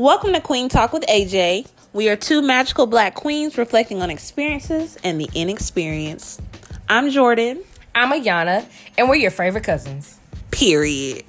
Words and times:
Welcome 0.00 0.32
to 0.32 0.40
Queen 0.40 0.70
Talk 0.70 0.94
with 0.94 1.04
AJ. 1.08 1.68
We 1.92 2.08
are 2.08 2.16
two 2.16 2.40
magical 2.40 2.86
black 2.86 3.14
queens 3.14 3.58
reflecting 3.58 4.00
on 4.00 4.08
experiences 4.08 4.96
and 5.04 5.20
the 5.20 5.28
inexperienced. 5.34 6.40
I'm 6.88 7.10
Jordyn. 7.10 7.62
I'm 7.94 8.10
Ayanna, 8.10 8.64
and 8.96 9.10
we're 9.10 9.16
your 9.16 9.30
favorite 9.30 9.64
cousins. 9.64 10.18
Period. 10.52 11.26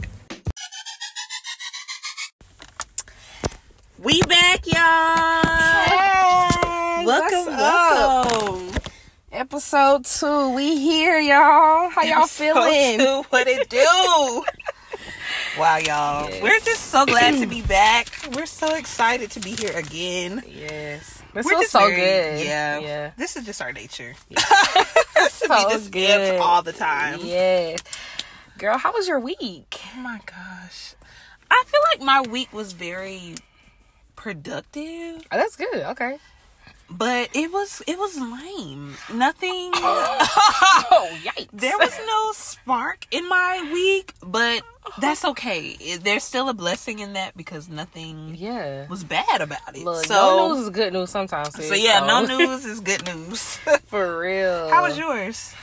We 3.99 4.21
back, 4.21 4.65
y'all. 4.65 5.41
Hey, 5.83 7.05
welcome, 7.05 7.53
welcome. 7.53 8.81
Episode 9.33 10.05
two, 10.05 10.55
we 10.55 10.77
here, 10.77 11.19
y'all. 11.19 11.89
How 11.89 12.03
y'all 12.03 12.25
feeling? 12.25 12.99
So, 12.99 13.25
what 13.31 13.49
it 13.49 13.69
do? 13.69 14.45
Wow, 15.57 15.77
y'all. 15.77 16.29
Yes. 16.29 16.41
We're 16.41 16.59
just 16.59 16.87
so 16.87 17.05
glad 17.05 17.39
to 17.39 17.45
be 17.47 17.61
back. 17.77 18.07
We're 18.35 18.45
so 18.45 18.73
excited 18.75 19.31
to 19.31 19.39
be 19.39 19.51
here 19.51 19.75
again. 19.75 20.43
Yes, 20.47 21.21
this 21.33 21.45
We're 21.45 21.53
just 21.53 21.71
so 21.71 21.79
very- 21.79 21.95
good. 21.95 22.45
Yeah. 22.45 22.79
yeah, 22.79 23.11
This 23.17 23.35
is 23.35 23.45
just 23.45 23.61
our 23.61 23.71
nature. 23.71 24.13
so 25.29 25.47
to 25.47 25.65
be 25.67 25.73
just 25.73 25.91
good 25.91 26.07
good 26.07 26.39
all 26.39 26.61
the 26.61 26.73
time. 26.73 27.19
Yes, 27.23 27.79
girl, 28.57 28.77
how 28.77 28.93
was 28.93 29.07
your 29.07 29.19
week? 29.19 29.79
Oh 29.95 29.99
my 29.99 30.19
gosh. 30.25 30.95
I 31.49 31.63
feel 31.67 31.81
like 31.93 32.01
my 32.01 32.21
week 32.31 32.53
was 32.53 32.71
very 32.73 33.35
productive, 34.15 35.23
Oh, 35.31 35.37
that's 35.37 35.55
good. 35.57 35.75
Okay. 35.75 36.17
But 36.91 37.29
it 37.33 37.51
was 37.51 37.81
it 37.87 37.97
was 37.97 38.17
lame. 38.19 38.95
Nothing 39.13 39.71
Oh, 40.93 41.17
yikes! 41.23 41.47
there 41.53 41.77
was 41.77 41.97
no 42.05 42.31
spark 42.33 43.07
in 43.11 43.27
my 43.27 43.69
week, 43.73 44.13
but 44.23 44.63
that's 44.99 45.23
okay. 45.23 45.97
There's 45.97 46.23
still 46.23 46.49
a 46.49 46.53
blessing 46.53 46.99
in 46.99 47.13
that 47.13 47.35
because 47.37 47.69
nothing 47.69 48.35
yeah. 48.37 48.87
was 48.87 49.03
bad 49.03 49.41
about 49.41 49.75
it. 49.75 49.83
Look, 49.83 50.05
so 50.05 50.13
no 50.13 50.53
news 50.53 50.63
is 50.65 50.69
good 50.69 50.93
news 50.93 51.09
sometimes. 51.09 51.53
so 51.55 51.61
sis, 51.61 51.83
yeah, 51.83 52.05
no 52.05 52.25
news 52.25 52.65
is 52.65 52.79
good 52.81 53.05
news. 53.05 53.57
for 53.85 54.19
real. 54.19 54.69
How 54.69 54.83
was 54.83 54.97
yours? 54.97 55.53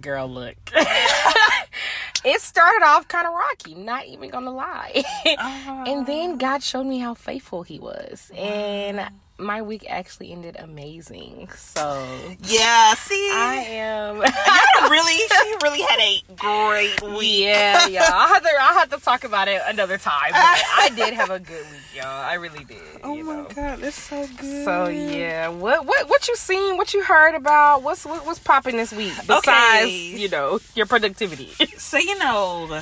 girl? 0.00 0.26
Look, 0.26 0.56
it 2.24 2.40
started 2.40 2.82
off 2.84 3.08
kind 3.08 3.26
of 3.26 3.34
rocky. 3.34 3.74
Not 3.74 4.06
even 4.06 4.30
gonna 4.30 4.52
lie. 4.52 5.04
Uh-huh. 5.26 5.84
And 5.86 6.06
then 6.06 6.38
God 6.38 6.62
showed 6.62 6.84
me 6.84 6.98
how 6.98 7.14
faithful 7.14 7.62
He 7.62 7.78
was, 7.78 8.30
and 8.34 9.06
my 9.42 9.62
week 9.62 9.84
actually 9.88 10.32
ended 10.32 10.56
amazing. 10.58 11.48
So 11.56 12.06
Yeah, 12.44 12.94
see, 12.94 13.30
I 13.32 13.54
am. 13.68 14.18
really, 14.90 15.16
she 15.16 15.54
really 15.62 15.80
had 15.82 15.98
a 16.00 16.22
great 16.36 17.02
week. 17.18 17.44
yeah, 17.44 17.86
yeah. 17.88 18.08
I 18.12 18.28
have 18.28 18.42
to. 18.42 18.48
I 18.48 18.72
have 18.74 18.90
to 18.90 18.98
talk 19.04 19.24
about 19.24 19.48
it 19.48 19.60
another 19.66 19.98
time. 19.98 20.30
But 20.30 20.38
I 20.76 20.90
did 20.94 21.14
have 21.14 21.30
a 21.30 21.38
good 21.38 21.64
week, 21.70 21.96
y'all. 21.96 22.06
I 22.06 22.34
really 22.34 22.64
did. 22.64 22.78
Oh 23.02 23.14
my 23.16 23.22
know. 23.36 23.44
god, 23.54 23.78
that's 23.80 23.96
so 24.00 24.26
good. 24.38 24.64
So 24.64 24.88
yeah, 24.88 25.48
what 25.48 25.84
what 25.86 26.08
what 26.08 26.28
you 26.28 26.36
seen? 26.36 26.76
What 26.76 26.94
you 26.94 27.02
heard 27.02 27.34
about? 27.34 27.82
What's 27.82 28.04
what, 28.04 28.24
what's 28.26 28.38
popping 28.38 28.76
this 28.76 28.92
week 28.92 29.12
besides 29.26 29.38
Okay. 29.48 29.90
you 29.90 30.28
know 30.28 30.60
your 30.74 30.86
productivity? 30.86 31.50
So 31.78 31.98
you 31.98 32.18
know, 32.18 32.80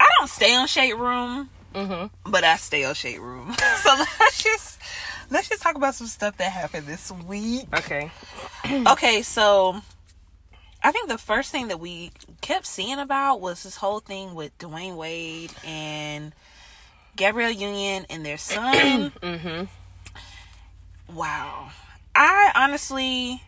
I 0.00 0.08
don't 0.18 0.28
stay 0.30 0.54
on 0.54 0.66
Shade 0.66 0.94
Room, 0.94 1.50
mm-hmm. 1.74 2.30
but 2.30 2.44
I 2.44 2.56
stay 2.56 2.84
on 2.84 2.94
Shade 2.94 3.18
Room. 3.18 3.54
so 3.82 3.94
let's 4.20 4.42
just 4.42 4.78
let's 5.30 5.48
just 5.48 5.62
talk 5.62 5.76
about 5.76 5.94
some 5.94 6.06
stuff 6.06 6.36
that 6.38 6.50
happened 6.52 6.86
this 6.86 7.10
week. 7.10 7.66
Okay. 7.74 8.10
Okay, 8.86 9.22
so 9.22 9.80
I 10.82 10.92
think 10.92 11.08
the 11.08 11.16
first 11.18 11.50
thing 11.52 11.68
that 11.68 11.80
we 11.80 12.10
kept 12.40 12.66
seeing 12.66 12.98
about 12.98 13.40
was 13.40 13.62
this 13.62 13.76
whole 13.76 14.00
thing 14.00 14.34
with 14.34 14.56
Dwyane 14.58 14.96
Wade 14.96 15.52
and 15.64 16.34
Gabrielle 17.16 17.50
Union 17.50 18.04
and 18.10 18.26
their 18.26 18.36
son. 18.38 19.12
Mm-hmm. 19.22 19.64
wow. 21.16 21.70
I 22.14 22.52
honestly 22.54 23.42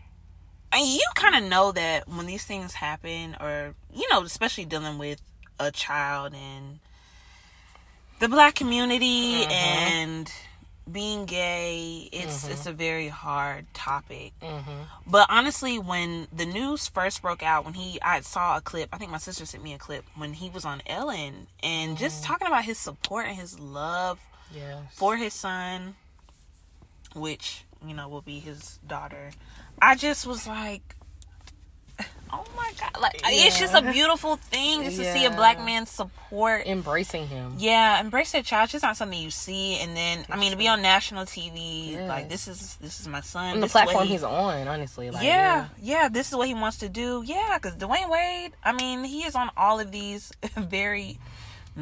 I 0.73 0.77
mean, 0.77 0.95
you 0.95 1.05
kind 1.17 1.35
of 1.35 1.51
know 1.51 1.73
that 1.73 2.09
when 2.09 2.27
these 2.27 2.45
things 2.45 2.75
happen 2.75 3.37
or 3.41 3.75
you 3.95 4.09
know, 4.11 4.23
especially 4.23 4.65
dealing 4.65 4.99
with 4.99 5.21
a 5.59 5.71
child 5.71 6.33
and 6.35 6.79
the 8.21 8.29
black 8.29 8.55
community 8.55 9.45
Mhm. 9.45 9.51
and 9.51 10.33
being 10.93 11.25
gay, 11.25 12.09
it's 12.13 12.47
Mhm. 12.47 12.51
it's 12.51 12.67
a 12.67 12.73
very 12.73 13.09
hard 13.09 13.73
topic. 13.75 14.33
Mm-hmm. 14.41 14.83
But 15.07 15.27
honestly, 15.31 15.79
when 15.79 16.29
the 16.33 16.47
news 16.47 16.89
first 16.89 17.23
broke 17.23 17.43
out, 17.43 17.65
when 17.65 17.75
he, 17.75 18.01
I 18.03 18.21
saw 18.21 18.57
a 18.57 18.61
clip. 18.61 18.89
I 18.93 18.99
think 18.99 19.11
my 19.11 19.19
sister 19.19 19.45
sent 19.47 19.63
me 19.63 19.73
a 19.75 19.79
clip 19.79 20.05
when 20.15 20.35
he 20.35 20.51
was 20.51 20.65
on 20.65 20.83
Ellen, 20.87 21.47
and 21.63 21.97
just 21.99 22.25
talking 22.25 22.47
about 22.47 22.65
his 22.65 22.79
support 22.79 23.27
and 23.27 23.37
his 23.37 23.59
love 23.61 24.19
Yeah. 24.53 24.81
for 24.93 25.17
his 25.17 25.33
son, 25.35 25.97
which 27.15 27.65
you 27.87 27.95
know 27.95 28.09
will 28.09 28.21
be 28.23 28.41
his 28.41 28.79
daughter. 28.87 29.31
I 29.81 29.95
just 29.95 30.27
was 30.27 30.47
like, 30.47 30.97
oh 32.33 32.45
my 32.57 32.71
god! 32.79 33.01
Like 33.01 33.21
it's 33.25 33.59
just 33.59 33.75
a 33.75 33.83
beautiful 33.83 34.37
thing 34.37 34.83
just 34.85 34.97
to 34.99 35.13
see 35.13 35.25
a 35.25 35.31
black 35.31 35.59
man 35.65 35.87
support. 35.87 36.67
Embracing 36.67 37.27
him. 37.29 37.55
Yeah, 37.59 38.01
embrace 38.01 38.33
that 38.33 38.45
child. 38.45 38.65
It's 38.65 38.73
just 38.73 38.83
not 38.85 38.97
something 38.97 39.21
you 39.21 39.31
see, 39.31 39.77
and 39.81 39.97
then 39.97 40.25
I 40.31 40.37
mean 40.37 40.53
to 40.53 40.57
be 40.57 40.69
on 40.69 40.83
national 40.83 41.25
TV, 41.25 42.07
like 42.09 42.29
this 42.29 42.49
is 42.49 42.77
this 42.77 43.01
is 43.01 43.09
my 43.09 43.21
son. 43.21 43.55
And 43.55 43.63
the 43.63 43.67
this 43.67 43.73
platform 43.73 44.05
he- 44.07 44.13
he's 44.13 44.23
on, 44.23 44.69
honestly. 44.69 45.11
Like, 45.11 45.25
yeah, 45.25 45.69
yeah, 45.83 46.09
this 46.09 46.29
is 46.29 46.37
what 46.37 46.47
he 46.49 46.55
wants 46.55 46.79
to 46.79 46.89
do. 46.89 47.23
Yeah, 47.25 47.59
because 47.61 47.77
Dwyane 47.77 48.11
Wade, 48.11 48.53
I 48.65 48.73
mean, 48.73 49.05
he 49.05 49.23
is 49.25 49.35
on 49.35 49.51
all 49.57 49.81
of 49.81 49.91
these 49.91 50.33
very 50.57 51.19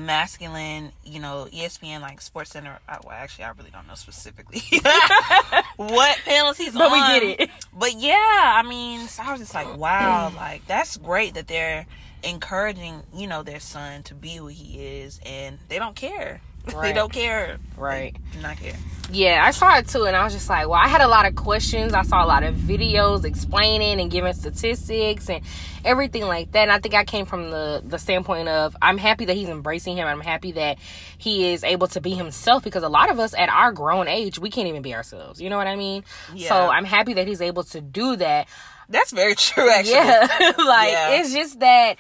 masculine, 0.06 0.92
you 1.04 1.20
know, 1.20 1.46
ESPN 1.52 2.00
like 2.00 2.20
Sports 2.20 2.50
Center. 2.50 2.78
I, 2.88 2.98
well, 3.04 3.12
actually, 3.16 3.44
I 3.44 3.50
really 3.50 3.70
don't 3.70 3.86
know 3.86 3.94
specifically 3.94 4.62
what 5.76 6.18
panels 6.24 6.56
he's 6.56 6.72
But 6.74 6.90
on. 6.90 6.92
we 6.92 7.20
get 7.20 7.40
it. 7.40 7.50
But 7.72 7.94
yeah, 7.98 8.14
I 8.56 8.62
mean, 8.66 9.06
so 9.08 9.22
I 9.22 9.32
was 9.32 9.40
just 9.40 9.54
like, 9.54 9.76
wow, 9.76 10.32
like 10.34 10.66
that's 10.66 10.96
great 10.96 11.34
that 11.34 11.48
they're 11.48 11.86
encouraging, 12.22 13.02
you 13.14 13.26
know, 13.26 13.42
their 13.42 13.60
son 13.60 14.02
to 14.04 14.14
be 14.14 14.36
who 14.36 14.48
he 14.48 14.78
is, 15.00 15.20
and 15.24 15.58
they 15.68 15.78
don't 15.78 15.94
care. 15.96 16.40
They 16.80 16.92
don't 16.92 17.12
care. 17.12 17.58
Right. 17.76 18.16
They 18.34 18.40
not 18.40 18.56
care. 18.56 18.74
Yeah, 19.10 19.42
I 19.42 19.52
saw 19.52 19.78
it 19.78 19.88
too, 19.88 20.04
and 20.04 20.14
I 20.14 20.22
was 20.22 20.34
just 20.34 20.50
like, 20.50 20.68
well, 20.68 20.78
I 20.78 20.86
had 20.86 21.00
a 21.00 21.08
lot 21.08 21.24
of 21.24 21.34
questions. 21.34 21.94
I 21.94 22.02
saw 22.02 22.22
a 22.22 22.26
lot 22.26 22.42
of 22.42 22.54
videos 22.56 23.24
explaining 23.24 24.02
and 24.02 24.10
giving 24.10 24.34
statistics 24.34 25.30
and 25.30 25.42
everything 25.82 26.24
like 26.26 26.52
that. 26.52 26.62
And 26.64 26.70
I 26.72 26.78
think 26.78 26.94
I 26.94 27.04
came 27.04 27.24
from 27.24 27.50
the 27.50 27.80
the 27.82 27.98
standpoint 27.98 28.48
of 28.48 28.76
I'm 28.82 28.98
happy 28.98 29.24
that 29.24 29.34
he's 29.34 29.48
embracing 29.48 29.96
him. 29.96 30.06
I'm 30.06 30.20
happy 30.20 30.52
that 30.52 30.76
he 31.16 31.52
is 31.52 31.64
able 31.64 31.86
to 31.88 32.02
be 32.02 32.10
himself 32.10 32.62
because 32.64 32.82
a 32.82 32.88
lot 32.90 33.10
of 33.10 33.18
us 33.18 33.32
at 33.32 33.48
our 33.48 33.72
grown 33.72 34.08
age, 34.08 34.38
we 34.38 34.50
can't 34.50 34.68
even 34.68 34.82
be 34.82 34.94
ourselves. 34.94 35.40
You 35.40 35.48
know 35.48 35.56
what 35.56 35.66
I 35.68 35.76
mean? 35.76 36.04
Yeah. 36.34 36.48
So 36.50 36.68
I'm 36.68 36.84
happy 36.84 37.14
that 37.14 37.26
he's 37.26 37.40
able 37.40 37.64
to 37.64 37.80
do 37.80 38.16
that. 38.16 38.46
That's 38.90 39.12
very 39.12 39.34
true, 39.34 39.70
actually. 39.70 39.92
Yeah, 39.94 40.26
like 40.58 40.90
Yeah. 40.92 41.20
it's 41.20 41.32
just 41.32 41.60
that 41.60 41.96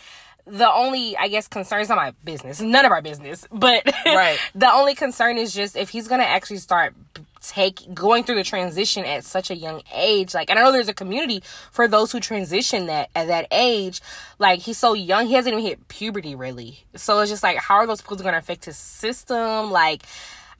the 0.48 0.70
only 0.72 1.16
I 1.16 1.28
guess 1.28 1.48
concern 1.48 1.80
is 1.80 1.88
not 1.88 1.96
my 1.96 2.12
business, 2.24 2.60
none 2.60 2.84
of 2.84 2.92
our 2.92 3.02
business, 3.02 3.46
but 3.52 3.84
Right. 4.06 4.38
the 4.54 4.70
only 4.70 4.94
concern 4.94 5.38
is 5.38 5.52
just 5.54 5.76
if 5.76 5.90
he's 5.90 6.08
gonna 6.08 6.24
actually 6.24 6.58
start 6.58 6.94
take 7.40 7.94
going 7.94 8.24
through 8.24 8.34
the 8.34 8.42
transition 8.42 9.04
at 9.04 9.24
such 9.24 9.48
a 9.48 9.54
young 9.54 9.80
age 9.94 10.34
like 10.34 10.50
and 10.50 10.58
i 10.58 10.62
know 10.62 10.72
there's 10.72 10.88
a 10.88 10.92
community 10.92 11.40
for 11.70 11.86
those 11.86 12.10
who 12.10 12.18
transition 12.18 12.86
that 12.86 13.08
at 13.14 13.28
that 13.28 13.46
age 13.52 14.00
like 14.40 14.58
he's 14.58 14.76
so 14.76 14.92
young 14.92 15.24
he 15.26 15.34
hasn't 15.34 15.52
even 15.52 15.64
hit 15.64 15.86
puberty 15.86 16.34
really 16.34 16.80
so 16.96 17.20
it's 17.20 17.30
just 17.30 17.44
like 17.44 17.56
how 17.56 17.76
are 17.76 17.86
those 17.86 18.02
people 18.02 18.16
going 18.16 18.32
to 18.32 18.38
affect 18.38 18.64
his 18.64 18.76
system 18.76 19.70
like 19.70 20.02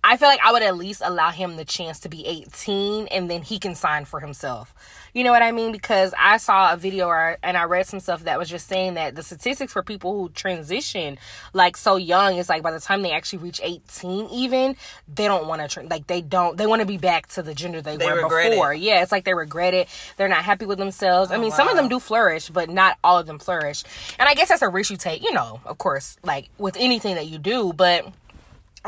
I 0.04 0.16
feel 0.16 0.28
like 0.28 0.40
I 0.44 0.52
would 0.52 0.62
at 0.62 0.76
least 0.76 1.02
allow 1.04 1.30
him 1.30 1.56
the 1.56 1.64
chance 1.64 2.00
to 2.00 2.08
be 2.08 2.24
18 2.24 3.08
and 3.08 3.28
then 3.28 3.42
he 3.42 3.58
can 3.58 3.74
sign 3.74 4.04
for 4.04 4.20
himself. 4.20 4.74
You 5.12 5.24
know 5.24 5.32
what 5.32 5.42
I 5.42 5.50
mean? 5.50 5.72
Because 5.72 6.14
I 6.16 6.36
saw 6.36 6.72
a 6.72 6.76
video 6.76 7.08
or, 7.08 7.38
and 7.42 7.56
I 7.56 7.64
read 7.64 7.86
some 7.86 7.98
stuff 7.98 8.24
that 8.24 8.38
was 8.38 8.48
just 8.48 8.68
saying 8.68 8.94
that 8.94 9.16
the 9.16 9.22
statistics 9.22 9.72
for 9.72 9.82
people 9.82 10.12
who 10.12 10.28
transition 10.28 11.18
like 11.52 11.76
so 11.76 11.96
young 11.96 12.36
is 12.36 12.48
like 12.48 12.62
by 12.62 12.70
the 12.70 12.78
time 12.78 13.02
they 13.02 13.10
actually 13.10 13.40
reach 13.40 13.60
18 13.62 14.28
even, 14.28 14.76
they 15.12 15.26
don't 15.26 15.48
want 15.48 15.62
to, 15.62 15.68
tra- 15.68 15.82
like 15.82 16.06
they 16.06 16.20
don't, 16.20 16.56
they 16.56 16.66
want 16.66 16.80
to 16.80 16.86
be 16.86 16.98
back 16.98 17.26
to 17.28 17.42
the 17.42 17.54
gender 17.54 17.82
they, 17.82 17.96
They 17.96 18.06
were 18.06 18.22
before. 18.22 18.74
it. 18.74 18.80
Yeah, 18.80 19.02
it's 19.02 19.10
like 19.10 19.24
they 19.24 19.34
regret 19.34 19.74
it. 19.74 19.88
They're 20.16 20.28
not 20.28 20.44
happy 20.44 20.66
with 20.66 20.78
themselves. 20.78 21.32
I 21.32 21.36
oh, 21.36 21.40
mean, 21.40 21.50
some 21.50 21.68
of 21.68 21.76
them 21.76 21.88
do 21.88 21.98
flourish, 21.98 22.50
but 22.50 22.70
not 22.70 22.98
all 23.02 23.18
of 23.18 23.26
them 23.26 23.38
flourish. 23.38 23.82
And 24.18 24.28
I 24.28 24.34
guess 24.34 24.48
that's 24.48 24.62
a 24.62 24.68
risk 24.68 24.90
you 24.90 24.96
take, 24.96 25.22
you 25.22 25.32
know, 25.32 25.60
of 25.64 25.78
course, 25.78 26.16
like 26.22 26.50
with 26.58 26.76
anything 26.78 27.16
that 27.16 27.26
you 27.26 27.38
do, 27.38 27.72
but 27.72 28.06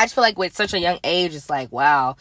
I 0.01 0.05
just 0.05 0.15
feel 0.15 0.23
like 0.23 0.39
with 0.39 0.57
such 0.57 0.73
a 0.73 0.79
young 0.79 0.99
age, 1.05 1.35
it's 1.35 1.51
like, 1.51 1.71
wow, 1.71 2.17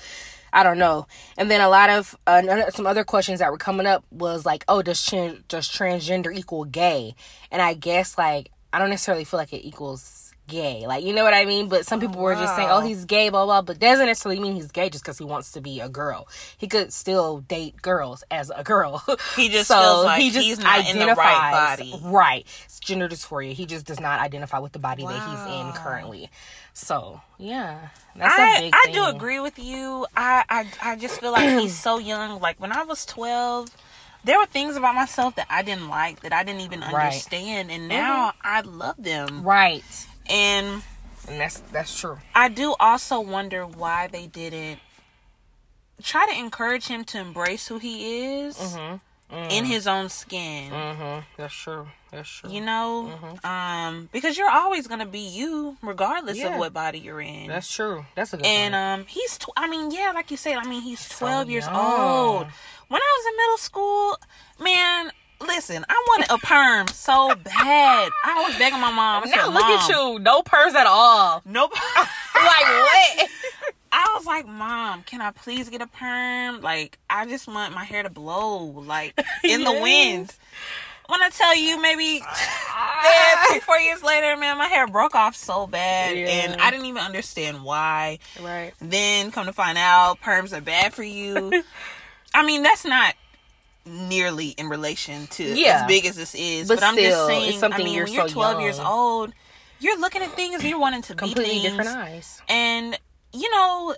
I 0.51 0.63
don't 0.63 0.79
know. 0.79 1.07
And 1.37 1.49
then 1.49 1.61
a 1.61 1.69
lot 1.69 1.89
of 1.89 2.13
uh, 2.27 2.71
some 2.71 2.85
other 2.85 3.05
questions 3.05 3.39
that 3.39 3.53
were 3.53 3.57
coming 3.57 3.85
up 3.85 4.03
was 4.11 4.45
like, 4.45 4.65
oh, 4.67 4.81
does 4.81 5.01
does 5.05 5.69
transgender 5.69 6.35
equal 6.35 6.65
gay? 6.65 7.15
And 7.49 7.61
I 7.61 7.75
guess 7.75 8.17
like 8.17 8.51
I 8.73 8.79
don't 8.79 8.89
necessarily 8.89 9.23
feel 9.23 9.37
like 9.37 9.53
it 9.53 9.65
equals 9.65 10.28
gay. 10.49 10.85
Like, 10.87 11.03
you 11.05 11.13
know 11.13 11.23
what 11.23 11.33
I 11.33 11.45
mean? 11.45 11.69
But 11.69 11.85
some 11.85 11.99
oh, 11.99 12.07
people 12.07 12.21
were 12.21 12.35
just 12.35 12.55
saying, 12.55 12.69
oh, 12.69 12.81
he's 12.81 13.05
gay, 13.05 13.29
blah, 13.29 13.45
blah. 13.45 13.61
But 13.61 13.79
doesn't 13.79 14.05
necessarily 14.05 14.41
mean 14.41 14.55
he's 14.55 14.71
gay 14.71 14.89
just 14.89 15.03
because 15.03 15.17
he 15.17 15.23
wants 15.23 15.53
to 15.53 15.61
be 15.61 15.79
a 15.79 15.87
girl. 15.87 16.27
He 16.57 16.67
could 16.67 16.91
still 16.91 17.39
date 17.39 17.81
girls 17.81 18.23
as 18.29 18.51
a 18.53 18.63
girl. 18.63 19.03
He 19.35 19.47
just 19.49 19.71
feels 19.71 20.05
like 20.05 20.21
he's 20.21 20.59
not 20.59 20.89
in 20.89 20.99
the 20.99 21.05
right 21.07 21.53
identifies- 21.53 21.91
body. 21.91 22.01
Right. 22.03 22.47
It's 22.65 22.79
gender 22.79 23.07
dysphoria. 23.07 23.53
He 23.53 23.65
just 23.65 23.85
does 23.85 23.99
not 23.99 24.19
identify 24.19 24.59
with 24.59 24.73
the 24.73 24.79
body 24.79 25.05
that 25.05 25.29
he's 25.29 25.55
in 25.55 25.71
currently. 25.73 26.29
So, 26.73 27.21
yeah. 27.37 27.89
That's 28.15 28.37
a 28.37 28.41
I 28.41 28.59
big 28.61 28.73
I 28.73 28.81
thing. 28.85 28.93
do 28.95 29.05
agree 29.05 29.39
with 29.39 29.59
you. 29.59 30.05
I, 30.15 30.43
I 30.49 30.67
I 30.81 30.95
just 30.95 31.19
feel 31.19 31.31
like 31.31 31.59
he's 31.59 31.77
so 31.77 31.97
young. 32.11 32.39
Like 32.39 32.59
when 32.59 32.71
I 32.71 32.83
was 32.83 33.05
twelve, 33.05 33.69
there 34.23 34.37
were 34.37 34.45
things 34.45 34.75
about 34.75 34.95
myself 34.95 35.35
that 35.35 35.47
I 35.49 35.61
didn't 35.61 35.89
like 35.89 36.21
that 36.21 36.33
I 36.33 36.43
didn't 36.43 36.61
even 36.61 36.81
Right. 36.81 37.05
understand, 37.05 37.71
and 37.71 37.83
mm-hmm. 37.83 37.99
now 37.99 38.33
I 38.43 38.61
love 38.61 38.95
them. 38.97 39.43
Right. 39.43 39.83
And 40.29 40.81
And 41.27 41.39
that's 41.39 41.59
that's 41.71 41.99
true. 41.99 42.19
I 42.35 42.49
do 42.49 42.75
also 42.79 43.19
wonder 43.19 43.65
why 43.65 44.07
they 44.07 44.27
didn't 44.27 44.79
try 46.03 46.25
to 46.31 46.37
encourage 46.37 46.87
him 46.87 47.03
to 47.05 47.19
embrace 47.19 47.67
who 47.67 47.77
he 47.79 48.39
is 48.41 48.77
in 49.49 49.65
his 49.65 49.85
own 49.87 50.09
skin. 50.09 50.71
Mm-hmm. 50.71 51.19
That's 51.37 51.53
true. 51.53 51.87
That's 52.11 52.27
true. 52.29 52.49
You 52.49 52.61
know, 52.61 53.11
um, 53.43 54.09
because 54.11 54.37
you're 54.37 54.49
always 54.49 54.87
gonna 54.87 55.05
be 55.05 55.19
you, 55.19 55.77
regardless 55.83 56.37
Yeah. 56.37 56.53
of 56.53 56.57
what 56.59 56.73
body 56.73 56.97
you're 56.99 57.21
in. 57.21 57.47
That's 57.47 57.69
true. 57.71 58.05
That's 58.15 58.33
a 58.33 58.37
good 58.37 58.45
and 58.47 58.73
point. 58.73 59.01
um, 59.01 59.05
he's. 59.07 59.37
Tw- 59.37 59.49
I 59.55 59.67
mean, 59.67 59.91
yeah, 59.91 60.11
like 60.15 60.31
you 60.31 60.37
said. 60.37 60.55
I 60.57 60.65
mean, 60.67 60.81
he's 60.81 61.07
12 61.09 61.49
years 61.51 61.65
young. 61.65 61.75
old. 61.75 62.47
When 62.87 62.99
I 63.01 63.17
was 63.17 63.25
in 63.31 63.37
middle 63.37 63.57
school, 63.57 64.17
man, 64.59 65.11
listen, 65.41 65.85
I 65.89 66.03
wanted 66.07 66.31
a 66.31 66.37
perm 66.37 66.87
so 66.87 67.33
bad. 67.35 68.11
I 68.25 68.43
was 68.47 68.57
begging 68.57 68.79
my 68.79 68.91
mom. 68.91 69.23
I 69.23 69.27
said, 69.27 69.35
now 69.37 69.49
look 69.49 69.63
at 69.63 69.89
you. 69.89 70.19
No 70.19 70.41
purse 70.41 70.75
at 70.75 70.87
all. 70.87 71.41
Nope. 71.45 71.71
Like 72.35 72.65
what? 72.65 73.29
I 73.91 74.13
was 74.15 74.25
like, 74.25 74.47
Mom, 74.47 75.03
can 75.03 75.19
I 75.19 75.31
please 75.31 75.67
get 75.69 75.81
a 75.81 75.87
perm? 75.87 76.61
Like, 76.61 76.97
I 77.09 77.25
just 77.25 77.47
want 77.47 77.73
my 77.73 77.83
hair 77.83 78.03
to 78.03 78.09
blow, 78.09 78.57
like 78.65 79.19
in 79.43 79.63
the 79.65 79.71
Yes. 79.71 79.81
wind. 79.83 80.35
When 81.07 81.21
I 81.21 81.29
tell 81.29 81.55
you, 81.55 81.81
maybe 81.81 82.19
man, 82.21 83.45
three, 83.49 83.59
four 83.61 83.77
years 83.79 84.03
later, 84.03 84.37
man, 84.37 84.57
my 84.59 84.67
hair 84.67 84.87
broke 84.87 85.15
off 85.15 85.35
so 85.35 85.65
bad, 85.67 86.15
Yeah. 86.17 86.27
and 86.27 86.61
I 86.61 86.69
didn't 86.71 86.85
even 86.85 87.01
understand 87.01 87.63
why. 87.63 88.19
right. 88.39 88.71
Then 88.79 89.31
come 89.31 89.47
to 89.47 89.53
find 89.53 89.77
out, 89.77 90.21
perms 90.21 90.55
are 90.55 90.61
bad 90.61 90.93
for 90.93 91.03
you. 91.03 91.63
I 92.33 92.45
mean, 92.45 92.61
that's 92.63 92.85
not 92.85 93.15
nearly 93.85 94.49
in 94.49 94.67
relation 94.69 95.27
to 95.27 95.43
Yeah. 95.43 95.81
as 95.81 95.87
big 95.87 96.05
as 96.05 96.15
this 96.15 96.35
is, 96.35 96.67
But 96.67 96.75
but, 96.79 96.83
I'm 96.83 96.95
just 96.95 97.07
still, 97.07 97.27
saying. 97.27 97.59
something 97.59 97.81
I 97.81 97.83
mean, 97.83 97.93
you're 97.95 98.05
when 98.05 98.13
you're 98.13 98.27
so 98.27 98.33
12 98.33 98.61
years 98.61 98.79
old, 98.79 99.33
you're 99.79 99.97
looking 99.99 100.21
at 100.21 100.31
things, 100.33 100.63
you're 100.63 100.79
wanting 100.79 101.01
to 101.03 101.13
be 101.13 101.17
Completely 101.17 101.59
things, 101.59 101.63
different 101.63 101.89
eyes. 101.89 102.41
and 102.49 102.99
you 103.31 103.49
know 103.51 103.95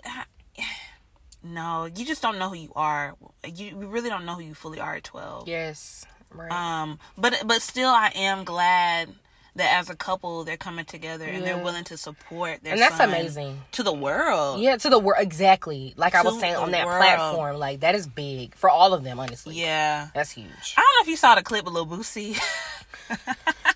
no 1.42 1.86
you 1.86 2.04
just 2.04 2.22
don't 2.22 2.38
know 2.38 2.48
who 2.48 2.54
you 2.56 2.72
are 2.76 3.16
you, 3.44 3.66
you 3.66 3.76
really 3.88 4.08
don't 4.08 4.24
know 4.24 4.34
who 4.34 4.42
you 4.42 4.54
fully 4.54 4.78
are 4.78 4.94
at 4.94 5.04
12 5.04 5.48
Yes. 5.48 6.06
Right. 6.30 6.50
um 6.52 6.98
but 7.18 7.42
but 7.46 7.60
still 7.62 7.90
i 7.90 8.10
am 8.14 8.44
glad 8.44 9.08
that 9.56 9.78
as 9.78 9.90
a 9.90 9.96
couple 9.96 10.44
they're 10.44 10.56
coming 10.56 10.84
together 10.84 11.26
and 11.26 11.44
they're 11.44 11.58
willing 11.62 11.84
to 11.84 11.96
support 11.96 12.62
their 12.62 12.72
and 12.72 12.80
that's 12.80 12.98
amazing. 13.00 13.60
to 13.72 13.82
the 13.82 13.92
world 13.92 14.60
Yeah, 14.60 14.76
to 14.76 14.88
the 14.88 14.98
world 14.98 15.22
exactly. 15.22 15.92
Like 15.96 16.14
I 16.14 16.22
was 16.22 16.40
saying 16.40 16.56
on 16.56 16.70
that 16.70 16.86
world. 16.86 16.98
platform, 17.00 17.56
like 17.58 17.80
that 17.80 17.94
is 17.94 18.06
big 18.06 18.54
for 18.54 18.70
all 18.70 18.94
of 18.94 19.04
them. 19.04 19.18
Honestly, 19.20 19.54
yeah 19.60 20.08
that's 20.14 20.30
huge. 20.30 20.74
i 20.76 20.80
don't 20.80 20.94
know 20.98 21.02
if 21.02 21.08
you 21.08 21.16
saw 21.16 21.34
the 21.34 21.42
clip 21.42 21.66
of 21.66 21.72
lil 21.72 21.86
boosie 21.86 22.38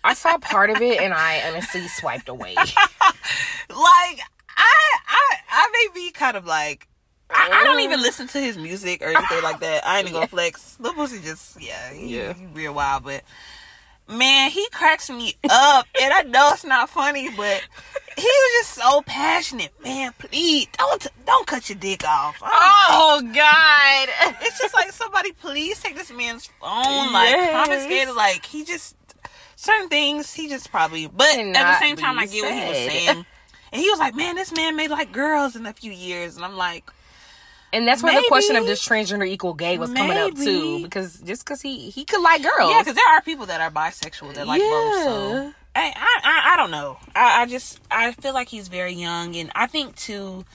I 0.04 0.14
saw 0.14 0.38
part 0.38 0.70
of 0.70 0.80
it 0.80 1.00
and 1.00 1.12
I 1.12 1.42
honestly 1.48 1.86
swiped 1.88 2.28
away. 2.28 2.54
like 2.56 2.68
i 3.68 4.96
i 5.08 5.36
i 5.50 5.68
may 5.72 6.00
be 6.00 6.10
kind 6.12 6.36
of 6.36 6.46
like 6.46 6.88
I, 7.28 7.50
I 7.52 7.64
don't 7.64 7.80
even 7.80 7.98
mm. 7.98 8.02
listen 8.02 8.28
to 8.28 8.38
his 8.38 8.56
music 8.56 9.02
or 9.02 9.06
anything 9.06 9.42
like 9.42 9.58
that. 9.58 9.84
I 9.84 9.98
ain't 9.98 10.06
even 10.08 10.14
gonna 10.14 10.26
flex. 10.36 10.76
Lil 10.78 10.94
Boosie 10.94 11.22
just 11.24 11.60
yeah, 11.60 11.92
he, 11.92 12.16
Yeah. 12.18 12.34
he 12.34 12.46
real 12.46 12.72
wild, 12.72 13.02
but 13.04 13.24
man, 14.08 14.50
he 14.50 14.68
cracks 14.70 15.10
me 15.10 15.34
up, 15.48 15.86
and 16.00 16.12
I 16.12 16.22
know 16.22 16.50
it's 16.52 16.64
not 16.64 16.88
funny, 16.90 17.28
but 17.36 17.62
he 18.16 18.22
was 18.22 18.52
just 18.60 18.74
so 18.74 19.02
passionate. 19.02 19.72
Man, 19.82 20.12
please 20.18 20.66
don't 20.78 21.06
don't 21.24 21.46
cut 21.46 21.68
your 21.68 21.78
dick 21.78 22.04
off. 22.06 22.38
Oh 22.42 23.20
God! 23.34 24.36
it's 24.42 24.58
just 24.58 24.74
like 24.74 24.92
somebody 24.92 25.32
please 25.32 25.80
take 25.82 25.96
this 25.96 26.10
man's 26.12 26.46
phone, 26.60 27.12
like 27.12 27.30
Yes. 27.30 27.52
confiscate 27.66 28.08
it. 28.08 28.14
Like 28.16 28.44
he 28.46 28.64
just 28.64 28.96
certain 29.56 29.88
things 29.88 30.32
he 30.32 30.48
just 30.48 30.70
probably, 30.70 31.06
but 31.08 31.26
at 31.36 31.52
the 31.52 31.78
same 31.78 31.96
time, 31.96 32.18
I 32.18 32.26
get 32.26 32.42
what 32.44 32.52
he 32.54 32.68
was 32.68 32.76
saying. 32.76 33.26
And 33.72 33.82
he 33.82 33.90
was 33.90 33.98
like, 33.98 34.14
"Man, 34.14 34.36
this 34.36 34.52
man 34.52 34.76
made 34.76 34.90
like 34.90 35.12
girls 35.12 35.56
in 35.56 35.66
a 35.66 35.72
few 35.72 35.90
years," 35.92 36.36
and 36.36 36.44
I'm 36.44 36.56
like, 36.56 36.84
And 37.76 37.86
that's 37.86 38.02
where 38.02 38.14
the 38.20 38.26
question 38.28 38.56
of 38.56 38.62
Maybe. 38.62 38.72
does 38.72 38.80
transgender 38.80 39.26
equal 39.28 39.52
gay 39.52 39.76
was 39.76 39.92
coming 39.92 40.16
up 40.16 40.34
too, 40.34 40.82
because 40.82 41.20
just 41.20 41.44
because 41.44 41.60
he 41.60 41.90
he 41.90 42.06
could 42.06 42.22
like 42.22 42.42
girls. 42.42 42.70
Yeah, 42.70 42.80
because 42.80 42.94
there 42.94 43.08
are 43.08 43.20
people 43.20 43.44
that 43.46 43.60
are 43.60 43.70
bisexual 43.70 44.34
that 44.34 44.46
like 44.46 44.62
both. 44.62 45.04
So 45.04 45.32
Yeah. 45.32 45.52
I, 45.78 45.92
I, 46.24 46.54
I, 46.54 46.56
don't 46.56 46.70
know. 46.70 46.96
I, 47.14 47.42
I 47.42 47.46
just 47.46 47.80
I 47.90 48.12
feel 48.12 48.32
like 48.32 48.48
he's 48.48 48.68
very 48.68 48.94
young, 48.94 49.36
and 49.36 49.52
I 49.54 49.66
think 49.66 49.94
to 49.96 50.46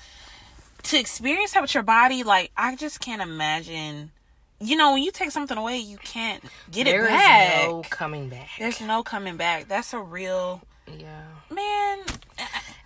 to 0.84 0.98
experience 0.98 1.52
that 1.52 1.62
with 1.62 1.76
your 1.76 1.84
body, 1.84 2.24
like 2.24 2.52
I 2.58 2.76
just 2.76 3.00
can't 3.00 3.22
imagine. 3.22 4.12
You 4.60 4.76
know, 4.76 4.94
when 4.94 5.04
you 5.04 5.12
take 5.12 5.32
something 5.32 5.58
away, 5.58 5.78
you 5.78 5.98
can't 5.98 6.44
get 6.72 6.86
There 6.86 7.06
it 7.06 7.10
back. 7.10 7.58
There's 7.58 7.68
no 7.72 7.82
coming 7.90 8.30
back. 8.30 8.50
There's 8.58 8.82
no 8.82 9.04
coming 9.04 9.38
back. 9.38 9.68
That's 9.68 9.94
a 9.94 10.00
real 10.00 10.62
yeah. 11.00 11.26
man. 11.50 12.00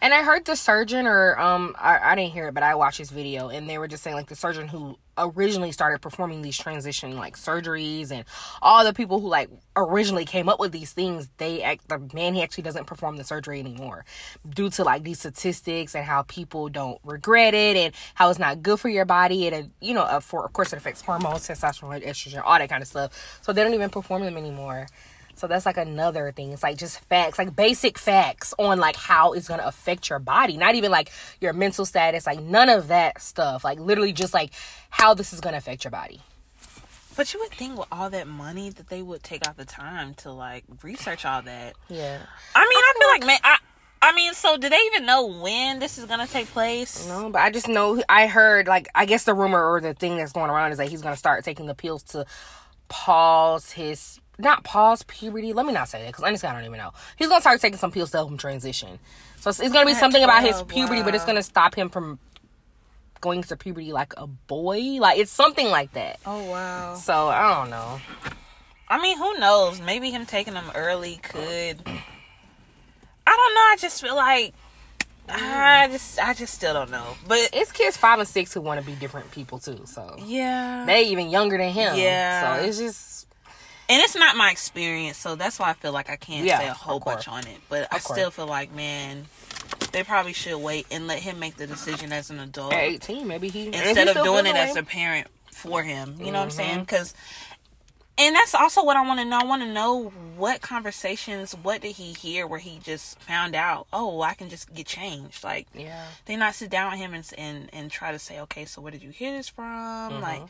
And 0.01 0.13
I 0.13 0.21
heard 0.21 0.45
the 0.45 0.55
surgeon, 0.55 1.07
or 1.07 1.39
um, 1.39 1.75
I, 1.79 2.11
I 2.11 2.15
didn't 2.15 2.33
hear 2.33 2.49
it, 2.49 2.53
but 2.53 2.61
I 2.61 2.75
watched 2.75 2.99
his 2.99 3.09
video, 3.09 3.49
and 3.49 3.67
they 3.67 3.79
were 3.79 3.87
just 3.87 4.03
saying 4.03 4.15
like 4.15 4.27
the 4.27 4.35
surgeon 4.35 4.67
who 4.67 4.99
originally 5.17 5.71
started 5.71 5.99
performing 5.99 6.43
these 6.43 6.57
transition 6.57 7.15
like 7.15 7.35
surgeries, 7.37 8.11
and 8.11 8.23
all 8.61 8.83
the 8.83 8.93
people 8.93 9.19
who 9.19 9.27
like 9.27 9.49
originally 9.75 10.23
came 10.23 10.47
up 10.47 10.59
with 10.59 10.71
these 10.71 10.91
things, 10.91 11.29
they 11.37 11.63
act 11.63 11.87
the 11.89 11.97
man 12.13 12.35
he 12.35 12.43
actually 12.43 12.63
doesn't 12.63 12.85
perform 12.85 13.17
the 13.17 13.23
surgery 13.23 13.59
anymore 13.59 14.05
due 14.47 14.69
to 14.69 14.83
like 14.83 15.03
these 15.03 15.17
statistics 15.17 15.95
and 15.95 16.05
how 16.05 16.21
people 16.23 16.69
don't 16.69 16.99
regret 17.03 17.55
it 17.55 17.75
and 17.75 17.95
how 18.13 18.29
it's 18.29 18.37
not 18.37 18.61
good 18.61 18.79
for 18.79 18.89
your 18.89 19.05
body 19.05 19.47
and 19.47 19.55
uh, 19.55 19.67
you 19.81 19.93
know 19.95 20.03
uh, 20.03 20.19
for 20.19 20.45
of 20.45 20.53
course 20.53 20.71
it 20.71 20.77
affects 20.77 21.01
hormones, 21.01 21.47
testosterone, 21.47 22.05
estrogen, 22.05 22.43
all 22.45 22.59
that 22.59 22.69
kind 22.69 22.83
of 22.83 22.87
stuff. 22.87 23.39
So 23.41 23.53
they 23.53 23.63
don't 23.63 23.73
even 23.73 23.89
perform 23.89 24.23
them 24.23 24.37
anymore. 24.37 24.87
So 25.35 25.47
that's 25.47 25.65
like 25.65 25.77
another 25.77 26.31
thing. 26.31 26.51
It's 26.51 26.63
like 26.63 26.77
just 26.77 26.99
facts, 27.01 27.37
like 27.37 27.55
basic 27.55 27.97
facts 27.97 28.53
on 28.57 28.79
like 28.79 28.95
how 28.95 29.33
it's 29.33 29.47
gonna 29.47 29.65
affect 29.65 30.09
your 30.09 30.19
body. 30.19 30.57
Not 30.57 30.75
even 30.75 30.91
like 30.91 31.11
your 31.41 31.53
mental 31.53 31.85
status, 31.85 32.25
like 32.25 32.41
none 32.41 32.69
of 32.69 32.87
that 32.87 33.21
stuff. 33.21 33.63
Like 33.63 33.79
literally 33.79 34.13
just 34.13 34.33
like 34.33 34.51
how 34.89 35.13
this 35.13 35.33
is 35.33 35.41
gonna 35.41 35.57
affect 35.57 35.83
your 35.83 35.91
body. 35.91 36.21
But 37.15 37.33
you 37.33 37.39
would 37.39 37.51
think 37.51 37.77
with 37.77 37.87
all 37.91 38.09
that 38.09 38.27
money 38.27 38.69
that 38.71 38.89
they 38.89 39.01
would 39.01 39.23
take 39.23 39.47
out 39.47 39.55
the 39.55 39.65
time 39.65 40.13
to 40.15 40.31
like 40.31 40.63
research 40.83 41.25
all 41.25 41.41
that. 41.41 41.75
Yeah. 41.87 42.19
I 42.53 42.63
mean, 42.63 42.77
I, 42.77 42.93
feel 42.99 43.09
like 43.09 43.25
man, 43.25 43.39
I. 43.43 43.57
I 44.01 44.11
mean, 44.11 44.33
so 44.35 44.55
do 44.57 44.69
they 44.69 44.79
even 44.93 45.07
know 45.07 45.25
when 45.25 45.79
this 45.79 45.97
is 45.97 46.05
gonna 46.05 46.27
take 46.27 46.47
place? 46.47 47.07
No, 47.07 47.29
but 47.29 47.41
I 47.41 47.49
just 47.49 47.67
know 47.67 48.01
I 48.07 48.27
heard 48.27 48.67
like 48.67 48.87
I 48.93 49.05
guess 49.05 49.23
the 49.23 49.33
rumor 49.33 49.63
or 49.71 49.81
the 49.81 49.93
thing 49.93 50.17
that's 50.17 50.31
going 50.31 50.51
around 50.51 50.73
is 50.73 50.77
that 50.77 50.89
he's 50.89 51.01
gonna 51.01 51.15
start 51.15 51.43
taking 51.43 51.65
the 51.65 51.73
pills 51.73 52.03
to 52.03 52.25
pause 52.87 53.71
his 53.71 54.19
not 54.37 54.63
pause 54.63 55.03
puberty. 55.03 55.53
Let 55.53 55.65
me 55.65 55.73
not 55.73 55.89
say 55.89 56.01
that 56.03 56.07
because 56.07 56.23
honestly 56.23 56.49
I 56.49 56.53
don't 56.53 56.65
even 56.65 56.77
know. 56.77 56.91
He's 57.17 57.27
gonna 57.27 57.41
start 57.41 57.61
taking 57.61 57.77
some 57.77 57.91
pills 57.91 58.11
to 58.11 58.17
help 58.17 58.29
him 58.29 58.37
transition. 58.37 58.99
So 59.39 59.49
it's, 59.49 59.59
it's 59.59 59.73
gonna 59.73 59.85
be 59.85 59.91
At 59.93 59.99
something 59.99 60.23
about 60.23 60.41
his 60.43 60.53
12, 60.53 60.67
puberty, 60.67 61.03
but 61.03 61.15
it's 61.15 61.25
gonna 61.25 61.43
stop 61.43 61.75
him 61.75 61.89
from 61.89 62.19
going 63.21 63.43
to 63.43 63.55
puberty 63.55 63.91
like 63.91 64.13
a 64.17 64.27
boy. 64.27 64.79
Like 64.99 65.19
it's 65.19 65.31
something 65.31 65.67
like 65.69 65.93
that. 65.93 66.19
Oh 66.25 66.43
wow. 66.49 66.95
So 66.95 67.27
I 67.27 67.55
don't 67.55 67.69
know. 67.69 67.99
I 68.87 69.01
mean, 69.01 69.17
who 69.17 69.37
knows? 69.39 69.81
Maybe 69.81 70.11
him 70.11 70.25
taking 70.25 70.53
them 70.53 70.71
early 70.75 71.17
could. 71.23 71.81
I 73.27 73.31
don't 73.31 73.55
know. 73.55 73.61
I 73.61 73.77
just 73.79 74.01
feel 74.01 74.15
like 74.15 74.53
I 75.27 75.87
just, 75.91 76.19
I 76.19 76.33
just 76.33 76.53
still 76.53 76.73
don't 76.73 76.91
know. 76.91 77.15
But 77.27 77.49
It's 77.51 77.71
kids 77.71 77.97
five 77.97 78.19
and 78.19 78.27
six 78.27 78.53
who 78.53 78.61
want 78.61 78.79
to 78.79 78.85
be 78.85 78.93
different 78.93 79.31
people 79.31 79.57
too. 79.59 79.81
So 79.85 80.15
yeah, 80.23 80.85
they 80.85 81.05
even 81.07 81.29
younger 81.29 81.57
than 81.57 81.71
him. 81.71 81.95
Yeah. 81.97 82.59
So 82.59 82.65
it's 82.65 82.77
just 82.77 83.24
and 83.89 84.01
it's 84.01 84.15
not 84.15 84.35
my 84.35 84.51
experience, 84.51 85.17
so 85.17 85.35
that's 85.35 85.59
why 85.59 85.69
I 85.69 85.73
feel 85.73 85.91
like 85.91 86.09
I 86.09 86.15
can't 86.15 86.45
Yeah, 86.45 86.59
say 86.59 86.67
a 86.67 86.73
whole 86.73 86.99
bunch 86.99 87.27
on 87.27 87.45
it. 87.47 87.57
But 87.69 87.87
I 87.91 87.99
course. 87.99 88.17
still 88.17 88.31
feel 88.31 88.47
like, 88.47 88.73
man, 88.73 89.25
they 89.91 90.03
probably 90.03 90.33
should 90.33 90.57
wait 90.57 90.87
and 90.91 91.07
let 91.07 91.19
him 91.19 91.39
make 91.39 91.55
the 91.57 91.67
decision 91.67 92.11
as 92.11 92.29
an 92.29 92.39
adult 92.39 92.73
at 92.73 92.79
eighteen, 92.79 93.27
maybe 93.27 93.49
he 93.49 93.67
instead 93.67 94.07
he 94.07 94.13
of 94.15 94.23
doing 94.23 94.45
it 94.45 94.55
as 94.55 94.75
a 94.75 94.83
parent 94.83 95.27
for 95.51 95.83
him. 95.83 96.15
You 96.19 96.31
know 96.31 96.39
what 96.39 96.45
I'm 96.45 96.51
saying? 96.51 96.71
Mm-hmm. 96.71 96.81
Because, 96.81 97.13
and 98.17 98.35
that's 98.35 98.53
also 98.53 98.83
what 98.83 98.97
I 98.97 99.05
want 99.05 99.19
to 99.19 99.25
know. 99.25 99.39
I 99.39 99.45
want 99.45 99.61
to 99.61 99.71
know 99.71 100.11
what 100.37 100.61
conversations, 100.61 101.53
what 101.53 101.81
did 101.81 101.95
he 101.95 102.13
hear 102.13 102.45
where 102.47 102.59
he 102.59 102.79
just 102.83 103.19
found 103.21 103.55
out, 103.55 103.87
oh, 103.93 104.21
I 104.21 104.33
can 104.33 104.49
just 104.49 104.73
get 104.73 104.85
changed. 104.85 105.43
Like, 105.43 105.67
yeah. 105.73 106.05
they 106.25 106.35
not 106.35 106.55
sit 106.55 106.69
down 106.69 106.91
with 106.91 106.99
him 106.99 107.13
and 107.13 107.29
and 107.37 107.69
and 107.73 107.91
try 107.91 108.11
to 108.11 108.19
say, 108.19 108.39
okay, 108.41 108.65
so 108.65 108.81
where 108.81 108.91
did 108.91 109.03
you 109.03 109.11
hear 109.11 109.31
this 109.31 109.47
from? 109.49 110.21
Like, 110.21 110.43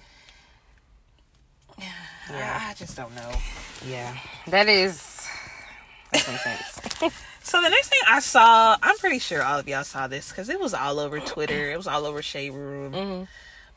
Yeah. 1.80 2.60
I, 2.70 2.74
just 2.74 2.96
don't 2.96 3.14
know. 3.16 3.32
Yeah, 3.88 4.18
that 4.48 4.68
is 4.68 5.28
that's 6.12 6.28
intense. 6.28 7.14
So 7.46 7.62
the 7.62 7.70
next 7.70 7.90
thing 7.90 8.00
I 8.08 8.22
saw, 8.22 8.76
I'm 8.82 8.98
pretty 8.98 9.20
sure 9.20 9.44
all 9.44 9.60
of 9.60 9.68
y'all 9.68 9.84
saw 9.84 10.08
this 10.08 10.30
because 10.30 10.50
it 10.50 10.60
was 10.60 10.74
all 10.74 11.00
over 11.00 11.20
Twitter. 11.20 11.70
It 11.72 11.78
was 11.78 11.86
all 11.86 12.08
over 12.08 12.24
Shade 12.24 12.50
Room. 12.50 12.92
Mm-hmm. 12.92 13.24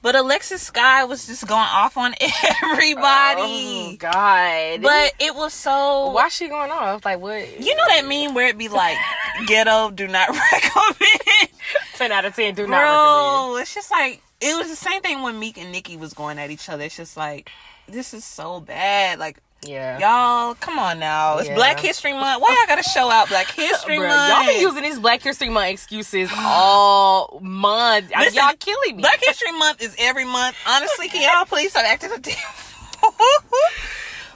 But 0.00 0.14
Alexis 0.14 0.70
Skyy 0.70 1.06
was 1.06 1.26
just 1.26 1.46
going 1.46 1.66
off 1.68 1.98
on 1.98 2.14
everybody. 2.62 3.42
Oh 3.42 3.96
God. 3.98 4.80
But 4.80 5.12
it 5.18 5.34
was 5.34 5.52
so. 5.52 6.12
why 6.12 6.28
she 6.28 6.48
going 6.48 6.70
off? 6.70 7.04
Like 7.04 7.20
what? 7.20 7.60
You 7.60 7.76
know 7.76 7.84
that 7.88 8.06
meme 8.06 8.34
where 8.34 8.48
it 8.48 8.56
be 8.56 8.68
like, 8.68 8.96
ghetto, 9.46 9.90
do 9.90 10.06
not 10.06 10.30
recommend. 10.30 11.50
Ten 11.96 12.10
out 12.10 12.24
of 12.24 12.34
ten. 12.34 12.54
Do 12.54 12.66
not 12.66 12.78
recommend." 12.78 13.52
Bro, 13.52 13.56
it's 13.60 13.74
just 13.74 13.90
like, 13.90 14.22
it 14.40 14.56
was 14.56 14.68
the 14.68 14.76
same 14.76 15.02
thing 15.02 15.22
when 15.22 15.38
Meek 15.38 15.58
and 15.58 15.72
Nicki 15.72 15.98
was 15.98 16.14
going 16.14 16.38
at 16.38 16.50
each 16.50 16.70
other. 16.70 16.84
It's 16.84 16.96
just 16.96 17.18
like, 17.18 17.50
this 17.88 18.14
is 18.14 18.24
so 18.24 18.60
bad. 18.60 19.18
Like. 19.18 19.38
Yeah. 19.66 19.98
y'all, 19.98 20.54
come 20.54 20.78
on 20.78 21.00
now. 21.00 21.38
It's 21.38 21.48
Yeah. 21.48 21.56
Black 21.56 21.80
History 21.80 22.12
Month. 22.12 22.40
Why 22.40 22.50
y'all 22.50 22.68
gotta 22.68 22.88
show 22.88 23.10
out 23.10 23.28
Black 23.28 23.48
History 23.50 23.96
Bruh, 23.98 24.06
Month? 24.06 24.32
y'all 24.32 24.46
been 24.46 24.60
using 24.60 24.82
these 24.84 25.00
Black 25.00 25.20
History 25.20 25.48
Month 25.48 25.70
excuses 25.70 26.30
all 26.36 27.40
month. 27.42 28.08
Listen, 28.16 28.34
y'all 28.34 28.54
killing 28.56 28.96
me. 28.96 29.02
Black 29.02 29.18
History 29.20 29.50
Month 29.50 29.82
is 29.82 29.96
every 29.98 30.24
month. 30.24 30.54
Honestly, 30.64 31.08
can 31.08 31.22
y'all 31.22 31.44
please 31.44 31.72
stop 31.72 31.84
acting 31.84 32.12
a 32.12 32.18
damn? 32.18 32.36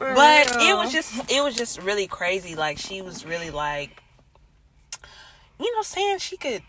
But 0.00 0.56
real. 0.56 0.71
it 0.71 0.76
was 0.76 0.90
just 0.92 1.30
it 1.30 1.44
was 1.44 1.54
just 1.54 1.80
really 1.80 2.09
crazy. 2.09 2.56
Like 2.56 2.78
she 2.78 3.02
was 3.02 3.25
really 3.25 3.52
like 3.52 4.02
you 5.61 5.75
know, 5.76 5.82
saying 5.82 6.18
she 6.18 6.37
could 6.37 6.62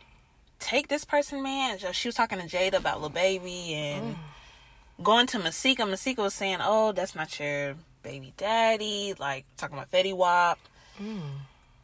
take 0.59 0.87
this 0.87 1.03
person, 1.03 1.41
man. 1.41 1.77
She 1.93 2.07
was 2.07 2.15
talking 2.15 2.39
to 2.39 2.45
Jayda 2.45 2.75
about 2.75 3.01
Lil 3.01 3.09
Baby 3.09 3.73
and 3.73 4.15
mm. 4.15 4.19
Going 5.03 5.27
to 5.27 5.39
Masika. 5.39 5.86
Masika 5.86 6.22
was 6.22 6.33
saying, 6.33 6.60
Oh, 6.62 6.91
that's 6.91 7.15
not 7.15 7.39
your 7.39 7.75
baby 8.03 8.33
daddy, 8.38 9.13
like 9.19 9.45
talking 9.57 9.77
about 9.77 9.91
Fetty 9.91 10.15
Wap. 10.15 10.60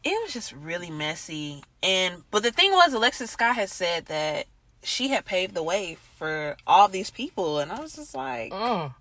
It 0.02 0.22
was 0.22 0.32
just 0.32 0.52
really 0.52 0.90
messy. 0.90 1.62
And 1.82 2.22
but 2.30 2.42
the 2.42 2.50
thing 2.52 2.72
was 2.72 2.92
Alexis 2.94 3.30
Scott 3.30 3.54
had 3.56 3.68
said 3.68 4.06
that 4.06 4.46
she 4.82 5.08
had 5.08 5.26
paved 5.26 5.54
the 5.54 5.62
way 5.62 5.98
for 6.16 6.56
all 6.66 6.88
these 6.88 7.10
people 7.10 7.58
and 7.58 7.70
I 7.70 7.80
was 7.80 7.94
just 7.96 8.14
like 8.14 8.50
Mm. 8.52 8.94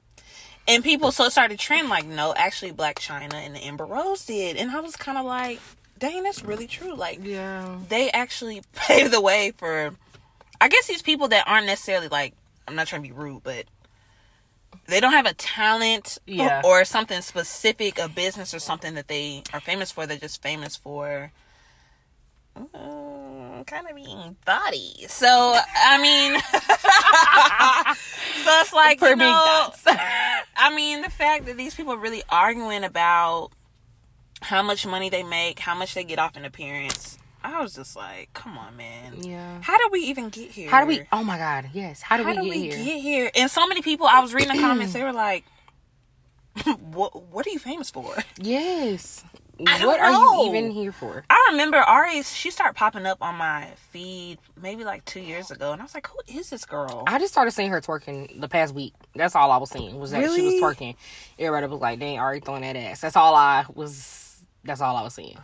and 0.67 0.83
people 0.83 1.13
so 1.13 1.23
it 1.25 1.31
started 1.31 1.57
trend 1.57 1.87
like 1.87 2.05
no 2.05 2.33
actually 2.35 2.73
Blac 2.73 2.95
Chyna 2.95 3.33
and 3.33 3.55
the 3.55 3.59
amber 3.59 3.85
rose 3.85 4.25
did 4.25 4.57
and 4.57 4.71
i 4.71 4.81
was 4.81 4.97
kind 4.97 5.17
of 5.17 5.25
like 5.25 5.59
dang 5.97 6.23
that's 6.23 6.43
really 6.43 6.67
true 6.67 6.93
like 6.95 7.19
Yeah. 7.23 7.77
they 7.87 8.11
actually 8.11 8.61
paved 8.75 9.11
the 9.13 9.21
way 9.21 9.53
for 9.55 9.95
i 10.59 10.67
guess 10.67 10.85
these 10.87 11.01
people 11.01 11.29
that 11.29 11.45
aren't 11.47 11.65
necessarily 11.65 12.09
like 12.09 12.33
i'm 12.67 12.75
not 12.75 12.87
trying 12.87 13.01
to 13.03 13.07
be 13.07 13.13
rude 13.13 13.41
but 13.43 13.63
they 14.87 14.99
don't 14.99 15.13
have 15.13 15.25
a 15.25 15.33
talent 15.33 16.17
Yeah. 16.25 16.61
or, 16.65 16.83
something 16.85 17.21
specific 17.21 17.99
a 17.99 18.07
business 18.09 18.53
or 18.53 18.59
something 18.59 18.95
that 18.95 19.07
they 19.07 19.43
are 19.53 19.59
famous 19.59 19.91
for 19.91 20.05
they're 20.07 20.17
just 20.17 20.41
famous 20.41 20.75
for 20.75 21.31
mm, 22.57 23.67
kind 23.67 23.87
of 23.89 23.95
being 23.95 24.35
body 24.45 25.05
so 25.07 25.55
i 25.77 26.01
mean 26.01 26.39
so 28.43 28.51
it's 28.61 28.73
like 28.73 28.99
For 28.99 29.09
you 29.09 29.15
know. 29.17 29.71
I 30.61 30.75
mean, 30.75 31.01
the 31.03 31.09
fact 31.09 31.45
that 31.45 31.55
these 31.57 31.73
people 31.75 31.93
are 31.93 31.97
really 31.97 32.21
arguing 32.29 32.83
about 32.83 33.51
how 34.41 34.61
much 34.61 34.85
money 34.85 35.09
they 35.09 35.23
make, 35.23 35.59
how 35.59 35.73
much 35.75 35.93
they 35.93 36.03
get 36.03 36.19
off 36.19 36.35
an 36.35 36.43
appearance. 36.45 37.17
I 37.43 37.61
was 37.61 37.73
just 37.73 37.95
like, 37.95 38.29
come 38.33 38.57
on, 38.57 38.75
man. 38.75 39.23
Yeah. 39.23 39.59
How 39.61 39.77
did 39.77 39.91
we 39.91 40.01
even 40.01 40.29
get 40.29 40.51
here? 40.51 40.69
How 40.69 40.81
do 40.81 40.87
we? 40.87 41.01
Oh 41.11 41.23
my 41.23 41.37
God! 41.37 41.69
Yes. 41.73 42.01
How 42.01 42.17
do 42.17 42.25
we 42.25 42.33
did 42.33 42.43
get 42.43 42.49
we 42.49 42.61
here? 42.61 42.71
get 42.71 43.01
here? 43.01 43.31
And 43.35 43.49
so 43.49 43.67
many 43.67 43.81
people, 43.81 44.07
I 44.07 44.19
was 44.19 44.33
reading 44.33 44.55
the 44.55 44.61
comments, 44.67 44.93
they 44.93 45.03
were 45.03 45.13
like, 45.13 45.45
what, 46.79 47.23
what 47.31 47.47
are 47.47 47.49
you 47.49 47.59
famous 47.59 47.89
for? 47.89 48.15
Yes. 48.37 49.23
I 49.67 49.85
what 49.85 49.99
are 49.99 50.11
you 50.11 50.45
even 50.47 50.71
here 50.71 50.91
for? 50.93 51.23
I 51.29 51.49
remember 51.51 51.77
Ari, 51.77 52.23
she 52.23 52.49
started 52.49 52.75
popping 52.75 53.05
up 53.05 53.17
on 53.21 53.35
my 53.35 53.67
feed 53.91 54.37
maybe 54.61 54.85
like 54.85 55.03
two 55.03 55.19
years 55.19 55.51
ago. 55.51 55.73
And 55.73 55.81
I 55.81 55.83
was 55.83 55.93
like, 55.93 56.07
who 56.07 56.17
is 56.39 56.49
this 56.49 56.63
girl? 56.63 57.03
I 57.07 57.19
just 57.19 57.33
started 57.33 57.51
seeing 57.51 57.69
her 57.71 57.81
twerking 57.81 58.39
the 58.39 58.47
past 58.47 58.73
week. 58.73 58.93
That's 59.15 59.35
all 59.35 59.51
I 59.51 59.57
was 59.57 59.69
seeing 59.69 59.99
was 59.99 60.11
that 60.11 60.31
she 60.33 60.41
was 60.41 60.53
twerking. 60.55 60.95
Everybody 61.37 61.67
was 61.67 61.81
like, 61.81 61.99
"Dang, 61.99 62.19
already 62.19 62.39
throwing 62.39 62.61
that 62.61 62.77
ass." 62.77 63.01
That's 63.01 63.17
all 63.17 63.35
I 63.35 63.65
was. 63.73 64.41
That's 64.63 64.79
all 64.81 64.95
I 64.95 65.01
was 65.01 65.13
seeing. 65.13 65.37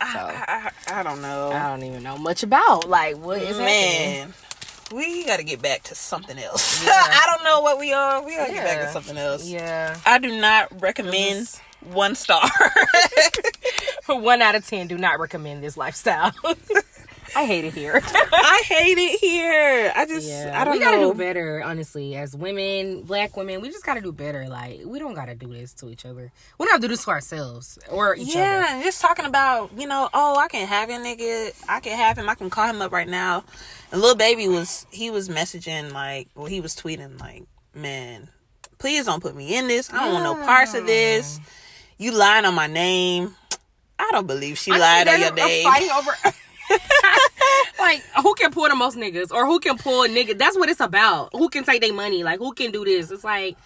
I, 0.00 0.70
I, 0.88 1.00
I 1.00 1.02
don't 1.02 1.20
know. 1.22 1.50
I 1.50 1.68
don't 1.70 1.82
even 1.84 2.02
know 2.02 2.16
much 2.18 2.42
about 2.42 2.88
like 2.88 3.16
what 3.16 3.40
is 3.42 3.58
happening. 3.58 3.66
Man, 3.66 4.34
we 4.94 5.24
got 5.26 5.36
to 5.38 5.44
get 5.44 5.60
back 5.62 5.82
to 5.84 5.94
something 5.94 6.38
else. 6.38 6.84
I 6.88 7.22
don't 7.34 7.44
know 7.44 7.60
what 7.60 7.78
we 7.78 7.92
are. 7.92 8.22
We 8.24 8.36
got 8.36 8.46
to 8.46 8.52
get 8.52 8.64
back 8.64 8.86
to 8.86 8.92
something 8.92 9.16
else. 9.16 9.46
Yeah. 9.46 9.96
I 10.06 10.18
do 10.18 10.40
not 10.40 10.80
recommend 10.80 11.40
This- 11.40 11.60
one 11.92 12.14
star. 12.14 12.42
One 14.06 14.42
out 14.42 14.54
of 14.56 14.66
ten. 14.66 14.88
Do 14.88 14.98
not 14.98 15.20
recommend 15.20 15.62
this 15.62 15.76
lifestyle. 15.76 16.32
I 17.36 17.44
hate 17.44 17.64
it 17.64 17.74
here. 17.74 18.00
I 18.04 18.62
hate 18.64 18.98
it 18.98 19.20
here. 19.20 19.92
I 19.94 20.06
just, 20.06 20.30
I 20.30 20.64
don't 20.64 20.74
we 20.74 20.80
gotta 20.80 20.98
know. 20.98 21.12
do 21.12 21.18
better, 21.18 21.62
honestly. 21.62 22.16
As 22.16 22.34
women, 22.34 23.02
black 23.02 23.36
women, 23.36 23.60
we 23.60 23.68
just 23.68 23.84
gotta 23.84 24.00
do 24.00 24.12
better. 24.12 24.48
Like 24.48 24.80
we 24.84 24.98
don't 24.98 25.14
gotta 25.14 25.34
do 25.34 25.48
this 25.48 25.72
to 25.74 25.90
each 25.90 26.04
other. 26.04 26.32
We 26.58 26.66
don't 26.66 26.72
have 26.72 26.80
to 26.80 26.88
do 26.88 26.92
this 26.92 27.04
to 27.04 27.10
ourselves 27.10 27.78
or 27.90 28.16
each 28.16 28.30
other. 28.30 28.40
Yeah, 28.40 28.80
just 28.82 29.00
talking 29.00 29.26
about, 29.26 29.70
you 29.76 29.86
know, 29.86 30.08
oh, 30.12 30.36
I 30.38 30.48
can 30.48 30.66
have 30.66 30.90
your 30.90 30.98
nigga. 31.00 31.52
I 31.68 31.80
can 31.80 31.96
have 31.96 32.18
him. 32.18 32.28
I 32.28 32.34
can 32.34 32.50
call 32.50 32.66
him 32.66 32.82
up 32.82 32.92
right 32.92 33.08
now. 33.08 33.44
And 33.92 34.00
Lil 34.00 34.14
Baby 34.16 34.48
was, 34.48 34.86
he 34.90 35.10
was 35.10 35.28
messaging 35.28 35.92
like, 35.92 36.28
well, 36.34 36.46
he 36.46 36.60
was 36.60 36.74
tweeting 36.74 37.20
like, 37.20 37.44
man, 37.74 38.28
please 38.78 39.06
don't 39.06 39.22
put 39.22 39.36
me 39.36 39.56
in 39.56 39.68
this. 39.68 39.92
I 39.92 40.04
don't 40.04 40.12
want 40.12 40.24
no 40.24 40.34
parts 40.46 40.74
of 40.74 40.86
this. 40.86 41.38
Ah. 41.40 41.50
You 41.98 42.12
lying 42.12 42.44
on 42.46 42.54
my 42.54 42.66
name. 42.66 43.34
I 43.98 44.08
don't 44.12 44.26
believe 44.26 44.56
she 44.56 44.70
lied 44.70 45.06
on 45.06 45.20
your 45.20 45.34
name. 45.34 45.64
Fighting 45.64 45.90
over. 45.90 46.12
like 47.78 48.02
who 48.22 48.34
can 48.34 48.50
pull 48.52 48.68
the 48.68 48.74
most 48.76 48.96
niggas 48.96 49.30
or 49.32 49.46
who 49.46 49.58
can 49.60 49.76
pull 49.78 50.04
a 50.04 50.08
nigga? 50.08 50.36
That's 50.38 50.56
what 50.56 50.68
it's 50.68 50.80
about. 50.80 51.30
Who 51.32 51.48
can 51.48 51.64
take 51.64 51.80
their 51.82 51.92
money? 51.92 52.22
Like 52.24 52.38
who 52.38 52.52
can 52.52 52.70
do 52.70 52.84
this? 52.84 53.10
It's 53.10 53.24
like 53.24 53.56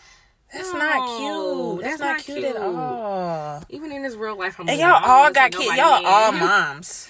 That's 0.52 0.72
No, 0.72 0.78
not 0.78 1.18
cute. 1.18 1.82
That's, 1.82 1.98
that's 1.98 2.00
not, 2.00 2.06
not 2.16 2.24
cute, 2.24 2.38
cute. 2.38 2.56
at 2.56 2.62
all. 2.62 3.62
even 3.68 3.92
in 3.92 4.02
this 4.02 4.14
real 4.14 4.38
life, 4.38 4.58
I'm 4.58 4.68
And 4.68 4.78
y'all 4.80 5.00
all 5.04 5.30
got 5.32 5.50
kids. 5.52 5.76
Y'all 5.76 5.98
in. 5.98 6.04
all 6.06 6.32
moms. 6.32 7.08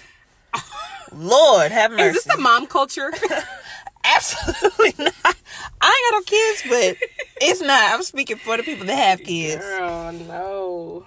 Lord 1.13 1.71
have 1.71 1.91
mercy. 1.91 2.03
Is 2.17 2.23
this 2.25 2.35
the 2.35 2.41
mom 2.41 2.65
culture? 2.67 3.11
Absolutely 4.05 4.93
not. 5.03 5.35
I 5.81 5.87
ain't 5.87 6.11
got 6.11 6.13
no 6.13 6.21
kids, 6.21 6.63
but 6.69 6.97
it's 7.41 7.61
not. 7.61 7.93
I'm 7.93 8.03
speaking 8.03 8.37
for 8.37 8.55
the 8.57 8.63
people 8.63 8.85
that 8.85 8.95
have 8.95 9.23
kids. 9.23 9.63
Girl, 9.63 10.11
no. 10.11 11.05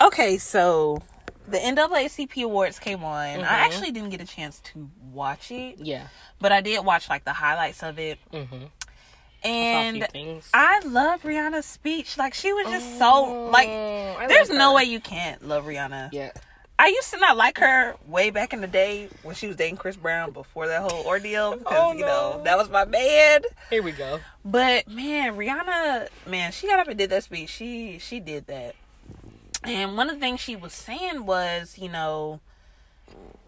Okay, 0.00 0.38
so 0.38 1.02
the 1.50 1.58
NAACP 1.58 2.42
awards 2.44 2.78
came 2.78 3.02
on. 3.04 3.26
Mm-hmm. 3.26 3.40
I 3.42 3.58
actually 3.66 3.90
didn't 3.92 4.10
get 4.10 4.20
a 4.20 4.26
chance 4.26 4.60
to 4.72 4.90
watch 5.12 5.50
it, 5.50 5.78
Yeah. 5.78 6.08
but 6.40 6.52
I 6.52 6.60
did 6.60 6.84
watch 6.84 7.08
like 7.08 7.24
the 7.24 7.32
highlights 7.32 7.82
of 7.82 7.98
it. 7.98 8.18
Mm-hmm. 8.32 8.64
And. 9.44 10.06
I 10.52 10.80
love 10.80 11.22
Rihanna's 11.22 11.64
speech. 11.66 12.18
Like 12.18 12.34
she 12.34 12.52
was 12.52 12.66
just 12.66 12.98
so 12.98 13.48
like. 13.50 13.68
Oh, 13.68 14.16
There's 14.28 14.50
no 14.50 14.70
her. 14.70 14.76
way 14.76 14.84
you 14.84 15.00
can't 15.00 15.46
love 15.46 15.64
Rihanna. 15.64 16.10
Yeah. 16.12 16.32
I 16.80 16.88
used 16.88 17.10
to 17.12 17.18
not 17.18 17.36
like 17.36 17.58
her 17.58 17.96
way 18.06 18.30
back 18.30 18.52
in 18.52 18.60
the 18.60 18.68
day 18.68 19.08
when 19.24 19.34
she 19.34 19.48
was 19.48 19.56
dating 19.56 19.78
Chris 19.78 19.96
Brown 19.96 20.30
before 20.30 20.68
that 20.68 20.80
whole 20.88 21.04
ordeal 21.06 21.56
because 21.58 21.76
Oh, 21.76 21.92
you 21.92 22.02
know 22.04 22.40
that 22.44 22.56
was 22.56 22.70
my 22.70 22.84
man. 22.84 23.42
Here 23.70 23.82
we 23.82 23.90
go. 23.92 24.20
But 24.44 24.86
man, 24.88 25.36
Rihanna, 25.36 26.08
man, 26.28 26.52
she 26.52 26.68
got 26.68 26.78
up 26.80 26.86
and 26.88 26.96
did 26.96 27.10
that 27.10 27.24
speech. 27.24 27.48
She 27.50 27.98
she 27.98 28.20
did 28.20 28.46
that. 28.46 28.74
And 29.64 29.96
one 29.96 30.08
of 30.08 30.16
the 30.16 30.20
things 30.20 30.40
she 30.40 30.56
was 30.56 30.72
saying 30.72 31.26
was, 31.26 31.78
you 31.78 31.88
know, 31.88 32.40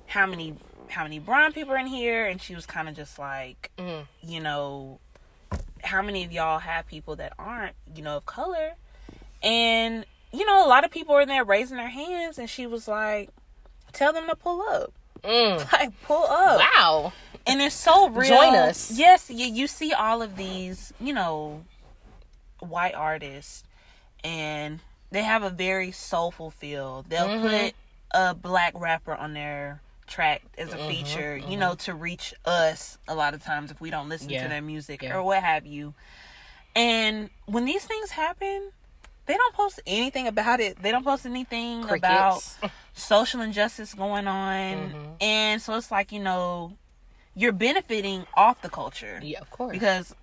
how 0.06 0.26
many 0.26 0.54
how 0.88 1.04
many 1.04 1.20
brown 1.20 1.52
people 1.52 1.72
are 1.72 1.78
in 1.78 1.86
here 1.86 2.26
and 2.26 2.42
she 2.42 2.54
was 2.54 2.66
kind 2.66 2.88
of 2.88 2.96
just 2.96 3.16
like, 3.18 3.70
Mhm. 3.78 4.06
you 4.22 4.40
know, 4.40 4.98
how 5.84 6.02
many 6.02 6.24
of 6.24 6.32
y'all 6.32 6.58
have 6.58 6.86
people 6.88 7.14
that 7.16 7.32
aren't, 7.38 7.76
you 7.94 8.02
know, 8.02 8.16
of 8.16 8.26
color? 8.26 8.74
And 9.42 10.04
you 10.32 10.44
know, 10.46 10.64
a 10.64 10.68
lot 10.68 10.84
of 10.84 10.90
people 10.90 11.14
are 11.14 11.20
in 11.22 11.28
there 11.28 11.44
raising 11.44 11.76
their 11.76 11.88
hands 11.88 12.38
and 12.38 12.48
she 12.50 12.66
was 12.66 12.86
like, 12.88 13.30
tell 13.92 14.12
them 14.12 14.26
to 14.28 14.36
pull 14.36 14.62
up. 14.62 14.92
Mm. 15.22 15.72
Like 15.72 16.00
pull 16.02 16.24
up 16.24 16.60
Wow. 16.60 17.12
and 17.46 17.60
it's 17.62 17.74
so 17.74 18.08
real. 18.10 18.28
Join 18.28 18.54
us. 18.56 18.90
Yes, 18.90 19.30
you, 19.30 19.46
you 19.46 19.66
see 19.68 19.92
all 19.92 20.22
of 20.22 20.36
these, 20.36 20.92
you 21.00 21.12
know, 21.12 21.64
white 22.60 22.94
artists, 22.94 23.64
and 24.24 24.80
they 25.10 25.22
have 25.22 25.42
a 25.42 25.50
very 25.50 25.90
soulful 25.92 26.50
feel. 26.50 27.04
They'll 27.08 27.28
Mhm. 27.28 27.40
put 27.42 27.74
a 28.12 28.34
black 28.34 28.72
rapper 28.78 29.14
on 29.14 29.34
their 29.34 29.80
track 30.06 30.42
as 30.58 30.72
a 30.72 30.76
Mm-hmm, 30.76 30.88
feature, 30.88 31.36
you 31.36 31.56
know, 31.56 31.74
to 31.76 31.94
reach 31.94 32.34
us 32.44 32.98
a 33.06 33.14
lot 33.14 33.34
of 33.34 33.42
times 33.44 33.70
if 33.70 33.80
we 33.80 33.90
don't 33.90 34.08
listen 34.08 34.30
Yeah. 34.30 34.42
to 34.42 34.48
their 34.48 34.62
music 34.62 35.02
Yeah. 35.02 35.16
or 35.16 35.22
what 35.22 35.42
have 35.42 35.66
you. 35.66 35.94
And 36.74 37.30
when 37.46 37.64
these 37.64 37.84
things 37.84 38.10
happen, 38.10 38.70
they 39.26 39.34
don't 39.36 39.54
post 39.54 39.80
anything 39.86 40.26
about 40.26 40.60
it. 40.60 40.82
They 40.82 40.90
don't 40.90 41.04
post 41.04 41.26
anything 41.26 41.88
about 41.88 42.42
social 42.94 43.40
injustice 43.40 43.94
going 43.94 44.26
on. 44.26 44.90
Mhm. 44.90 45.16
And 45.20 45.62
so 45.62 45.74
it's 45.76 45.90
like, 45.90 46.10
you 46.12 46.20
know, 46.20 46.76
you're 47.36 47.52
benefiting 47.52 48.26
off 48.34 48.60
the 48.62 48.68
culture. 48.70 49.20
Yeah, 49.22 49.40
of 49.40 49.50
course. 49.50 49.72
Because 49.72 50.14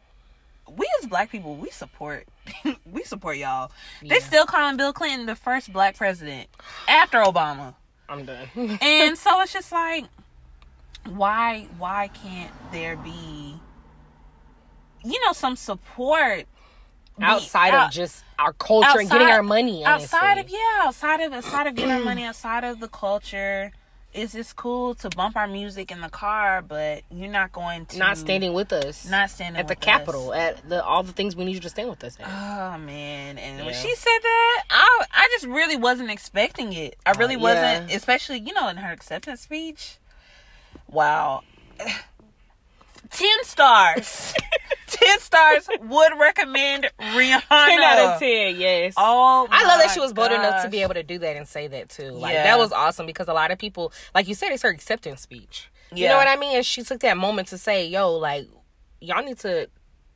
we 0.75 0.87
as 1.01 1.07
black 1.07 1.31
people, 1.31 1.55
we 1.55 1.69
support 1.69 2.27
we 2.91 3.03
support 3.03 3.37
y'all. 3.37 3.71
They 4.01 4.19
still 4.19 4.45
calling 4.45 4.77
Bill 4.77 4.93
Clinton 4.93 5.25
the 5.25 5.35
first 5.35 5.71
black 5.71 5.95
president 5.97 6.49
after 6.87 7.19
Obama. 7.19 7.75
I'm 8.09 8.25
done. 8.25 8.47
and 8.81 9.17
so 9.17 9.41
it's 9.41 9.53
just 9.53 9.71
like 9.71 10.05
why 11.05 11.67
why 11.77 12.09
can't 12.09 12.51
there 12.71 12.97
be 12.97 13.55
you 15.03 15.25
know 15.25 15.31
some 15.31 15.55
support 15.55 16.45
outside 17.21 17.73
out- 17.73 17.87
of 17.87 17.93
just 17.93 18.23
our 18.37 18.53
culture 18.53 18.99
and 18.99 19.09
getting 19.09 19.27
our 19.27 19.43
money. 19.43 19.83
outside 19.85 20.37
of 20.37 20.49
yeah 20.49 20.83
outside 20.83 21.21
of 21.21 21.33
outside 21.33 21.67
of 21.67 21.75
getting 21.75 21.91
our 21.91 22.01
money 22.03 22.23
outside 22.23 22.63
of 22.63 22.79
the 22.79 22.87
culture 22.87 23.71
it's 24.17 24.33
just 24.33 24.55
cool 24.55 24.95
to 24.95 25.09
bump 25.11 25.35
our 25.37 25.47
music 25.47 25.91
in 25.91 26.01
the 26.01 26.09
car 26.09 26.61
but 26.61 27.03
you're 27.11 27.29
not 27.31 27.51
going 27.51 27.85
to 27.85 27.97
not 27.99 28.17
standing 28.17 28.53
with 28.53 28.73
us. 28.73 29.07
not 29.09 29.29
standing 29.29 29.59
at 29.59 29.67
the 29.67 29.75
Capitol 29.75 30.31
us. 30.31 30.37
at 30.37 30.69
the 30.69 30.83
all 30.83 31.03
the 31.03 31.13
things 31.13 31.35
we 31.35 31.45
need 31.45 31.53
you 31.53 31.59
to 31.61 31.69
stand 31.69 31.89
with 31.89 32.03
us 32.03 32.17
at. 32.19 32.25
Oh 32.27 32.77
man! 32.79 33.37
And 33.37 33.63
when 33.65 33.73
she 33.73 33.93
said 33.95 34.19
that, 34.21 34.63
I 34.69 35.05
I 35.13 35.27
just 35.33 35.45
really 35.45 35.77
wasn't 35.77 36.09
expecting 36.09 36.73
it. 36.73 36.95
I 37.05 37.11
really 37.11 37.35
Uh, 37.35 37.39
wasn't, 37.39 37.93
especially 37.93 38.39
you 38.39 38.53
know 38.53 38.67
in 38.67 38.77
her 38.77 38.91
acceptance 38.91 39.41
speech. 39.41 39.97
Wow, 40.89 41.43
ten 43.09 43.43
stars. 43.43 44.33
ten 44.87 45.19
stars 45.19 45.67
would 45.81 46.11
recommend 46.19 46.89
Rihanna. 46.99 47.41
ten 47.49 47.79
out 47.81 47.99
of 48.15 48.19
ten, 48.19 48.55
yes. 48.59 48.93
Oh, 48.97 49.47
I 49.51 49.65
love 49.67 49.79
that 49.81 49.91
she 49.93 49.99
was 49.99 50.13
bold 50.13 50.31
enough 50.31 50.63
to 50.63 50.69
be 50.69 50.81
able 50.81 50.93
to 50.95 51.03
do 51.03 51.19
that 51.19 51.35
and 51.35 51.47
say 51.47 51.67
that 51.67 51.89
too. 51.89 52.11
Like 52.11 52.33
Yeah. 52.33 52.43
that 52.43 52.57
was 52.57 52.71
awesome 52.71 53.05
because 53.05 53.27
a 53.27 53.33
lot 53.33 53.51
of 53.51 53.57
people, 53.59 53.91
like 54.15 54.27
you 54.27 54.33
said, 54.35 54.51
it's 54.51 54.63
her 54.63 54.69
acceptance 54.69 55.21
speech. 55.21 55.69
You 55.93 56.07
know 56.09 56.17
what 56.17 56.27
I 56.27 56.35
mean? 56.35 56.57
And 56.57 56.65
she 56.65 56.83
took 56.83 56.99
that 57.01 57.15
moment 57.17 57.47
to 57.49 57.57
say, 57.57 57.87
"Yo, 57.87 58.13
like 58.15 58.47
y'all 58.99 59.23
need 59.23 59.37
to 59.39 59.69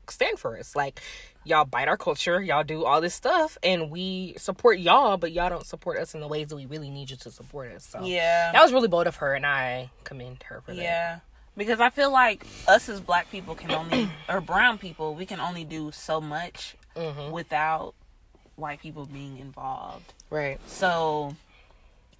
stand 0.09 0.37
for 0.39 0.57
us. 0.57 0.75
Like 0.75 0.99
y'all 1.43 1.65
bite 1.65 1.87
our 1.87 1.97
culture, 1.97 2.41
y'all 2.41 2.63
do 2.63 2.83
all 2.85 2.99
this 3.01 3.15
stuff, 3.15 3.57
and 3.63 3.89
we 3.89 4.33
support 4.37 4.77
y'all, 4.79 5.17
but 5.17 5.31
y'all 5.31 5.49
don't 5.49 5.65
support 5.65 5.97
us 5.97 6.13
in 6.13 6.19
the 6.19 6.27
ways 6.27 6.47
that 6.49 6.55
we 6.55 6.65
really 6.67 6.89
need 6.89 7.09
you 7.09 7.15
to 7.17 7.31
support 7.31 7.71
us." 7.71 7.85
So 7.85 8.03
Yeah, 8.03 8.51
that 8.51 8.61
was 8.61 8.73
really 8.73 8.89
bold 8.89 9.07
of 9.07 9.15
her, 9.17 9.33
and 9.33 9.45
I 9.45 9.89
commend 10.03 10.43
her 10.43 10.61
for 10.61 10.73
that. 10.75 10.81
yeah. 10.81 11.19
Because 11.61 11.79
I 11.79 11.91
feel 11.91 12.11
like 12.11 12.45
us 12.67 12.89
as 12.89 12.99
black 12.99 13.29
people 13.29 13.53
can 13.53 13.71
only, 13.71 14.09
or 14.27 14.41
brown 14.41 14.79
people, 14.79 15.13
we 15.13 15.27
can 15.27 15.39
only 15.39 15.63
do 15.63 15.91
so 15.91 16.19
much 16.19 16.75
Mm-hmm. 16.95 17.31
without 17.31 17.93
white 18.57 18.81
people 18.81 19.05
being 19.05 19.37
involved. 19.37 20.11
Right. 20.29 20.59
So, 20.67 21.35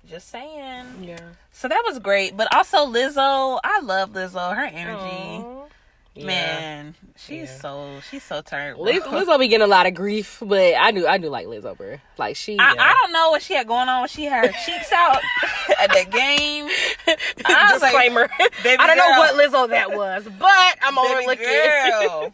just 0.09 0.29
saying. 0.29 0.85
Yeah. 1.01 1.17
So 1.51 1.67
that 1.67 1.81
was 1.85 1.99
great, 1.99 2.37
but 2.37 2.47
also 2.55 2.85
Lizzo. 2.85 3.59
I 3.63 3.81
love 3.81 4.11
Lizzo. 4.11 4.55
Her 4.55 4.63
energy, 4.63 5.43
Yeah. 6.13 6.25
man. 6.25 6.95
She's 7.15 7.49
Yeah. 7.49 7.59
so 7.59 7.99
she's 8.09 8.23
so 8.23 8.41
turned. 8.41 8.75
bro. 8.75 8.85
Liz, 8.85 9.01
Lizzo 9.03 9.39
be 9.39 9.47
getting 9.47 9.63
a 9.63 9.67
lot 9.69 9.85
of 9.85 9.93
grief, 9.93 10.39
but 10.41 10.75
I 10.75 10.91
do 10.91 11.07
I 11.07 11.17
do 11.17 11.29
like 11.29 11.47
Lizzo, 11.47 11.77
bro. 11.77 11.97
Like 12.17 12.35
she, 12.35 12.57
I, 12.59 12.73
yeah. 12.73 12.83
I 12.83 12.93
don't 12.93 13.13
know 13.13 13.29
what 13.31 13.41
she 13.41 13.53
had 13.53 13.67
going 13.67 13.87
on 13.87 14.01
when 14.01 14.09
she 14.09 14.25
had 14.25 14.45
her 14.47 14.51
cheeks 14.65 14.91
out 14.91 15.19
at 15.79 15.89
the 15.89 16.05
game. 16.11 16.67
I 17.45 17.73
was 17.73 17.81
like, 17.81 17.91
Disclaimer. 17.93 18.29
baby 18.63 18.77
I 18.79 18.87
don't 18.87 18.97
know 18.97 19.07
girl. 19.07 19.19
what 19.19 19.35
Lizzo 19.35 19.69
that 19.69 19.95
was, 19.95 20.25
but 20.37 20.75
I'm 20.81 20.95
Baby 20.95 21.07
overlooking. 21.07 22.33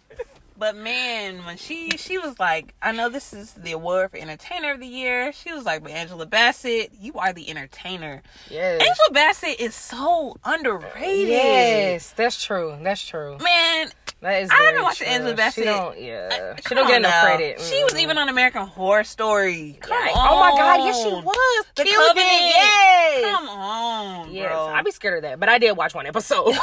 But 0.60 0.76
man, 0.76 1.46
when 1.46 1.58
she 1.58 1.92
she 1.92 2.18
was 2.18 2.40
like, 2.40 2.74
I 2.82 2.92
know 2.92 3.10
this 3.10 3.32
is 3.32 3.54
the 3.54 3.74
award 3.74 4.10
for 4.12 4.18
entertainer 4.18 4.72
of 4.72 4.80
the 4.80 4.88
year. 4.88 5.32
She 5.32 5.52
was 5.54 5.66
like, 5.66 5.84
but 5.84 5.92
Angela 5.92 6.26
Bassett, 6.26 6.92
you 7.00 7.14
are 7.14 7.32
the 7.32 7.48
entertainer. 7.50 8.24
Yes. 8.50 8.82
Angela 8.82 9.12
Bassett 9.12 9.60
is 9.60 9.76
so 9.76 10.36
underrated. 10.44 11.28
Yes, 11.30 12.12
that's 12.12 12.44
true. 12.44 12.76
That's 12.82 13.06
true. 13.06 13.38
Man, 13.40 13.90
That 14.22 14.42
is. 14.42 14.50
I 14.50 14.56
haven't 14.56 14.82
watched 14.82 14.98
true. 14.98 15.08
Angela 15.08 15.36
Bassett. 15.36 15.64
She 15.64 15.70
don't. 15.70 16.00
Yeah. 16.02 16.56
she 16.68 16.74
don't 16.74 16.88
get 16.88 17.04
now. 17.04 17.22
credit. 17.24 17.62
She 17.62 17.84
was 17.84 17.94
Mm. 17.94 18.00
even 18.00 18.18
on 18.18 18.28
American 18.30 18.66
Horror 18.66 19.04
Story. 19.04 19.78
Come 19.82 19.96
on. 19.96 20.10
Oh 20.16 20.40
my 20.40 20.52
god! 20.58 20.86
Yes, 20.86 20.98
she 21.04 21.10
was. 21.10 21.66
The 21.76 21.84
Killed 21.84 22.08
Covenant. 22.08 22.28
it. 22.32 22.42
Yes. 22.56 23.26
Come 23.36 23.50
on, 23.50 24.32
Yes, 24.34 24.48
bro. 24.52 24.66
I'd 24.68 24.86
be 24.86 24.90
scared 24.92 25.18
of 25.18 25.22
that, 25.22 25.40
but 25.40 25.50
I 25.50 25.60
did 25.60 25.78
watch 25.78 25.94
one 25.94 26.08
episode. 26.08 26.56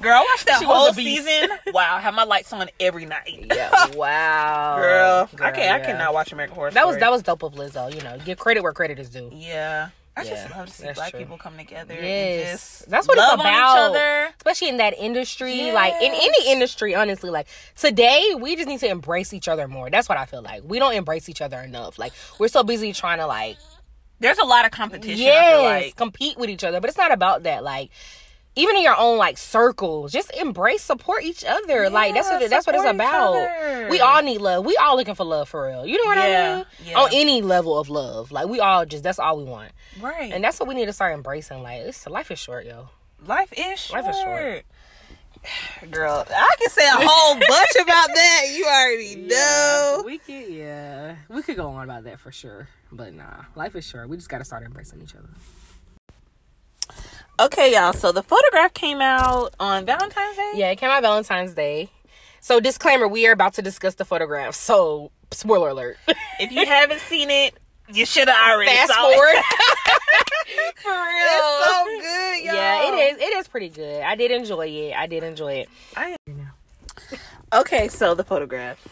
Girl, 0.00 0.14
I 0.14 0.20
watched 0.20 0.46
that 0.46 0.58
She 0.60 0.64
whole 0.64 0.92
season. 0.92 1.50
Wow, 1.74 1.96
I 1.96 2.00
have 2.00 2.14
my 2.14 2.24
lights 2.24 2.52
on 2.52 2.68
every 2.78 3.06
night. 3.06 3.46
yeah, 3.54 3.86
wow, 3.94 4.76
Girl, 4.78 5.28
I 5.46 5.50
can't. 5.50 5.82
I 5.82 5.84
cannot 5.84 6.14
watch 6.14 6.32
American 6.32 6.54
Horror 6.56 6.70
That 6.70 6.86
was 6.86 6.94
Story. 6.94 7.00
that 7.00 7.10
was 7.12 7.22
dope 7.22 7.42
of 7.42 7.52
Lizzo. 7.54 7.94
You 7.94 8.02
know, 8.02 8.18
give 8.24 8.38
credit 8.38 8.62
where 8.62 8.72
credit 8.72 8.98
is 8.98 9.08
due. 9.10 9.30
Yeah. 9.32 9.90
I 10.16 10.24
just 10.24 10.50
love 10.54 10.66
to 10.66 10.72
see 10.72 10.92
black 10.92 11.12
true. 11.12 11.20
people 11.20 11.38
come 11.38 11.56
together 11.56 11.94
and 11.94 12.04
Yes, 12.04 12.50
just 12.80 12.90
that's 12.90 13.08
what 13.08 13.16
it's 13.16 13.32
about. 13.32 13.46
on 13.46 13.54
each 13.54 13.78
other. 13.96 14.34
Especially 14.36 14.68
in 14.68 14.76
that 14.78 14.92
industry, 14.98 15.70
like 15.72 15.94
in 15.94 16.12
any 16.12 16.50
industry, 16.52 16.94
honestly. 16.94 17.30
Like 17.30 17.46
today, 17.76 18.34
we 18.38 18.54
just 18.56 18.68
need 18.68 18.80
to 18.80 18.88
embrace 18.88 19.32
each 19.32 19.48
other 19.48 19.66
more. 19.68 19.88
That's 19.88 20.08
what 20.10 20.18
I 20.18 20.26
feel 20.26 20.42
like. 20.42 20.62
We 20.64 20.78
don't 20.78 20.92
embrace 20.94 21.28
each 21.30 21.40
other 21.40 21.58
enough. 21.60 21.98
Like 21.98 22.12
we're 22.38 22.48
so 22.48 22.62
busy 22.64 22.92
trying 22.92 23.18
to 23.18 23.26
like 23.26 23.56
There's 24.18 24.36
a 24.38 24.44
lot 24.44 24.66
of 24.66 24.72
competition. 24.72 25.20
I 25.22 25.24
yes, 25.24 25.54
feel 25.54 25.62
like. 25.86 25.96
compete 25.96 26.36
with 26.36 26.50
each 26.50 26.64
other. 26.64 26.80
But 26.80 26.90
it's 26.90 26.98
not 26.98 27.12
about 27.12 27.44
that. 27.44 27.62
Like 27.64 27.90
even 28.56 28.76
in 28.76 28.82
your 28.82 28.96
own 28.96 29.16
like 29.16 29.38
circles, 29.38 30.12
just 30.12 30.30
embrace, 30.34 30.82
support 30.82 31.22
each 31.22 31.44
other. 31.44 31.88
like 31.88 32.14
that's 32.14 32.28
what 32.28 32.50
that's 32.50 32.66
what 32.66 32.74
it's 32.74 32.84
about. 32.84 33.88
We 33.90 34.00
all 34.00 34.22
need 34.22 34.38
love. 34.40 34.64
We 34.66 34.76
all 34.76 34.96
looking 34.96 35.14
for 35.14 35.24
love 35.24 35.48
for 35.48 35.66
real. 35.68 35.86
You 35.86 35.98
know 36.02 36.08
what 36.08 36.18
I 36.18 36.56
mean? 36.56 36.66
yeah. 36.84 36.98
On 36.98 37.08
any 37.12 37.42
level 37.42 37.78
of 37.78 37.88
love, 37.88 38.32
like 38.32 38.48
we 38.48 38.60
all 38.60 38.84
just 38.86 39.02
that's 39.04 39.18
all 39.18 39.38
we 39.38 39.44
want, 39.44 39.72
Right. 40.00 40.32
and 40.32 40.42
that's 40.42 40.58
what 40.60 40.68
we 40.68 40.74
need 40.74 40.86
to 40.86 40.92
start 40.92 41.14
embracing. 41.14 41.62
Like 41.62 41.80
it's 41.82 42.06
life 42.06 42.30
is 42.30 42.38
short, 42.38 42.66
yo. 42.66 42.88
life 43.26 43.52
is 43.56 43.78
short. 43.80 44.04
Life 44.04 44.14
is 44.14 44.20
short. 44.20 44.64
Girl, 45.90 46.26
I 46.28 46.54
can 46.58 46.68
say 46.68 46.86
a 46.86 46.90
whole 46.96 47.34
bunch 47.48 47.70
about 47.80 48.08
that. 48.14 48.42
You 48.52 48.66
already 48.66 49.16
know. 49.16 50.02
we 50.04 50.18
could 50.18 50.48
yeah, 50.52 51.16
we 51.28 51.40
could 51.42 51.56
go 51.56 51.68
on 51.70 51.84
about 51.84 52.04
that 52.04 52.20
for 52.20 52.30
sure. 52.32 52.68
But 52.92 53.14
nah, 53.14 53.44
life 53.54 53.74
is 53.76 53.86
short. 53.86 54.08
We 54.08 54.16
just 54.16 54.28
gotta 54.28 54.44
start 54.44 54.64
embracing 54.64 55.00
each 55.00 55.14
other. 55.14 55.28
Okay, 57.40 57.72
y'all. 57.72 57.92
So 57.94 58.12
the 58.12 58.22
photograph 58.22 58.74
came 58.74 59.00
out 59.00 59.54
on 59.58 59.86
Valentine's 59.86 60.36
Day. 60.36 60.52
Yeah, 60.56 60.70
it 60.70 60.76
came 60.76 60.90
out 60.90 61.00
Valentine's 61.02 61.54
Day. 61.54 61.88
So 62.40 62.60
disclaimer, 62.60 63.08
we 63.08 63.26
are 63.26 63.32
about 63.32 63.54
to 63.54 63.62
discuss 63.62 63.94
the 63.94 64.04
photograph. 64.04 64.54
So 64.54 65.10
spoiler 65.30 65.70
alert. 65.70 65.96
If 66.38 66.52
you 66.52 66.66
haven't 66.66 67.00
seen 67.00 67.30
it, 67.30 67.54
you 67.92 68.04
should 68.04 68.28
have 68.28 68.50
already 68.50 68.70
Fast 68.70 68.92
saw 68.92 69.10
forward. 69.10 69.28
it. 69.32 69.44
For 70.82 70.90
real. 70.90 70.98
It's 71.22 71.66
so 71.66 71.84
good, 72.00 72.44
y'all. 72.44 72.54
Yeah, 72.54 72.88
it 72.88 73.12
is. 73.14 73.22
It 73.22 73.36
is 73.36 73.48
pretty 73.48 73.68
good. 73.70 74.02
I 74.02 74.16
did 74.16 74.30
enjoy 74.32 74.66
it. 74.66 74.94
I 74.94 75.06
did 75.06 75.22
enjoy 75.22 75.52
it. 75.54 75.68
I 75.96 76.16
Okay, 77.52 77.88
so 77.88 78.14
the 78.14 78.24
photograph. 78.24 78.86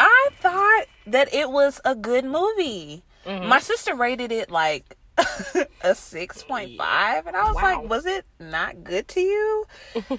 I 0.00 0.28
thought 0.40 0.86
that 1.06 1.32
it 1.34 1.50
was 1.50 1.80
a 1.84 1.94
good 1.94 2.24
movie. 2.24 3.02
Mm-hmm. 3.26 3.48
My 3.48 3.60
sister 3.60 3.94
rated 3.94 4.32
it 4.32 4.50
like 4.50 4.96
a 5.18 5.90
6.5 5.90 7.26
and 7.26 7.36
I 7.36 7.44
was 7.44 7.56
Wow. 7.56 7.62
like, 7.62 7.88
was 7.88 8.06
it 8.06 8.24
not 8.38 8.84
good 8.84 9.08
to 9.08 9.20
you? 9.20 9.64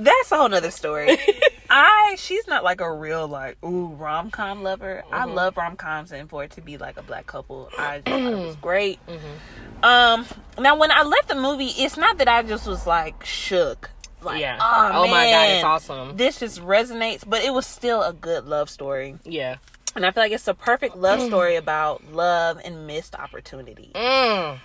That's 0.00 0.30
a 0.30 0.36
whole 0.36 0.48
nother 0.48 0.70
story. 0.70 1.18
I 1.70 2.14
she's 2.18 2.46
not 2.46 2.62
like 2.62 2.80
a 2.80 2.90
real 2.92 3.26
like 3.26 3.62
ooh 3.64 3.88
rom 3.88 4.30
com 4.30 4.62
lover. 4.62 5.02
I 5.10 5.24
Mm-hmm. 5.26 5.34
love 5.34 5.56
rom 5.56 5.76
coms 5.76 6.12
and 6.12 6.30
for 6.30 6.44
it 6.44 6.52
to 6.52 6.60
be 6.60 6.78
like 6.78 6.96
a 6.98 7.02
black 7.02 7.26
couple, 7.26 7.68
I 7.76 8.00
thought 8.00 8.20
it 8.32 8.36
was 8.38 8.56
great. 8.62 9.00
Mm-hmm. 9.06 9.84
Um, 9.84 10.26
now 10.58 10.76
when 10.76 10.92
I 10.92 11.02
left 11.02 11.28
the 11.28 11.34
movie, 11.34 11.66
it's 11.76 11.96
not 11.96 12.18
that 12.18 12.28
I 12.28 12.42
just 12.44 12.66
was 12.66 12.86
like 12.86 13.24
shook. 13.24 13.90
Like, 14.22 14.40
Yeah. 14.40 14.58
oh, 14.60 14.90
Oh 15.04 15.08
my 15.08 15.30
God, 15.30 15.50
it's 15.50 15.64
awesome. 15.64 16.16
This 16.16 16.38
just 16.40 16.60
resonates, 16.60 17.24
but 17.28 17.42
it 17.42 17.52
was 17.52 17.66
still 17.66 18.02
a 18.02 18.12
good 18.12 18.44
love 18.46 18.68
story, 18.70 19.16
Yeah. 19.24 19.56
And 19.98 20.06
I 20.06 20.12
feel 20.12 20.22
like 20.22 20.32
it's 20.32 20.48
a 20.48 20.54
perfect 20.54 20.96
love 20.96 21.20
story 21.20 21.56
about 21.56 22.12
love 22.12 22.60
and 22.64 22.86
missed 22.86 23.14
opportunity. 23.16 23.90
Mm. 23.94 24.60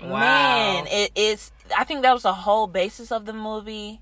Wow. 0.00 0.08
Man, 0.08 0.86
it, 0.88 1.10
it's. 1.14 1.52
I 1.76 1.84
think 1.84 2.02
that 2.02 2.12
was 2.12 2.22
the 2.22 2.32
whole 2.32 2.66
basis 2.66 3.10
of 3.10 3.26
the 3.26 3.32
movie. 3.32 4.00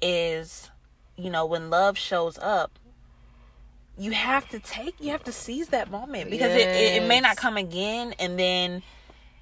Is 0.00 0.70
you 1.16 1.30
know 1.30 1.44
when 1.46 1.68
love 1.68 1.98
shows 1.98 2.38
up, 2.38 2.78
you 3.98 4.12
have 4.12 4.48
to 4.50 4.58
take, 4.60 4.94
you 5.00 5.10
have 5.10 5.24
to 5.24 5.32
seize 5.32 5.68
that 5.68 5.90
moment 5.90 6.30
because 6.30 6.52
it, 6.52 6.68
it, 6.68 7.02
it 7.02 7.08
may 7.08 7.20
not 7.20 7.36
come 7.36 7.56
again, 7.56 8.14
and 8.18 8.38
then 8.38 8.82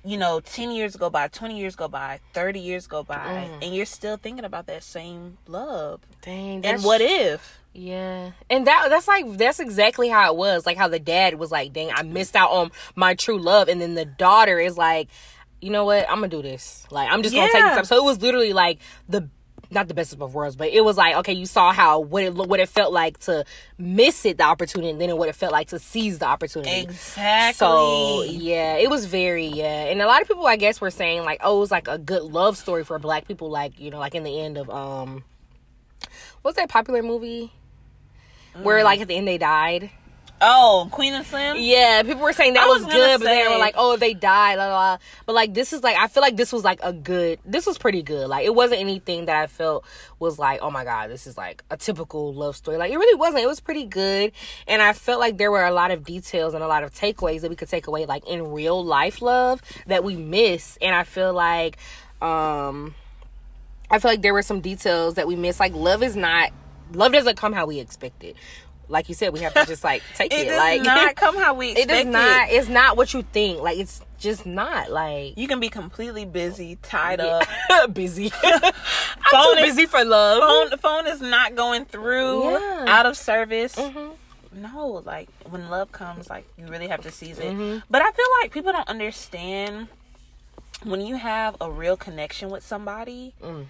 you 0.08 0.16
know, 0.16 0.40
10 0.40 0.70
years 0.70 0.96
go 0.96 1.10
by, 1.10 1.28
20 1.28 1.58
years 1.58 1.76
go 1.76 1.86
by, 1.88 2.20
30 2.32 2.60
years 2.60 2.86
go 2.86 3.02
by, 3.02 3.16
Mm. 3.50 3.62
and 3.66 3.74
you're 3.74 3.84
still 3.86 4.16
thinking 4.16 4.44
about 4.44 4.66
that 4.66 4.82
same 4.82 5.36
love. 5.46 6.00
Dang. 6.22 6.64
And 6.64 6.82
what 6.82 7.00
if? 7.02 7.58
Yeah. 7.74 8.30
And 8.48 8.66
that 8.66 8.86
that's 8.88 9.06
like 9.06 9.24
that's 9.36 9.60
exactly 9.60 10.08
how 10.08 10.32
it 10.32 10.36
was. 10.36 10.64
Like 10.64 10.76
how 10.78 10.88
the 10.88 10.98
dad 10.98 11.34
was 11.34 11.50
like, 11.52 11.72
"Dang, 11.72 11.90
I 11.94 12.02
missed 12.02 12.34
out 12.34 12.50
on 12.50 12.70
my 12.96 13.14
true 13.14 13.38
love." 13.38 13.68
And 13.68 13.80
then 13.80 13.94
the 13.94 14.06
daughter 14.06 14.58
is 14.58 14.78
like, 14.78 15.08
"You 15.60 15.70
know 15.70 15.84
what? 15.84 16.08
I'm 16.10 16.18
going 16.18 16.30
to 16.30 16.36
do 16.38 16.42
this. 16.42 16.86
Like 16.90 17.08
I'm 17.12 17.22
just 17.22 17.34
going 17.34 17.46
to 17.46 17.52
take 17.52 17.60
Yeah. 17.62 17.68
this 17.70 17.78
up." 17.80 17.86
So 17.86 17.96
it 17.98 18.04
was 18.04 18.20
literally 18.22 18.52
like 18.54 18.78
the 19.08 19.28
not 19.70 19.88
the 19.88 19.94
best 19.94 20.12
of 20.12 20.18
both 20.18 20.32
worlds, 20.32 20.56
but 20.56 20.68
it 20.68 20.84
was 20.84 20.96
like, 20.96 21.14
okay, 21.16 21.32
you 21.32 21.46
saw 21.46 21.72
how 21.72 22.00
what 22.00 22.22
it 22.22 22.34
what 22.34 22.60
it 22.60 22.68
felt 22.68 22.92
like 22.92 23.18
to 23.20 23.44
miss 23.76 24.24
it 24.24 24.38
the 24.38 24.44
opportunity 24.44 24.90
and 24.90 25.00
then 25.00 25.16
what 25.16 25.28
it 25.28 25.34
felt 25.34 25.52
like 25.52 25.68
to 25.68 25.78
seize 25.78 26.18
the 26.18 26.26
opportunity. 26.26 26.82
Exactly. 26.82 27.54
So 27.58 28.22
yeah, 28.24 28.76
it 28.76 28.88
was 28.88 29.04
very 29.04 29.46
yeah, 29.46 29.84
and 29.84 30.00
a 30.00 30.06
lot 30.06 30.22
of 30.22 30.28
people 30.28 30.46
I 30.46 30.56
guess 30.56 30.80
were 30.80 30.90
saying 30.90 31.24
like, 31.24 31.40
oh, 31.42 31.58
it 31.58 31.60
was 31.60 31.70
like 31.70 31.88
a 31.88 31.98
good 31.98 32.22
love 32.22 32.56
story 32.56 32.84
for 32.84 32.98
black 32.98 33.28
people, 33.28 33.50
like 33.50 33.78
you 33.78 33.90
know, 33.90 33.98
like 33.98 34.14
in 34.14 34.24
the 34.24 34.40
end 34.40 34.56
of 34.56 34.70
um, 34.70 35.24
what's 36.42 36.56
that 36.56 36.68
popular 36.68 37.02
movie 37.02 37.52
where 38.62 38.82
like 38.84 39.00
at 39.00 39.08
the 39.08 39.14
end 39.14 39.28
they 39.28 39.38
died? 39.38 39.90
Oh, 40.40 40.88
Queen 40.92 41.14
and 41.14 41.26
Slim. 41.26 41.56
Yeah, 41.58 42.02
people 42.04 42.22
were 42.22 42.32
saying 42.32 42.54
that 42.54 42.64
I 42.64 42.68
was, 42.68 42.84
was 42.84 42.94
good, 42.94 43.20
but 43.20 43.26
they 43.26 43.48
were 43.48 43.58
like, 43.58 43.74
"Oh, 43.76 43.96
they 43.96 44.14
died." 44.14 44.56
La, 44.56 44.68
la, 44.68 44.74
la. 44.74 44.98
But 45.26 45.34
like, 45.34 45.54
this 45.54 45.72
is 45.72 45.82
like, 45.82 45.96
I 45.96 46.06
feel 46.06 46.20
like 46.20 46.36
this 46.36 46.52
was 46.52 46.64
like 46.64 46.80
a 46.82 46.92
good. 46.92 47.40
This 47.44 47.66
was 47.66 47.78
pretty 47.78 48.02
good. 48.02 48.28
Like, 48.28 48.46
it 48.46 48.54
wasn't 48.54 48.80
anything 48.80 49.26
that 49.26 49.36
I 49.36 49.46
felt 49.46 49.84
was 50.18 50.38
like, 50.38 50.60
"Oh 50.62 50.70
my 50.70 50.84
god, 50.84 51.10
this 51.10 51.26
is 51.26 51.36
like 51.36 51.64
a 51.70 51.76
typical 51.76 52.32
love 52.32 52.56
story." 52.56 52.76
Like, 52.76 52.92
it 52.92 52.98
really 52.98 53.18
wasn't. 53.18 53.42
It 53.42 53.48
was 53.48 53.60
pretty 53.60 53.84
good, 53.84 54.32
and 54.66 54.80
I 54.80 54.92
felt 54.92 55.18
like 55.18 55.38
there 55.38 55.50
were 55.50 55.64
a 55.64 55.72
lot 55.72 55.90
of 55.90 56.04
details 56.04 56.54
and 56.54 56.62
a 56.62 56.68
lot 56.68 56.84
of 56.84 56.94
takeaways 56.94 57.40
that 57.40 57.50
we 57.50 57.56
could 57.56 57.68
take 57.68 57.86
away, 57.86 58.06
like 58.06 58.26
in 58.28 58.52
real 58.52 58.84
life 58.84 59.20
love 59.20 59.60
that 59.86 60.04
we 60.04 60.16
miss. 60.16 60.78
And 60.80 60.94
I 60.94 61.02
feel 61.04 61.32
like, 61.32 61.78
um, 62.22 62.94
I 63.90 63.98
feel 63.98 64.10
like 64.10 64.22
there 64.22 64.34
were 64.34 64.42
some 64.42 64.60
details 64.60 65.14
that 65.14 65.26
we 65.26 65.34
missed. 65.34 65.58
Like, 65.58 65.74
love 65.74 66.02
is 66.02 66.14
not. 66.14 66.50
Love 66.92 67.12
doesn't 67.12 67.36
come 67.36 67.52
how 67.52 67.66
we 67.66 67.80
expect 67.80 68.24
it. 68.24 68.34
Like 68.88 69.08
you 69.08 69.14
said, 69.14 69.32
we 69.32 69.40
have 69.40 69.52
to 69.54 69.66
just 69.66 69.84
like 69.84 70.02
take 70.14 70.32
It 70.32 70.46
it. 70.46 70.50
does 70.50 70.58
like 70.58 70.82
not 70.82 71.14
come 71.22 71.36
how 71.36 71.54
we 71.54 71.70
it 71.70 71.88
does 71.88 72.06
not 72.06 72.48
it's 72.50 72.68
not 72.68 72.96
what 72.96 73.12
you 73.14 73.22
think 73.22 73.60
like 73.60 73.78
it's 73.78 74.00
just 74.18 74.46
not 74.46 74.90
like 74.90 75.36
You 75.36 75.46
can 75.46 75.60
be 75.60 75.68
completely 75.68 76.24
busy, 76.24 76.76
tied 76.82 77.20
up. 77.20 77.46
busy 77.92 78.30
Phone 78.30 78.52
i'm 79.32 79.58
is- 79.58 79.60
too 79.60 79.66
busy 79.66 79.86
for 79.86 80.04
love 80.04 80.40
phone 80.42 80.70
the 80.70 80.76
phone 80.78 81.06
is 81.06 81.20
not 81.20 81.54
going 81.54 81.84
through 81.84 82.50
Yeah. 82.52 82.84
out 82.88 83.06
of 83.06 83.16
service 83.16 83.74
Mhm. 83.76 84.12
no 84.54 85.02
like 85.04 85.28
when 85.50 85.68
love 85.68 85.92
comes 85.92 86.28
like 86.30 86.46
you 86.56 86.66
really 86.66 86.88
have 86.88 87.02
to 87.02 87.10
seize 87.10 87.38
it 87.38 87.52
Mhm. 87.52 87.82
but 87.90 88.00
i 88.02 88.10
feel 88.10 88.26
like 88.42 88.50
people 88.52 88.72
don't 88.72 88.88
understand 88.88 89.88
when 90.82 91.00
you 91.00 91.16
have 91.16 91.56
a 91.60 91.70
real 91.70 91.96
connection 91.96 92.48
with 92.50 92.64
somebody 92.64 93.34
Mm. 93.42 93.66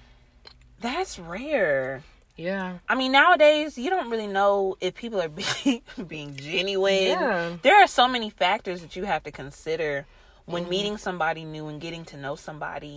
that's 0.81 1.19
rare 1.19 2.03
yeah 2.39 2.79
I 2.89 2.95
mean, 2.95 3.13
nowadays 3.13 3.77
you 3.77 3.91
don't 3.91 4.09
really 4.11 4.27
know 4.29 4.77
if 4.81 4.95
people 4.95 5.21
are 5.21 5.29
being 5.65 5.83
being 6.07 6.37
genuine. 6.37 7.09
Yeah. 7.19 7.57
There 7.63 7.77
are 7.83 7.87
so 7.89 8.09
many 8.09 8.31
factors 8.31 8.81
that 8.81 8.97
you 8.97 9.05
have 9.05 9.23
to 9.25 9.31
consider 9.31 10.07
when 10.47 10.63
Mm-hmm. 10.63 10.71
meeting 10.71 10.97
somebody 10.97 11.45
new 11.45 11.67
and 11.69 11.79
getting 11.81 12.05
to 12.07 12.17
know 12.17 12.35
somebody. 12.37 12.97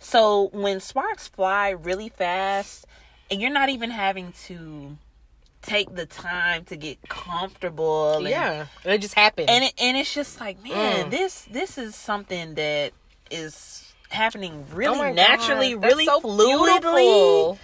So 0.00 0.50
when 0.52 0.80
sparks 0.80 1.28
fly 1.28 1.70
really 1.70 2.10
fast, 2.10 2.84
and 3.30 3.40
you're 3.40 3.50
not 3.60 3.70
even 3.70 3.90
having 3.90 4.32
to 4.48 4.98
take 5.62 5.94
the 5.94 6.04
time 6.04 6.64
to 6.66 6.76
get 6.76 6.98
comfortable, 7.08 8.16
and, 8.18 8.28
yeah 8.28 8.66
it 8.84 8.98
just 8.98 9.14
happens. 9.14 9.48
and 9.48 9.64
it, 9.64 9.72
and 9.78 9.96
it's 9.96 10.12
just 10.12 10.40
like, 10.40 10.62
man, 10.62 11.06
Mm. 11.06 11.10
this 11.10 11.42
this 11.50 11.78
is 11.78 11.94
something 11.94 12.54
that 12.56 12.92
is 13.30 13.92
happening 14.10 14.66
Oh 14.70 14.76
really 14.76 14.98
my 14.98 15.12
naturally, 15.12 15.72
God, 15.74 15.84
really 15.84 16.04
so 16.06 16.20
fluidly. 16.20 16.80
beautiful. 16.80 17.58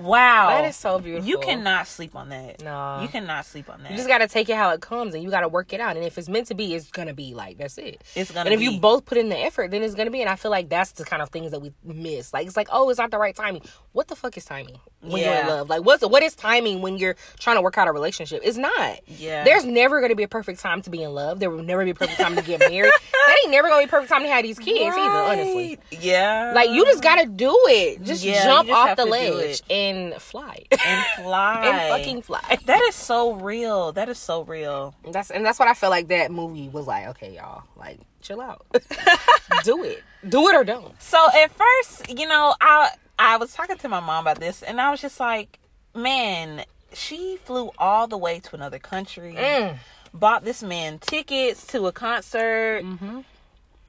Wow, 0.00 0.48
that 0.48 0.64
is 0.64 0.76
so 0.76 0.98
beautiful. 0.98 1.28
You 1.28 1.38
cannot 1.38 1.86
sleep 1.86 2.16
on 2.16 2.30
that. 2.30 2.62
No. 2.62 3.00
You 3.02 3.08
cannot 3.08 3.44
sleep 3.46 3.68
on 3.68 3.82
that. 3.82 3.90
you 3.90 3.96
just 3.96 4.08
gotta 4.08 4.26
take 4.28 4.48
it 4.48 4.56
how 4.56 4.70
it 4.70 4.80
comes 4.80 5.14
and 5.14 5.22
you 5.22 5.30
gotta 5.30 5.48
work 5.48 5.72
it 5.72 5.80
out. 5.80 5.96
And 5.96 6.04
if 6.04 6.16
it's 6.18 6.28
meant 6.28 6.46
to 6.48 6.54
be 6.54 6.74
it's 6.74 6.90
gonna 6.90 7.14
be 7.14 7.34
like 7.34 7.58
that's 7.58 7.78
it. 7.78 8.02
It's 8.14 8.30
gonna 8.30 8.50
and 8.50 8.54
if 8.54 8.60
be, 8.60 8.66
you 8.66 8.80
both 8.80 9.04
put 9.04 9.18
in 9.18 9.28
the 9.28 9.38
effort 9.38 9.70
then 9.70 9.82
it's 9.82 9.94
gonna 9.94 10.10
be 10.10 10.20
and 10.20 10.30
i 10.30 10.36
feel 10.36 10.50
like 10.50 10.68
that's 10.68 10.92
the 10.92 11.04
kind 11.04 11.22
of 11.22 11.28
things 11.30 11.50
that 11.50 11.60
we 11.60 11.72
miss. 11.84 12.32
Like 12.32 12.46
it's 12.46 12.56
like 12.56 12.68
oh 12.72 12.88
it's 12.90 12.98
not 12.98 13.10
the 13.10 13.18
right 13.18 13.34
timing. 13.34 13.62
What 13.92 14.08
the 14.08 14.16
fuck 14.16 14.36
is 14.36 14.44
timing 14.44 14.78
when 15.00 15.22
you're 15.22 15.34
in 15.34 15.46
love? 15.46 15.68
Like 15.68 15.84
what's 15.84 16.04
what 16.06 16.22
is 16.22 16.34
timing 16.34 16.80
when 16.80 16.96
you're 16.96 17.16
trying 17.38 17.56
to 17.56 17.62
work 17.62 17.76
out 17.78 17.88
a 17.88 17.92
relationship? 17.92 18.40
It's 18.44 18.58
not. 18.58 19.00
Yeah. 19.06 19.44
there's 19.44 19.64
never 19.64 20.00
gonna 20.00 20.14
be 20.14 20.22
a 20.22 20.28
perfect 20.28 20.60
time 20.60 20.82
to 20.82 20.90
be 20.90 21.02
in 21.02 21.12
love. 21.12 21.40
There 21.40 21.50
will 21.50 21.62
never 21.62 21.84
be 21.84 21.90
a 21.90 21.94
perfect 21.94 22.18
time 22.18 22.36
to 22.36 22.42
get 22.42 22.60
married. 22.60 22.92
That 23.26 23.36
ain't 23.44 23.52
never 23.52 23.68
gonna 23.68 23.82
be 23.82 23.84
a 23.84 23.88
perfect 23.88 24.10
time 24.10 24.22
to 24.22 24.28
have 24.28 24.42
these 24.42 24.58
kids 24.58 24.80
either 24.80 24.98
honestly. 24.98 25.78
Yeah. 25.90 26.52
like 26.54 26.70
you 26.70 26.84
just 26.84 27.02
gotta 27.02 27.26
do 27.26 27.54
it. 27.68 28.02
Just 28.02 28.24
Yeah, 28.24 28.42
jump 28.44 28.68
just 28.68 28.76
off 28.76 28.96
the 28.96 29.04
ledge 29.04 29.60
it. 29.60 29.62
And 29.96 30.14
fly 30.22 30.64
and 30.70 31.04
fly. 31.24 31.66
and 31.66 31.88
fucking 31.90 32.22
fly 32.22 32.58
That 32.66 32.80
is 32.82 32.94
so 32.94 33.34
real. 33.34 33.92
That 33.92 34.08
is 34.08 34.18
so 34.18 34.42
real. 34.44 34.94
That's 35.10 35.30
and 35.30 35.44
that's 35.44 35.58
what 35.58 35.68
I 35.68 35.74
felt 35.74 35.90
like 35.90 36.08
that 36.08 36.30
movie 36.30 36.68
was 36.68 36.86
like. 36.86 37.08
Okay, 37.08 37.34
y'all, 37.36 37.64
like 37.76 37.98
chill 38.22 38.40
out, 38.40 38.66
do 39.64 39.82
it, 39.84 40.02
do 40.28 40.48
it 40.48 40.54
or 40.54 40.64
don't. 40.64 41.00
So 41.00 41.18
at 41.34 41.50
first, 41.52 42.10
you 42.18 42.26
know, 42.28 42.54
I 42.60 42.90
I 43.18 43.36
was 43.36 43.52
talking 43.52 43.76
to 43.78 43.88
my 43.88 44.00
mom 44.00 44.24
about 44.24 44.40
this, 44.40 44.62
and 44.62 44.80
I 44.80 44.90
was 44.90 45.00
just 45.00 45.20
like, 45.20 45.58
man, 45.94 46.64
she 46.92 47.36
flew 47.44 47.70
all 47.78 48.06
the 48.06 48.18
way 48.18 48.40
to 48.40 48.54
another 48.54 48.78
country, 48.78 49.34
Mm. 49.36 49.76
bought 50.14 50.44
this 50.44 50.62
man 50.62 50.98
tickets 50.98 51.66
to 51.68 51.86
a 51.86 51.92
concert. 51.92 52.82
Mm-hmm. 52.84 53.20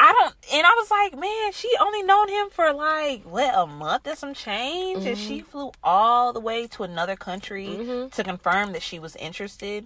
I 0.03 0.13
don't, 0.13 0.35
and 0.55 0.65
I 0.65 0.71
was 0.71 0.89
like, 0.89 1.19
man, 1.19 1.51
she 1.53 1.69
only 1.79 2.01
known 2.01 2.27
him 2.27 2.49
for 2.49 2.73
like 2.73 3.23
what 3.23 3.53
a 3.55 3.67
month 3.67 4.07
and 4.07 4.17
some 4.17 4.33
change, 4.33 5.05
and 5.05 5.15
she 5.15 5.41
flew 5.41 5.71
all 5.83 6.33
the 6.33 6.39
way 6.39 6.65
to 6.67 6.81
another 6.83 7.15
country 7.15 7.67
Mhm. 7.67 8.11
to 8.13 8.23
confirm 8.23 8.71
that 8.73 8.81
she 8.81 8.97
was 8.97 9.15
interested. 9.17 9.85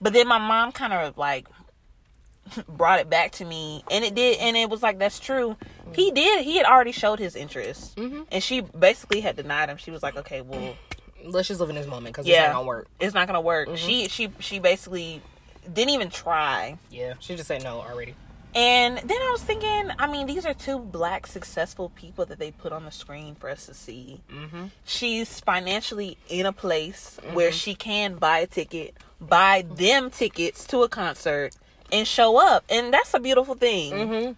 But 0.00 0.14
then 0.14 0.26
my 0.26 0.38
mom 0.38 0.72
kind 0.72 0.92
of 0.92 1.16
like 1.16 1.46
brought 2.68 2.98
it 2.98 3.08
back 3.08 3.30
to 3.32 3.44
me, 3.44 3.84
and 3.88 4.04
it 4.04 4.16
did, 4.16 4.38
and 4.40 4.56
it 4.56 4.68
was 4.68 4.82
like 4.82 4.98
that's 4.98 5.20
true. 5.20 5.56
He 5.94 6.10
did. 6.10 6.42
He 6.44 6.56
had 6.56 6.66
already 6.66 6.90
showed 6.92 7.20
his 7.20 7.36
interest, 7.36 7.94
Mhm. 7.96 8.26
and 8.32 8.42
she 8.42 8.62
basically 8.62 9.20
had 9.20 9.36
denied 9.36 9.68
him. 9.68 9.76
She 9.76 9.92
was 9.92 10.02
like, 10.02 10.16
okay, 10.16 10.40
well, 10.40 10.74
Let's 11.24 11.46
just 11.46 11.60
live 11.60 11.68
in 11.70 11.76
this 11.76 11.86
moment 11.86 12.16
because 12.16 12.26
Yeah. 12.26 12.38
it's 12.38 12.48
not 12.48 12.54
gonna 12.54 12.66
work. 12.66 12.88
it's 12.98 13.14
not 13.14 13.26
gonna 13.28 13.40
work. 13.40 13.68
She 13.76 14.08
she 14.08 14.28
she 14.40 14.58
basically 14.58 15.22
didn't 15.72 15.90
even 15.94 16.10
try. 16.10 16.78
Yeah, 16.90 17.14
she 17.20 17.36
just 17.36 17.46
said 17.46 17.62
no 17.62 17.80
already. 17.80 18.16
And 18.54 18.98
then 18.98 19.16
I 19.16 19.30
was 19.32 19.42
thinking, 19.42 19.90
I 19.98 20.06
mean, 20.06 20.26
these 20.26 20.44
are 20.44 20.52
two 20.52 20.78
black 20.78 21.26
successful 21.26 21.88
people 21.90 22.26
that 22.26 22.38
they 22.38 22.50
put 22.50 22.72
on 22.72 22.84
the 22.84 22.90
screen 22.90 23.34
for 23.34 23.48
us 23.48 23.66
to 23.66 23.74
see. 23.74 24.20
Mm-hmm. 24.30 24.66
She's 24.84 25.40
financially 25.40 26.18
in 26.28 26.44
a 26.44 26.52
place 26.52 27.18
where 27.32 27.50
she 27.50 27.74
can 27.74 28.16
buy 28.16 28.40
a 28.40 28.46
ticket, 28.46 28.94
buy 29.20 29.64
them 29.74 30.10
tickets 30.10 30.66
to 30.66 30.82
a 30.82 30.88
concert, 30.88 31.56
and 31.90 32.06
show 32.06 32.36
up. 32.38 32.64
And 32.68 32.92
that's 32.92 33.14
a 33.14 33.20
beautiful 33.20 33.54
thing. 33.54 33.92
Mm-hmm. 33.92 34.32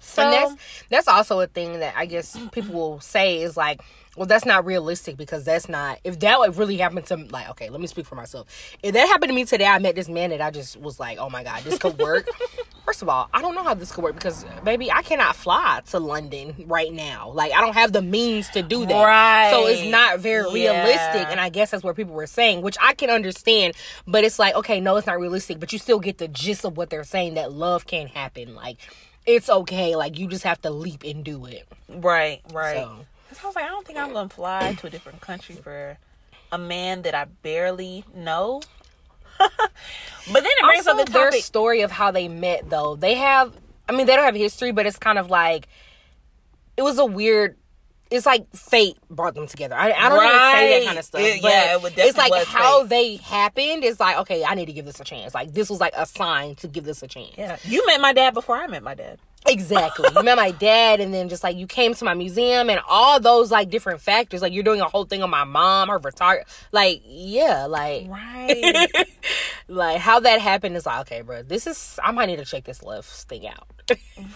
So, 0.00 0.22
and 0.22 0.32
that's 0.32 0.84
that's 0.90 1.08
also 1.08 1.40
a 1.40 1.46
thing 1.46 1.80
that 1.80 1.94
I 1.96 2.06
guess 2.06 2.38
people 2.52 2.74
will 2.74 3.00
say 3.00 3.40
is 3.40 3.56
like, 3.56 3.80
well, 4.16 4.26
that's 4.26 4.44
not 4.44 4.64
realistic 4.64 5.16
because 5.16 5.44
that's 5.44 5.68
not. 5.68 5.98
If 6.04 6.20
that 6.20 6.38
would 6.38 6.56
really 6.56 6.76
happen 6.76 7.02
to 7.04 7.16
like, 7.16 7.48
okay, 7.50 7.70
let 7.70 7.80
me 7.80 7.86
speak 7.86 8.06
for 8.06 8.14
myself. 8.14 8.76
If 8.82 8.92
that 8.92 9.08
happened 9.08 9.30
to 9.30 9.34
me 9.34 9.44
today, 9.44 9.66
I 9.66 9.78
met 9.78 9.94
this 9.94 10.08
man 10.08 10.30
that 10.30 10.40
I 10.40 10.50
just 10.50 10.76
was 10.76 11.00
like, 11.00 11.18
oh 11.18 11.30
my 11.30 11.42
god, 11.42 11.62
this 11.64 11.78
could 11.78 11.98
work. 11.98 12.28
First 12.94 13.02
of 13.02 13.08
all, 13.08 13.28
I 13.34 13.42
don't 13.42 13.56
know 13.56 13.64
how 13.64 13.74
this 13.74 13.90
could 13.90 14.04
work 14.04 14.14
because, 14.14 14.46
baby, 14.62 14.88
I 14.88 15.02
cannot 15.02 15.34
fly 15.34 15.80
to 15.90 15.98
London 15.98 16.54
right 16.68 16.92
now. 16.92 17.28
Like, 17.30 17.50
I 17.52 17.60
don't 17.60 17.74
have 17.74 17.92
the 17.92 18.00
means 18.00 18.48
to 18.50 18.62
do 18.62 18.86
that. 18.86 19.04
Right. 19.04 19.50
So 19.50 19.66
it's 19.66 19.82
not 19.82 20.20
very 20.20 20.44
Yeah. 20.60 20.84
realistic. 20.84 21.26
And 21.28 21.40
I 21.40 21.48
guess 21.48 21.72
that's 21.72 21.82
what 21.82 21.96
people 21.96 22.14
were 22.14 22.28
saying, 22.28 22.62
which 22.62 22.76
I 22.80 22.94
can 22.94 23.10
understand. 23.10 23.74
But 24.06 24.22
it's 24.22 24.38
like, 24.38 24.54
okay, 24.54 24.78
no, 24.78 24.94
it's 24.94 25.08
not 25.08 25.18
realistic. 25.18 25.58
But 25.58 25.72
you 25.72 25.80
still 25.80 25.98
get 25.98 26.18
the 26.18 26.28
gist 26.28 26.64
of 26.64 26.76
what 26.76 26.88
they're 26.88 27.02
saying 27.02 27.34
that 27.34 27.50
love 27.50 27.84
can 27.84 28.06
happen. 28.06 28.54
Like, 28.54 28.76
it's 29.26 29.50
okay. 29.50 29.96
Like, 29.96 30.16
you 30.16 30.28
just 30.28 30.44
have 30.44 30.62
to 30.62 30.70
leap 30.70 31.02
and 31.02 31.24
do 31.24 31.46
it. 31.46 31.66
right, 31.88 32.42
right. 32.52 32.76
So, 32.76 33.06
I 33.42 33.46
was 33.48 33.56
like, 33.56 33.64
I 33.64 33.68
don't 33.70 33.84
think 33.84 33.98
I'm 33.98 34.12
gonna 34.12 34.28
fly 34.28 34.74
to 34.74 34.86
a 34.86 34.90
different 34.90 35.20
country 35.20 35.56
for 35.56 35.98
a 36.52 36.58
man 36.58 37.02
that 37.02 37.16
I 37.16 37.24
barely 37.24 38.04
know. 38.14 38.62
But 39.38 39.50
then 40.32 40.44
it 40.44 40.64
brings 40.64 40.86
also, 40.86 41.00
up 41.00 41.06
the 41.06 41.12
their 41.12 41.30
topic. 41.30 41.42
story 41.44 41.80
of 41.82 41.90
how 41.90 42.10
they 42.10 42.28
met, 42.28 42.68
though. 42.70 42.96
They 42.96 43.14
have, 43.14 43.54
I 43.88 43.92
mean, 43.92 44.06
they 44.06 44.16
don't 44.16 44.24
have 44.24 44.34
history, 44.34 44.72
but 44.72 44.86
it's 44.86 44.98
kind 44.98 45.18
of 45.18 45.30
like, 45.30 45.68
it 46.76 46.82
was 46.82 46.98
a 46.98 47.04
weird. 47.06 47.56
It's 48.10 48.26
like 48.26 48.46
fate 48.54 48.96
brought 49.10 49.34
them 49.34 49.48
together. 49.48 49.74
I, 49.74 49.90
I 49.90 50.08
don't 50.08 50.22
even 50.22 50.38
say 50.38 50.78
that 50.80 50.86
kind 50.86 50.98
of 50.98 51.04
stuff. 51.04 51.20
It- 51.22 51.42
yeah, 51.42 51.74
it 51.74 51.82
would 51.82 51.94
it's 51.96 52.16
like 52.18 52.32
how 52.46 52.82
fate. 52.82 52.90
they 52.90 53.16
happened. 53.16 53.82
It's 53.82 53.98
like 53.98 54.18
okay, 54.18 54.44
I 54.44 54.54
need 54.54 54.66
to 54.66 54.72
give 54.72 54.84
this 54.84 55.00
a 55.00 55.04
chance. 55.04 55.34
Like 55.34 55.52
this 55.52 55.68
was 55.68 55.80
like 55.80 55.94
a 55.96 56.06
sign 56.06 56.54
to 56.56 56.68
give 56.68 56.84
this 56.84 57.02
a 57.02 57.08
chance. 57.08 57.32
Yeah, 57.36 57.56
you 57.64 57.84
met 57.86 58.00
my 58.00 58.12
dad 58.12 58.34
before 58.34 58.56
I 58.56 58.66
met 58.68 58.82
my 58.84 58.94
dad. 58.94 59.18
Exactly. 59.46 60.08
you 60.14 60.22
met 60.22 60.36
my 60.36 60.50
dad, 60.52 61.00
and 61.00 61.12
then 61.12 61.28
just 61.28 61.44
like 61.44 61.56
you 61.56 61.66
came 61.66 61.94
to 61.94 62.04
my 62.04 62.14
museum, 62.14 62.70
and 62.70 62.80
all 62.88 63.20
those 63.20 63.50
like 63.50 63.70
different 63.70 64.00
factors. 64.00 64.42
Like 64.42 64.52
you're 64.52 64.64
doing 64.64 64.80
a 64.80 64.88
whole 64.88 65.04
thing 65.04 65.22
on 65.22 65.30
my 65.30 65.44
mom, 65.44 65.88
her 65.88 65.98
retire. 65.98 66.44
Like 66.72 67.02
yeah, 67.06 67.66
like 67.66 68.08
Right. 68.08 68.88
like 69.68 69.98
how 69.98 70.20
that 70.20 70.40
happened 70.40 70.76
is 70.76 70.86
like 70.86 71.00
okay, 71.02 71.20
bro. 71.22 71.42
This 71.42 71.66
is 71.66 71.98
I 72.02 72.10
might 72.10 72.26
need 72.26 72.36
to 72.36 72.44
check 72.44 72.64
this 72.64 72.82
love 72.82 73.04
thing 73.04 73.46
out. 73.46 73.68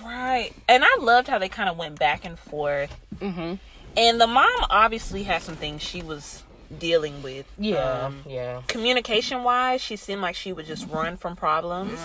right. 0.05 0.53
And 0.69 0.85
I 0.85 0.97
loved 1.01 1.29
how 1.29 1.39
they 1.39 1.49
kind 1.49 1.69
of 1.69 1.77
went 1.79 1.99
back 1.99 2.25
and 2.25 2.39
forth. 2.39 2.95
mm-hmm. 3.17 3.55
And 3.97 4.21
the 4.21 4.27
mom 4.27 4.67
obviously 4.71 5.25
had 5.25 5.43
some 5.43 5.57
things 5.57 5.83
she 5.83 6.03
was 6.03 6.45
dealing 6.77 7.23
with. 7.23 7.47
Yeah, 7.59 8.07
Um, 8.07 8.23
yeah. 8.27 8.63
communication 8.69 9.43
wise, 9.45 9.81
she 9.81 9.97
seemed 9.97 10.21
like 10.21 10.35
she 10.37 10.53
would 10.53 10.67
just 10.67 10.87
run 10.89 11.17
from 11.17 11.37
problems 11.37 11.99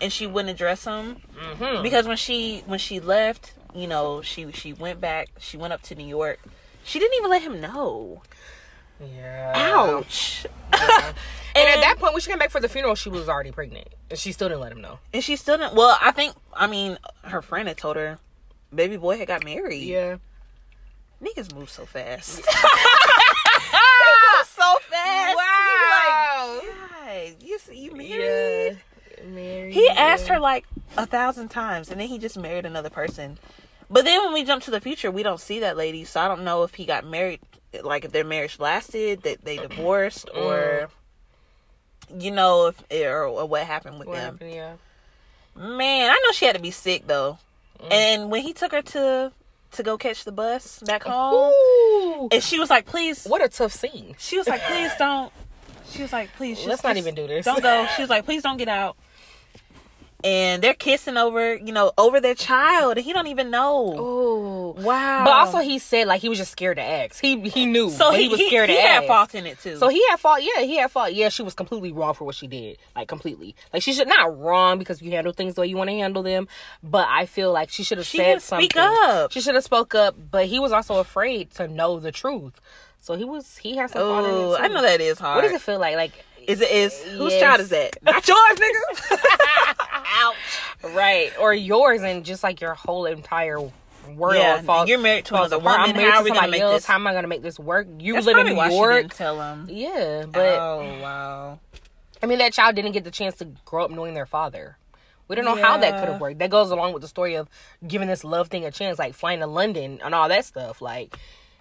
and 0.00 0.12
she 0.12 0.26
wouldn't 0.26 0.50
address 0.54 0.84
them. 0.84 1.16
Mm-hmm. 1.36 1.82
Because 1.82 2.06
when 2.06 2.16
she 2.16 2.62
when 2.66 2.78
she 2.78 3.00
left, 3.00 3.52
you 3.74 3.86
know, 3.86 4.22
she 4.22 4.50
she 4.52 4.72
went 4.72 5.00
back. 5.00 5.28
She 5.38 5.56
went 5.56 5.72
up 5.72 5.82
to 5.82 5.94
New 5.94 6.06
York. 6.06 6.40
She 6.84 6.98
didn't 6.98 7.16
even 7.18 7.30
let 7.30 7.42
him 7.42 7.60
know. 7.60 8.22
Yeah. 9.00 9.52
Ouch. 9.76 10.46
And, 11.52 11.68
at 11.68 11.80
that 11.80 11.96
point, 11.98 12.12
when 12.12 12.20
she 12.20 12.30
came 12.30 12.38
back 12.38 12.50
for 12.52 12.60
the 12.60 12.68
funeral, 12.68 12.94
she 12.94 13.08
was 13.08 13.28
already 13.28 13.50
pregnant, 13.50 13.88
and 14.08 14.16
she 14.16 14.30
still 14.30 14.48
didn't 14.48 14.60
let 14.60 14.70
him 14.70 14.80
know. 14.80 15.00
and 15.12 15.22
she 15.22 15.34
still 15.34 15.58
didn't. 15.58 15.74
Well, 15.74 15.98
I 16.00 16.12
think 16.12 16.34
I 16.54 16.68
mean 16.68 16.96
her 17.24 17.42
friend 17.42 17.66
had 17.66 17.76
told 17.76 17.96
her, 17.96 18.20
baby 18.72 18.96
boy 18.96 19.18
had 19.18 19.26
got 19.26 19.44
married. 19.44 19.82
Yeah. 19.82 20.18
Niggas 21.20 21.52
move 21.52 21.68
so 21.68 21.86
fast. 21.86 22.40
Ah! 23.72 24.44
so 24.46 24.76
fast. 24.88 25.36
Wow. 25.36 26.60
You 27.72 27.90
like, 27.90 27.98
God, 27.98 28.08
you 28.08 28.08
see, 28.08 29.22
you 29.22 29.28
married. 29.34 29.74
Yeah. 29.74 30.18
her 30.26 30.38
like 30.40 30.66
a 30.96 31.06
thousand 31.06 31.48
times, 31.48 31.90
and 31.90 32.00
then 32.00 32.08
he 32.08 32.18
just 32.18 32.38
married 32.38 32.66
another 32.66 32.90
person. 32.90 33.38
But 33.90 34.04
then 34.04 34.22
when 34.24 34.32
we 34.32 34.44
jump 34.44 34.62
to 34.64 34.70
the 34.70 34.80
future, 34.80 35.10
we 35.10 35.22
don't 35.22 35.40
see 35.40 35.60
that 35.60 35.76
lady, 35.76 36.04
so 36.04 36.20
I 36.20 36.28
don't 36.28 36.44
know 36.44 36.62
if 36.62 36.74
he 36.74 36.84
got 36.86 37.04
married, 37.04 37.40
like 37.82 38.04
if 38.04 38.12
their 38.12 38.24
marriage 38.24 38.60
lasted, 38.60 39.22
that 39.22 39.44
they 39.44 39.56
divorced, 39.56 40.28
mm. 40.28 40.40
or 40.40 40.90
you 42.18 42.30
know, 42.30 42.68
if 42.68 42.82
or, 42.90 43.24
or 43.24 43.46
what 43.46 43.66
happened 43.66 43.98
with 43.98 44.08
What 44.08 44.16
them. 44.16 44.34
happened? 44.34 44.52
Yeah. 44.52 44.74
Man, 45.56 46.10
I 46.10 46.14
know 46.14 46.32
she 46.32 46.46
had 46.46 46.54
to 46.54 46.62
be 46.62 46.70
sick 46.70 47.06
though. 47.06 47.38
Mm. 47.80 47.92
And 47.92 48.30
when 48.30 48.42
he 48.42 48.52
took 48.52 48.72
her 48.72 48.82
to 48.82 49.32
to 49.72 49.82
go 49.82 49.96
catch 49.96 50.24
the 50.24 50.32
bus 50.32 50.80
back 50.86 51.04
home, 51.04 51.52
Ooh. 51.52 52.28
and 52.32 52.42
she 52.42 52.58
was 52.58 52.70
like, 52.70 52.86
"Please," 52.86 53.24
What 53.24 53.42
a 53.42 53.48
tough 53.48 53.72
scene. 53.72 54.14
she 54.18 54.38
was 54.38 54.46
like, 54.48 54.62
"Please 54.62 54.92
don't." 54.98 55.32
She 55.90 56.02
was 56.02 56.12
like, 56.12 56.32
"Please, 56.34 56.64
Let's 56.66 56.84
not 56.84 56.96
even 56.96 57.14
do 57.14 57.26
this. 57.26 57.44
Don't 57.44 57.62
go." 57.62 57.86
She 57.96 58.02
was 58.02 58.10
like, 58.10 58.24
"Please 58.24 58.42
don't 58.42 58.56
get 58.56 58.68
out." 58.68 58.96
And 60.22 60.62
they're 60.62 60.74
kissing 60.74 61.16
over, 61.16 61.54
you 61.54 61.72
know, 61.72 61.92
over 61.96 62.20
their 62.20 62.34
child, 62.34 62.98
and 62.98 63.04
he 63.06 63.14
don't 63.14 63.28
even 63.28 63.50
know. 63.50 63.94
Oh. 63.96 64.76
Wow. 64.78 65.24
But 65.24 65.32
also, 65.32 65.58
he 65.60 65.78
said 65.78 66.06
like 66.06 66.20
he 66.20 66.28
was 66.28 66.36
just 66.36 66.52
scared 66.52 66.76
to 66.76 66.82
ask. 66.82 67.20
He 67.20 67.40
he 67.48 67.64
knew, 67.64 67.88
so 67.88 68.10
but 68.10 68.18
he, 68.18 68.24
he 68.24 68.28
was 68.28 68.40
scared 68.46 68.68
he 68.68 68.76
to 68.76 68.80
had 68.82 68.88
ask. 68.88 69.02
He 69.02 69.06
had 69.06 69.14
fault 69.14 69.34
in 69.34 69.46
it 69.46 69.58
too. 69.60 69.76
So 69.76 69.88
he 69.88 70.06
had 70.08 70.20
fault. 70.20 70.40
Yeah, 70.42 70.62
he 70.62 70.76
had 70.76 70.90
fault. 70.90 71.14
Yeah, 71.14 71.30
she 71.30 71.42
was 71.42 71.54
completely 71.54 71.90
wrong 71.90 72.12
for 72.12 72.24
what 72.24 72.34
she 72.34 72.46
did. 72.46 72.76
Like 72.94 73.08
completely. 73.08 73.56
Like 73.72 73.82
she 73.82 73.94
should 73.94 74.08
not 74.08 74.38
wrong 74.38 74.78
because 74.78 75.00
you 75.00 75.10
handle 75.10 75.32
things 75.32 75.54
the 75.54 75.62
way 75.62 75.68
you 75.68 75.76
want 75.78 75.88
to 75.88 75.96
handle 75.96 76.22
them. 76.22 76.48
But 76.82 77.08
I 77.08 77.24
feel 77.24 77.50
like 77.50 77.70
she 77.70 77.82
should 77.82 77.96
have 77.98 78.06
said 78.06 78.24
didn't 78.24 78.42
something. 78.42 78.68
speak 78.68 78.76
up. 78.78 79.32
She 79.32 79.40
should 79.40 79.54
have 79.54 79.64
spoke 79.64 79.94
up. 79.94 80.14
But 80.30 80.46
he 80.46 80.58
was 80.58 80.70
also 80.70 80.98
afraid 80.98 81.50
to 81.52 81.66
know 81.66 81.98
the 81.98 82.12
truth. 82.12 82.60
So 83.00 83.16
he 83.16 83.24
was. 83.24 83.56
He 83.56 83.76
has 83.76 83.92
some 83.92 84.02
fault 84.02 84.26
oh. 84.28 84.56
I 84.56 84.68
know 84.68 84.82
that 84.82 85.00
is 85.00 85.18
hard. 85.18 85.36
What 85.36 85.42
does 85.42 85.52
it 85.52 85.62
feel 85.62 85.78
like? 85.78 85.96
Like 85.96 86.24
Is 86.46 86.60
it 86.60 86.70
is 86.70 87.02
whose 87.02 87.36
child 87.38 87.60
is 87.60 87.70
that? 87.70 87.96
Not 88.02 88.26
yours, 88.28 88.58
nigga. 88.58 89.18
Ouch. 89.92 90.94
right 90.94 91.32
or 91.40 91.54
yours 91.54 92.02
and 92.02 92.24
just 92.24 92.42
like 92.42 92.60
your 92.60 92.74
whole 92.74 93.06
entire 93.06 93.58
world. 93.60 94.36
Yeah, 94.36 94.60
fall- 94.62 94.86
you're 94.86 94.98
married 94.98 95.24
to 95.26 95.34
another 95.34 95.58
woman. 95.58 95.80
I'm 95.80 95.96
married 95.96 96.12
How 96.12 96.22
to 96.22 96.28
somebody 96.28 96.60
else. 96.60 96.74
this? 96.76 96.84
How 96.84 96.96
am 96.96 97.06
I 97.06 97.14
gonna 97.14 97.28
make 97.28 97.42
this 97.42 97.58
work? 97.58 97.86
You 97.98 98.14
That's 98.14 98.26
live 98.26 98.38
in 98.38 98.54
New 98.54 98.62
York. 98.62 99.14
tell 99.14 99.40
him. 99.40 99.66
Yeah, 99.70 100.26
but 100.28 100.58
oh 100.58 100.98
wow. 101.00 101.58
I 102.22 102.26
mean, 102.26 102.38
that 102.38 102.52
child 102.52 102.76
didn't 102.76 102.92
get 102.92 103.04
the 103.04 103.10
chance 103.10 103.36
to 103.36 103.46
grow 103.64 103.84
up 103.84 103.90
knowing 103.90 104.12
their 104.14 104.26
father. 104.26 104.76
We 105.26 105.36
don't 105.36 105.44
know 105.44 105.54
how 105.54 105.78
that 105.78 106.00
could 106.00 106.08
have 106.08 106.20
worked. 106.20 106.40
That 106.40 106.50
goes 106.50 106.72
along 106.72 106.92
with 106.92 107.02
the 107.02 107.08
story 107.08 107.36
of 107.36 107.48
giving 107.86 108.08
this 108.08 108.24
love 108.24 108.48
thing 108.48 108.64
a 108.64 108.70
chance, 108.72 108.98
like 108.98 109.14
flying 109.14 109.38
to 109.38 109.46
London 109.46 110.00
and 110.02 110.12
all 110.12 110.28
that 110.28 110.44
stuff. 110.44 110.82
Like, 110.82 111.16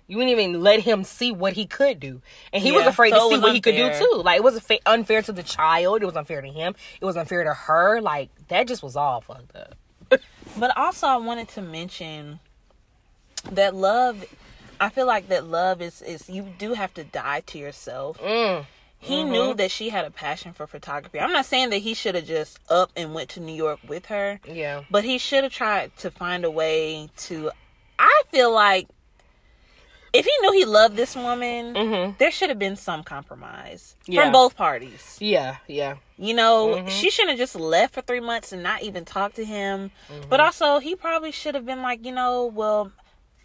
you 0.10 0.18
didn't 0.18 0.32
even 0.32 0.62
let 0.62 0.82
him 0.82 1.04
see 1.06 1.32
what 1.32 1.54
he 1.54 1.66
could 1.66 2.00
do, 2.00 2.22
and 2.52 2.62
he 2.62 2.72
was 2.72 2.86
afraid 2.86 3.14
so 3.14 3.30
to 3.30 3.36
see 3.36 3.42
what 3.42 3.54
he 3.54 3.62
could 3.62 3.76
do 3.76 3.90
too. 3.94 4.22
Like, 4.26 4.38
it 4.38 4.44
was 4.44 4.60
fa- 4.60 4.80
unfair 4.86 5.22
to 5.22 5.32
the 5.32 5.44
child. 5.44 6.02
It 6.02 6.06
was 6.06 6.18
unfair 6.18 6.42
to 6.42 6.48
him. 6.50 6.76
It 7.00 7.06
was 7.06 7.16
unfair 7.16 7.44
to 7.46 7.54
her. 7.54 8.02
Like, 8.02 8.30
that 8.50 8.68
just 8.68 8.84
was 8.84 8.96
all 8.98 9.22
fucked 9.22 9.56
up. 9.56 9.76
But 10.58 10.76
also, 10.76 11.06
I 11.06 11.18
wanted 11.18 11.48
to 11.50 11.62
mention 11.62 12.40
that 13.52 13.76
love. 13.76 14.26
I 14.82 14.90
feel 14.90 15.06
like 15.06 15.28
that 15.30 15.46
love 15.46 15.82
is 15.82 16.02
is 16.02 16.30
you 16.30 16.48
do 16.58 16.74
have 16.74 16.94
to 16.96 17.04
die 17.04 17.42
to 17.48 17.58
yourself. 17.60 18.18
Mm. 18.20 18.66
He 19.02 19.24
knew 19.24 19.54
that 19.54 19.72
she 19.72 19.90
had 19.90 20.04
a 20.06 20.12
passion 20.12 20.52
for 20.52 20.68
photography. 20.68 21.20
I'm 21.22 21.32
not 21.32 21.46
saying 21.46 21.70
that 21.70 21.78
he 21.78 21.94
should 21.94 22.16
have 22.16 22.26
just 22.26 22.60
up 22.70 22.92
and 22.98 23.14
went 23.14 23.30
to 23.30 23.40
New 23.40 23.54
York 23.56 23.80
with 23.88 24.08
her, 24.08 24.42
Yeah. 24.46 24.84
but 24.92 25.06
he 25.06 25.18
should 25.18 25.44
have 25.46 25.54
tried 25.54 25.96
to 25.98 26.12
find 26.12 26.44
a 26.44 26.52
way 26.52 27.10
to. 27.28 27.52
I 27.98 28.24
feel 28.32 28.52
like 28.54 28.88
if 30.14 30.26
he 30.26 30.32
knew 30.42 30.52
he 30.54 30.66
loved 30.66 30.96
this 30.96 31.16
woman, 31.16 31.74
Mhm. 31.74 32.18
there 32.18 32.32
should 32.32 32.50
have 32.50 32.60
been 32.60 32.76
some 32.76 33.04
compromise 33.04 33.96
Yeah. 34.06 34.24
from 34.24 34.32
both 34.32 34.56
parties. 34.56 35.18
Yeah. 35.20 35.58
Yeah. 35.68 35.96
You 36.18 36.34
know, 36.34 36.68
Mm-hmm. 36.76 36.88
she 36.90 37.10
shouldn't 37.10 37.32
have 37.32 37.40
just 37.40 37.56
left 37.56 37.94
for 37.94 38.02
three 38.02 38.20
months 38.20 38.52
and 38.52 38.62
not 38.64 38.82
even 38.84 39.06
talked 39.06 39.36
to 39.38 39.46
him. 39.46 39.92
Mm-hmm. 40.12 40.30
But 40.30 40.40
also, 40.40 40.80
he 40.80 40.96
probably 40.96 41.32
should 41.32 41.56
have 41.56 41.66
been 41.66 41.82
like, 41.82 42.06
you 42.06 42.12
know, 42.12 42.46
well, 42.46 42.92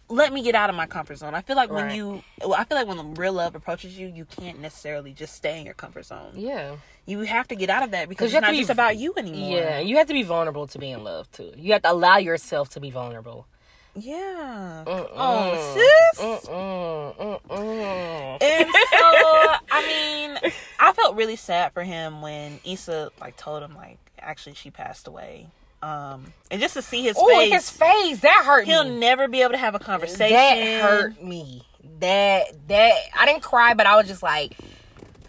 let 0.07 0.31
me 0.31 0.43
get 0.43 0.53
out 0.53 0.69
of 0.69 0.75
my 0.75 0.85
comfort 0.85 1.15
zone. 1.17 1.33
I 1.33 1.41
feel 1.41 1.55
like 1.55 1.71
when 1.71 1.89
you, 1.95 2.21
well, 2.41 2.53
I 2.53 2.63
feel 2.63 2.77
like 2.77 2.87
when 2.87 3.15
real 3.15 3.33
love 3.33 3.55
approaches 3.55 3.97
you, 3.97 4.07
you 4.07 4.25
can't 4.25 4.59
necessarily 4.59 5.13
just 5.13 5.33
stay 5.33 5.57
in 5.59 5.65
your 5.65 5.73
comfort 5.73 6.05
zone. 6.05 6.33
Yeah. 6.35 6.75
You 7.07 7.21
have 7.21 7.47
to 7.47 7.55
get 7.55 7.71
out 7.71 7.81
of 7.83 7.89
that 7.91 8.07
because 8.09 8.31
it's 8.33 8.39
not 8.41 8.51
be- 8.51 8.57
just 8.59 8.69
about 8.69 8.97
you 8.97 9.13
anymore. 9.17 9.57
Yeah. 9.59 9.79
You 9.79 9.97
have 9.97 10.05
to 10.07 10.13
be 10.13 10.21
vulnerable 10.23 10.67
to 10.67 10.77
be 10.77 10.91
in 10.91 11.03
love 11.03 11.31
too. 11.31 11.53
You 11.57 11.73
have 11.73 11.81
to 11.83 11.91
allow 11.91 12.17
yourself 12.17 12.69
to 12.71 12.79
be 12.79 12.91
vulnerable. 12.91 13.47
Yeah. 13.95 14.83
Mm-mm. 14.85 15.09
Oh, 15.15 15.73
sis. 15.73 16.19
Mm-mm, 16.21 17.39
mm-mm. 17.49 18.37
And 18.41 18.69
so, 18.69 19.55
I 19.71 20.37
mean, 20.41 20.51
I 20.79 20.91
felt 20.93 21.15
really 21.15 21.35
sad 21.37 21.71
for 21.73 21.83
him 21.83 22.21
when 22.21 22.59
Issa 22.65 23.11
like 23.21 23.37
told 23.37 23.63
him 23.63 23.75
like 23.75 23.97
actually 24.19 24.55
she 24.55 24.69
passed 24.71 25.07
away. 25.07 25.47
Um, 25.81 26.33
and 26.49 26.59
just 26.59 26.73
to 26.73 26.81
see 26.81 27.03
his 27.03 27.15
Oh, 27.17 27.27
face, 27.27 27.53
his 27.53 27.69
face 27.69 28.19
that 28.21 28.43
hurt 28.45 28.65
he'll 28.65 28.83
me. 28.85 28.97
never 28.99 29.27
be 29.27 29.41
able 29.41 29.51
to 29.51 29.57
have 29.57 29.75
a 29.75 29.79
conversation. 29.79 30.35
That 30.35 30.81
hurt 30.81 31.21
me. 31.23 31.61
That 31.99 32.47
that 32.67 32.93
I 33.17 33.25
didn't 33.27 33.43
cry, 33.43 33.75
but 33.75 33.85
I 33.85 33.95
was 33.95 34.07
just 34.07 34.23
like, 34.23 34.57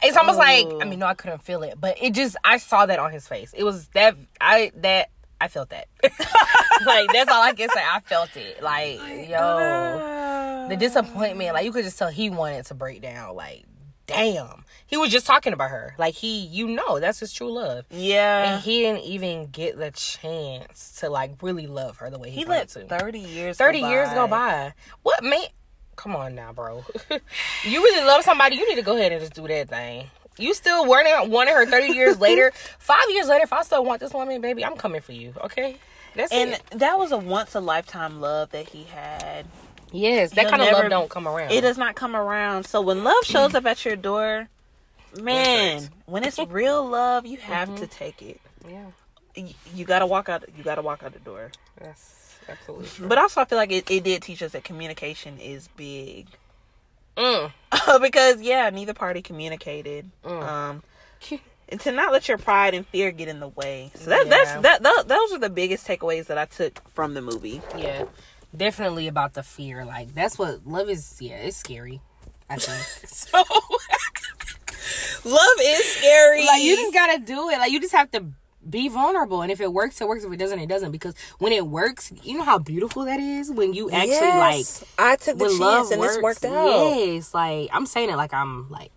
it's 0.02 0.16
almost 0.16 0.38
like 0.38 0.64
Oh. 0.66 0.80
I 0.80 0.84
mean, 0.86 0.98
no, 0.98 1.06
I 1.06 1.14
couldn't 1.14 1.42
feel 1.42 1.62
it, 1.62 1.74
but 1.80 1.98
it 2.02 2.14
just 2.14 2.36
I 2.42 2.56
saw 2.56 2.86
that 2.86 2.98
on 2.98 3.12
his 3.12 3.28
face. 3.28 3.52
It 3.56 3.64
was 3.64 3.86
that 3.88 4.16
I 4.40 4.72
that 4.76 5.10
I 5.40 5.48
felt 5.48 5.70
that. 5.70 5.88
like 6.02 7.12
that's 7.12 7.30
all 7.30 7.42
I 7.42 7.52
can 7.52 7.68
say. 7.68 7.82
I 7.82 8.00
felt 8.00 8.36
it. 8.36 8.62
Like 8.62 8.98
yo, 9.28 10.66
the 10.68 10.74
oh, 10.74 10.76
disappointment. 10.78 11.54
Like 11.54 11.64
you 11.64 11.72
could 11.72 11.84
just 11.84 11.98
tell 11.98 12.08
he 12.08 12.30
wanted 12.30 12.66
to 12.66 12.74
break 12.74 13.02
down. 13.02 13.34
Like 13.36 13.64
damn, 14.06 14.64
he 14.86 14.96
was 14.96 15.10
just 15.10 15.26
talking 15.26 15.52
about 15.52 15.70
her. 15.70 15.94
Like 15.98 16.14
he, 16.14 16.46
you 16.46 16.68
know, 16.68 17.00
that's 17.00 17.20
his 17.20 17.32
true 17.32 17.52
love. 17.52 17.84
Yeah. 17.90 18.54
And 18.54 18.62
he 18.62 18.80
didn't 18.80 19.02
even 19.02 19.46
get 19.46 19.76
the 19.76 19.90
chance 19.90 21.00
to 21.00 21.10
like 21.10 21.42
really 21.42 21.66
love 21.66 21.98
her 21.98 22.10
the 22.10 22.18
way 22.18 22.30
he, 22.30 22.40
he 22.40 22.44
let 22.44 22.68
to. 22.70 22.84
30 22.86 23.18
years 23.18 23.58
30 23.58 23.80
go 23.80 23.90
years 23.90 24.08
go 24.10 24.26
by. 24.26 24.72
What 25.02 25.22
man? 25.22 25.44
Come 25.96 26.14
on 26.14 26.34
now, 26.34 26.52
bro. 26.52 26.84
you 27.64 27.82
really 27.82 28.06
love 28.06 28.22
somebody, 28.22 28.56
you 28.56 28.68
need 28.68 28.76
to 28.76 28.82
go 28.82 28.96
ahead 28.96 29.12
and 29.12 29.20
just 29.20 29.34
do 29.34 29.46
that 29.48 29.68
thing. 29.68 30.10
You 30.38 30.52
still 30.54 30.86
weren't 30.86 31.30
wanting 31.30 31.54
her 31.54 31.66
30 31.66 31.92
years 31.94 32.20
later. 32.20 32.52
Five 32.78 33.04
years 33.10 33.26
later, 33.28 33.44
if 33.44 33.52
I 33.52 33.62
still 33.62 33.84
want 33.84 34.00
this 34.00 34.12
woman, 34.12 34.40
baby, 34.40 34.64
I'm 34.64 34.76
coming 34.76 35.00
for 35.00 35.12
you. 35.12 35.32
Okay? 35.44 35.76
That's 36.14 36.32
And 36.32 36.50
it. 36.54 36.62
that 36.72 36.98
was 36.98 37.12
a 37.12 37.16
once 37.18 37.54
a 37.54 37.60
lifetime 37.60 38.20
love 38.20 38.50
that 38.50 38.68
he 38.68 38.84
had. 38.84 39.46
Yes, 39.92 40.30
that 40.32 40.42
He'll 40.42 40.50
kind 40.50 40.62
of 40.62 40.66
never- 40.68 40.82
love 40.82 40.90
don't 40.90 41.10
come 41.10 41.26
around. 41.28 41.52
It 41.52 41.60
does 41.60 41.78
not 41.78 41.94
come 41.94 42.14
around. 42.16 42.64
So 42.64 42.80
when 42.80 43.04
love 43.04 43.24
shows 43.24 43.54
up 43.54 43.64
at 43.66 43.84
your 43.84 43.96
door, 43.96 44.48
man, 45.20 45.88
when 46.06 46.24
it's 46.24 46.38
real 46.38 46.84
love, 46.86 47.24
you 47.26 47.38
have 47.38 47.68
Mm-hmm. 47.68 47.78
to 47.78 47.86
take 47.86 48.20
it. 48.22 48.40
Yeah, 48.68 48.84
You, 49.34 49.48
you 49.74 49.84
gotta 49.84 50.06
walk 50.06 50.28
out. 50.28 50.44
You 50.56 50.64
gotta 50.64 50.82
walk 50.82 51.02
out 51.02 51.12
the 51.12 51.18
door. 51.20 51.52
that's 51.80 52.36
absolutely 52.48 52.88
true. 52.88 53.08
But 53.08 53.18
also, 53.18 53.40
I 53.40 53.44
feel 53.44 53.58
like 53.58 53.70
it, 53.72 53.90
it 53.90 54.02
did 54.04 54.22
teach 54.22 54.42
us 54.42 54.52
that 54.52 54.64
communication 54.64 55.38
is 55.38 55.68
big. 55.76 56.26
Mm. 57.16 57.52
because 58.00 58.40
yeah, 58.42 58.70
neither 58.70 58.94
party 58.94 59.22
communicated. 59.22 60.10
Mm. 60.24 60.42
Um, 60.42 60.82
and 61.68 61.80
to 61.80 61.92
not 61.92 62.12
let 62.12 62.28
your 62.28 62.38
pride 62.38 62.74
and 62.74 62.86
fear 62.86 63.10
get 63.10 63.28
in 63.28 63.40
the 63.40 63.48
way. 63.48 63.90
So 63.94 64.10
that, 64.10 64.28
that's 64.28 64.50
Yeah. 64.64 64.78
that, 64.78 65.08
Those 65.08 65.32
are 65.32 65.38
the 65.38 65.50
biggest 65.50 65.86
takeaways 65.86 66.26
that 66.26 66.38
I 66.38 66.44
took 66.44 66.88
from 66.94 67.14
the 67.14 67.22
movie. 67.22 67.60
Yeah, 67.76 68.04
definitely 68.56 69.08
about 69.08 69.34
the 69.34 69.42
fear. 69.42 69.84
Like 69.84 70.14
that's 70.14 70.38
what 70.38 70.66
love 70.66 70.88
is. 70.90 71.16
Yeah, 71.20 71.36
it's 71.36 71.56
scary. 71.56 72.00
I 72.48 72.56
think. 72.56 72.82
So, 73.16 73.42
love 75.24 75.56
is 75.60 75.84
scary. 75.96 76.46
like 76.46 76.62
you 76.62 76.76
just 76.76 76.94
gotta 76.94 77.18
do 77.18 77.48
it. 77.50 77.58
Like 77.58 77.72
you 77.72 77.80
just 77.80 77.94
have 77.94 78.10
to 78.12 78.24
be 78.68 78.88
vulnerable, 78.88 79.42
and 79.42 79.50
if 79.52 79.60
it 79.60 79.72
works, 79.72 80.00
it 80.00 80.08
works. 80.08 80.24
If 80.24 80.32
it 80.32 80.36
doesn't, 80.36 80.58
it 80.58 80.68
doesn't. 80.68 80.90
Because 80.92 81.14
when 81.38 81.52
it 81.52 81.66
works, 81.66 82.12
you 82.22 82.38
know 82.38 82.44
how 82.44 82.58
beautiful 82.58 83.04
that 83.04 83.20
is. 83.20 83.50
When 83.50 83.72
you 83.74 83.90
actually 83.90 84.10
Yes. 84.12 84.84
I 84.98 85.16
took 85.16 85.38
the 85.38 85.48
chance 85.58 85.90
and 85.90 86.00
works. 86.00 86.14
this 86.14 86.22
worked 86.22 86.44
out. 86.44 86.96
Yes, 86.96 87.32
like 87.34 87.70
I'm 87.72 87.86
saying 87.86 88.10
it 88.10 88.16
like 88.16 88.32
I'm 88.34 88.68
like 88.70 88.90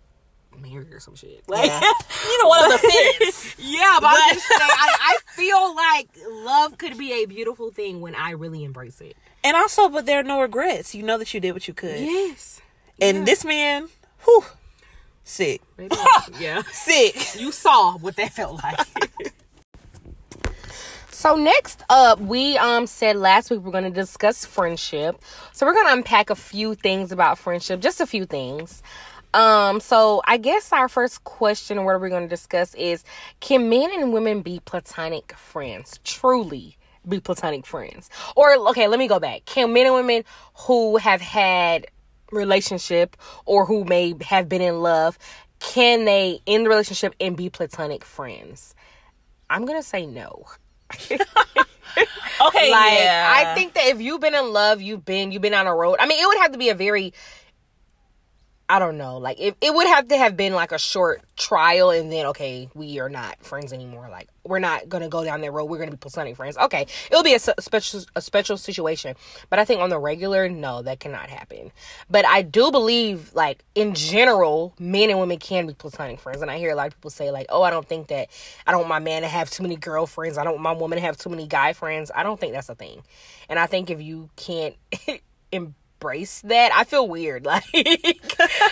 married 0.62 0.92
or 0.92 1.00
some 1.00 1.16
shit. 1.16 1.44
Like, 1.48 1.68
Yeah. 1.68 1.80
you 2.26 2.44
know, 2.44 2.66
of 2.66 2.72
the 2.72 2.78
fence. 3.20 3.56
yeah, 3.60 3.98
but 4.02 4.10
I'm 4.14 4.34
just 4.34 4.48
saying, 4.48 4.62
I, 4.62 4.98
I 5.02 5.18
feel 5.34 5.76
like 5.76 6.10
love 6.46 6.78
could 6.78 6.98
be 6.98 7.14
a 7.24 7.26
beautiful 7.26 7.72
thing 7.72 8.02
when 8.02 8.14
I 8.16 8.32
really 8.32 8.64
embrace 8.66 9.00
it. 9.00 9.16
And 9.44 9.56
also, 9.56 9.88
but 9.88 10.06
there 10.06 10.20
are 10.20 10.24
no 10.24 10.42
regrets. 10.42 10.94
You 10.94 11.04
know 11.04 11.18
that 11.18 11.34
you 11.34 11.40
did 11.40 11.54
what 11.54 11.68
you 11.70 11.74
could. 11.74 11.98
Yes, 12.00 12.60
And 13.02 13.26
this 13.26 13.46
man, 13.46 13.88
whew, 14.26 14.44
sick, 15.24 15.62
yeah. 16.38 16.64
sick. 16.74 17.40
you 17.40 17.54
saw 17.54 17.98
what 17.98 18.18
that 18.18 18.34
felt 18.34 18.62
like. 18.62 18.80
So 21.20 21.36
next 21.36 21.84
up, 21.90 22.22
we 22.22 22.58
um 22.58 22.88
said 22.88 23.18
last 23.18 23.52
week 23.52 23.60
we're 23.60 23.74
going 23.74 23.84
to 23.84 23.90
discuss 23.90 24.46
friendship. 24.46 25.22
So 25.52 25.66
we're 25.66 25.74
going 25.74 25.88
to 25.88 25.94
unpack 25.96 26.30
a 26.30 26.36
few 26.36 26.76
things 26.76 27.12
about 27.12 27.38
friendship, 27.38 27.82
just 27.82 28.00
a 28.00 28.08
few 28.08 28.26
things. 28.26 28.82
Um, 29.34 29.82
so 29.82 30.22
I 30.26 30.38
guess 30.38 30.72
our 30.72 30.88
first 30.88 31.26
question, 31.26 31.84
what 31.84 32.00
we're 32.00 32.08
going 32.08 32.24
to 32.24 32.30
discuss, 32.30 32.74
is: 32.74 33.04
Can 33.42 33.68
men 33.68 33.90
and 33.94 34.14
women 34.14 34.44
be 34.44 34.62
platonic 34.64 35.34
friends? 35.34 36.00
Truly 36.06 36.78
be 37.06 37.20
platonic 37.20 37.66
friends? 37.66 38.10
Or 38.38 38.56
okay, 38.70 38.88
let 38.88 38.98
me 38.98 39.10
go 39.10 39.20
back. 39.20 39.44
Can 39.44 39.74
men 39.74 39.88
and 39.88 39.96
women 39.96 40.24
who 40.68 40.96
have 40.96 41.20
had 41.20 41.86
relationship 42.32 43.18
or 43.46 43.66
who 43.66 43.84
may 43.84 44.16
have 44.22 44.48
been 44.48 44.62
in 44.62 44.80
love 44.80 45.20
can 45.60 46.06
they 46.06 46.40
end 46.48 46.66
the 46.66 46.70
relationship 46.70 47.14
and 47.20 47.36
be 47.36 47.50
platonic 47.50 48.06
friends 48.06 48.76
i'm 49.50 49.66
gonna 49.66 49.82
say 49.82 50.06
no 50.06 50.46
Okay, 52.42 52.72
like 52.72 52.94
yeah. 52.94 53.34
I 53.36 53.54
think 53.54 53.74
that 53.74 53.88
if 53.88 54.00
you've 54.00 54.22
been 54.22 54.34
in 54.36 54.54
love, 54.54 54.82
you've 54.82 55.04
been 55.04 55.34
you've 55.34 55.42
been 55.42 55.54
on 55.54 55.68
a 55.68 55.76
road. 55.76 55.98
I 56.00 56.08
mean, 56.08 56.24
it 56.24 56.26
would 56.26 56.38
have 56.38 56.54
to 56.54 56.58
be 56.58 56.70
a 56.70 56.76
very 56.76 57.14
I 58.72 58.78
don't 58.78 59.00
know. 59.00 59.18
Like 59.18 59.40
it, 59.40 59.58
it 59.62 59.74
would 59.74 59.88
have 59.88 60.10
to 60.10 60.18
have 60.18 60.38
been 60.38 60.54
like 60.54 60.72
a 60.72 60.78
short 60.78 61.24
trial 61.36 61.90
and 61.90 62.12
then 62.12 62.28
okay, 62.28 62.70
we 62.76 63.00
are 63.00 63.10
not 63.10 63.44
friends 63.44 63.74
anymore. 63.74 64.08
Like 64.12 64.30
we're 64.44 64.60
not 64.60 64.88
gonna 64.88 65.10
go 65.10 65.24
down 65.24 65.42
that 65.42 65.52
road. 65.52 65.66
We're 65.66 65.80
gonna 65.80 65.90
be 65.90 65.98
platonic 65.98 66.36
friends. 66.36 66.56
Okay, 66.56 66.86
it'll 67.10 67.24
be 67.24 67.34
a 67.34 67.40
special 67.40 68.02
a 68.16 68.22
special 68.22 68.58
situation. 68.58 69.16
But 69.50 69.58
I 69.58 69.66
think 69.66 69.82
on 69.82 69.90
the 69.90 69.98
regular, 69.98 70.48
no, 70.50 70.84
that 70.84 71.00
cannot 71.00 71.32
happen. 71.32 71.72
But 72.12 72.28
I 72.28 72.44
do 72.44 72.70
believe 72.70 73.34
like 73.34 73.64
in 73.74 73.96
general, 73.96 74.76
men 74.78 75.10
and 75.10 75.20
women 75.20 75.40
can 75.40 75.66
be 75.66 75.74
platonic 75.74 76.20
friends. 76.20 76.44
And 76.44 76.52
I 76.52 76.60
hear 76.60 76.70
a 76.70 76.76
lot 76.76 76.88
of 76.88 76.94
people 76.94 77.10
say 77.10 77.32
like, 77.32 77.48
oh, 77.50 77.64
I 77.64 77.72
don't 77.72 77.88
think 77.88 78.10
that 78.10 78.30
I 78.68 78.72
don't 78.72 78.82
want 78.82 78.90
my 78.90 79.00
man 79.00 79.24
to 79.24 79.28
have 79.28 79.50
too 79.50 79.64
many 79.64 79.78
girlfriends. 79.78 80.38
I 80.38 80.44
don't 80.44 80.54
want 80.54 80.64
my 80.64 80.74
woman 80.74 80.98
to 80.98 81.02
have 81.02 81.18
too 81.18 81.32
many 81.32 81.48
guy 81.48 81.74
friends. 81.74 82.12
I 82.14 82.22
don't 82.22 82.40
think 82.40 82.54
that's 82.54 82.70
a 82.70 82.76
thing. 82.76 83.02
And 83.50 83.58
I 83.58 83.66
think 83.66 83.90
if 83.90 84.00
you 84.00 84.30
can't 84.36 84.76
embrace 86.00 86.42
that, 86.42 86.72
I 86.74 86.84
feel 86.86 87.08
weird. 87.08 87.46
Like 87.50 87.64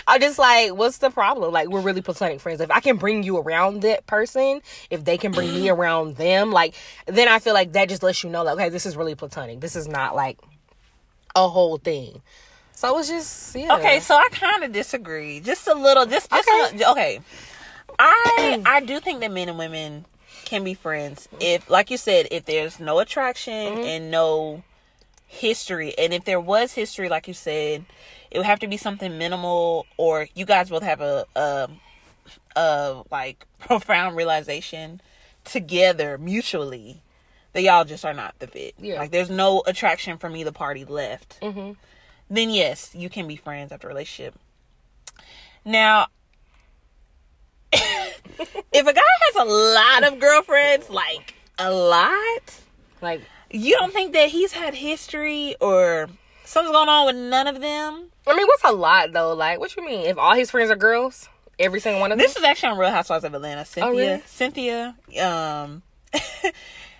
I'm 0.06 0.20
just 0.20 0.38
like, 0.38 0.74
what's 0.74 0.98
the 0.98 1.10
problem? 1.10 1.52
Like 1.52 1.68
we're 1.68 1.80
really 1.80 2.00
platonic 2.00 2.40
friends. 2.40 2.60
If 2.60 2.70
I 2.70 2.80
can 2.80 2.96
bring 2.96 3.22
you 3.22 3.36
around 3.38 3.82
that 3.82 4.06
person, 4.06 4.60
if 4.90 5.04
they 5.04 5.18
can 5.18 5.32
bring 5.32 5.52
me 5.52 5.68
around 5.70 6.16
them, 6.16 6.52
like 6.52 6.74
then 7.06 7.28
I 7.28 7.38
feel 7.38 7.54
like 7.54 7.72
that 7.72 7.88
just 7.88 8.02
lets 8.02 8.22
you 8.24 8.30
know, 8.30 8.44
like, 8.44 8.54
okay, 8.54 8.68
this 8.68 8.86
is 8.86 8.96
really 8.96 9.14
platonic. 9.14 9.60
This 9.60 9.76
is 9.76 9.88
not 9.88 10.14
like 10.14 10.38
a 11.34 11.48
whole 11.48 11.76
thing. 11.78 12.22
So 12.72 12.96
it's 12.98 13.08
just 13.08 13.56
yeah. 13.56 13.76
Okay, 13.76 14.00
so 14.00 14.14
I 14.14 14.28
kind 14.30 14.64
of 14.64 14.72
disagree, 14.72 15.40
just 15.40 15.66
a 15.68 15.74
little. 15.74 16.06
Just, 16.06 16.30
just 16.30 16.48
Okay. 16.48 16.76
okay. 16.76 16.90
okay. 16.90 17.20
I 17.98 18.62
I 18.66 18.80
do 18.80 19.00
think 19.00 19.20
that 19.20 19.32
men 19.32 19.48
and 19.48 19.58
women 19.58 20.06
can 20.44 20.64
be 20.64 20.74
friends 20.74 21.28
if, 21.40 21.68
like 21.68 21.90
you 21.90 21.96
said, 21.98 22.28
if 22.30 22.44
there's 22.46 22.78
no 22.80 23.00
attraction 23.00 23.52
Mm-hmm. 23.74 23.82
and 23.84 24.10
no 24.10 24.62
history, 25.28 25.96
and 25.96 26.12
if 26.12 26.24
there 26.24 26.40
was 26.40 26.72
history, 26.72 27.08
like 27.08 27.28
you 27.28 27.34
said, 27.34 27.84
it 28.30 28.38
would 28.38 28.46
have 28.46 28.58
to 28.60 28.66
be 28.66 28.76
something 28.76 29.16
minimal, 29.18 29.86
or 29.96 30.26
you 30.34 30.44
guys 30.44 30.70
both 30.70 30.82
have 30.82 31.00
a 31.00 31.24
a, 31.36 31.68
a 32.56 33.02
like 33.10 33.46
profound 33.60 34.16
realization 34.16 35.00
together 35.44 36.18
mutually 36.18 37.02
that 37.52 37.62
y'all 37.62 37.84
just 37.84 38.04
are 38.04 38.12
not 38.14 38.34
the 38.40 38.46
fit. 38.46 38.74
Yeah. 38.78 38.98
Like 38.98 39.10
there's 39.10 39.30
no 39.30 39.62
attraction 39.66 40.18
from 40.18 40.34
either 40.36 40.52
party 40.52 40.84
left 40.84 41.38
Mhm. 41.40 41.76
then 42.28 42.50
yes, 42.50 42.94
you 42.94 43.08
can 43.08 43.26
be 43.28 43.36
friends 43.36 43.70
after 43.72 43.86
a 43.86 43.90
relationship. 43.90 44.34
Now, 45.64 46.08
if 47.72 48.86
a 48.86 48.92
guy 48.92 49.02
has 49.02 49.36
a 49.36 49.44
lot 49.44 50.12
of 50.12 50.20
girlfriends, 50.20 50.90
like 50.90 51.34
a 51.58 51.70
lot, 51.72 52.54
like 53.02 53.22
you 53.50 53.74
don't 53.76 53.92
think 53.92 54.12
that 54.12 54.28
he's 54.30 54.52
had 54.52 54.74
history 54.74 55.56
or 55.60 56.08
something's 56.44 56.72
going 56.74 56.88
on 56.88 57.06
with 57.06 57.16
none 57.16 57.46
of 57.46 57.60
them? 57.60 58.10
I 58.26 58.36
mean, 58.36 58.46
what's 58.46 58.64
a 58.64 58.72
lot 58.72 59.12
though? 59.12 59.34
Like, 59.34 59.58
what 59.58 59.74
you 59.76 59.84
mean? 59.84 60.06
If 60.06 60.18
all 60.18 60.34
his 60.34 60.50
friends 60.50 60.70
are 60.70 60.76
girls, 60.76 61.28
every 61.58 61.80
single 61.80 62.00
one 62.00 62.12
of 62.12 62.18
them. 62.18 62.24
This 62.26 62.36
is 62.36 62.44
actually 62.44 62.70
on 62.70 62.78
Real 62.78 62.90
Housewives 62.90 63.24
of 63.24 63.34
Atlanta. 63.34 63.64
Cynthia, 63.64 63.88
Oh, 63.90 63.96
really? 63.96 64.22
Cynthia, 64.26 64.96
um, 65.22 65.82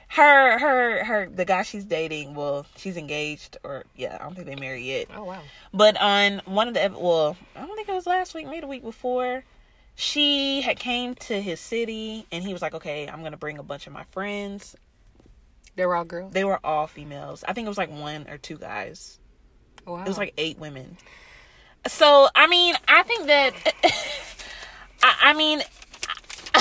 her, 0.09 0.59
her, 0.59 1.05
her, 1.05 1.29
the 1.29 1.45
guy 1.45 1.63
she's 1.63 1.85
dating. 1.85 2.35
Well, 2.35 2.67
she's 2.77 2.97
engaged, 2.97 3.59
or 3.63 3.85
yeah, 3.97 4.17
I 4.19 4.25
don't 4.25 4.35
think 4.35 4.47
they 4.47 4.57
married 4.57 4.85
yet. 4.85 5.07
oh 5.15 5.25
wow. 5.25 5.41
But 5.73 6.01
on 6.01 6.41
one 6.47 6.69
of 6.69 6.75
the 6.75 6.93
well, 6.99 7.37
I 7.55 7.61
don't 7.67 7.77
think 7.77 7.89
it 7.89 7.93
was 7.95 8.07
last 8.07 8.35
week, 8.35 8.47
maybe 8.47 8.61
the 8.61 8.67
week 8.67 8.83
before. 8.83 9.45
She 10.01 10.61
had 10.61 10.79
came 10.79 11.15
to 11.17 11.41
his 11.43 11.59
city, 11.59 12.25
and 12.31 12.45
he 12.45 12.53
was 12.53 12.63
like, 12.63 12.73
"Okay, 12.73 13.09
I'm 13.09 13.23
gonna 13.23 13.37
bring 13.37 13.59
a 13.59 13.63
bunch 13.65 13.87
of 13.87 13.93
my 13.93 14.05
friends." 14.05 14.77
They 15.79 15.87
were 15.87 15.95
all 15.95 16.05
girls. 16.05 16.33
They 16.33 16.43
were 16.43 16.59
all 16.65 16.89
females. 16.89 17.45
I 17.47 17.53
think 17.53 17.67
it 17.67 17.69
was 17.69 17.79
like 17.79 17.93
one 17.93 18.27
or 18.29 18.37
two 18.37 18.59
guys. 18.59 19.21
Oh, 19.87 19.93
wow. 19.93 20.03
It 20.03 20.09
was 20.09 20.19
like 20.19 20.35
eight 20.37 20.59
women. 20.59 20.99
So 21.87 22.29
I 22.35 22.49
mean, 22.49 22.75
I 22.89 23.05
think 23.05 23.29
that. 23.29 23.53
I, 25.05 25.15
I 25.23 25.35
mean, 25.35 25.61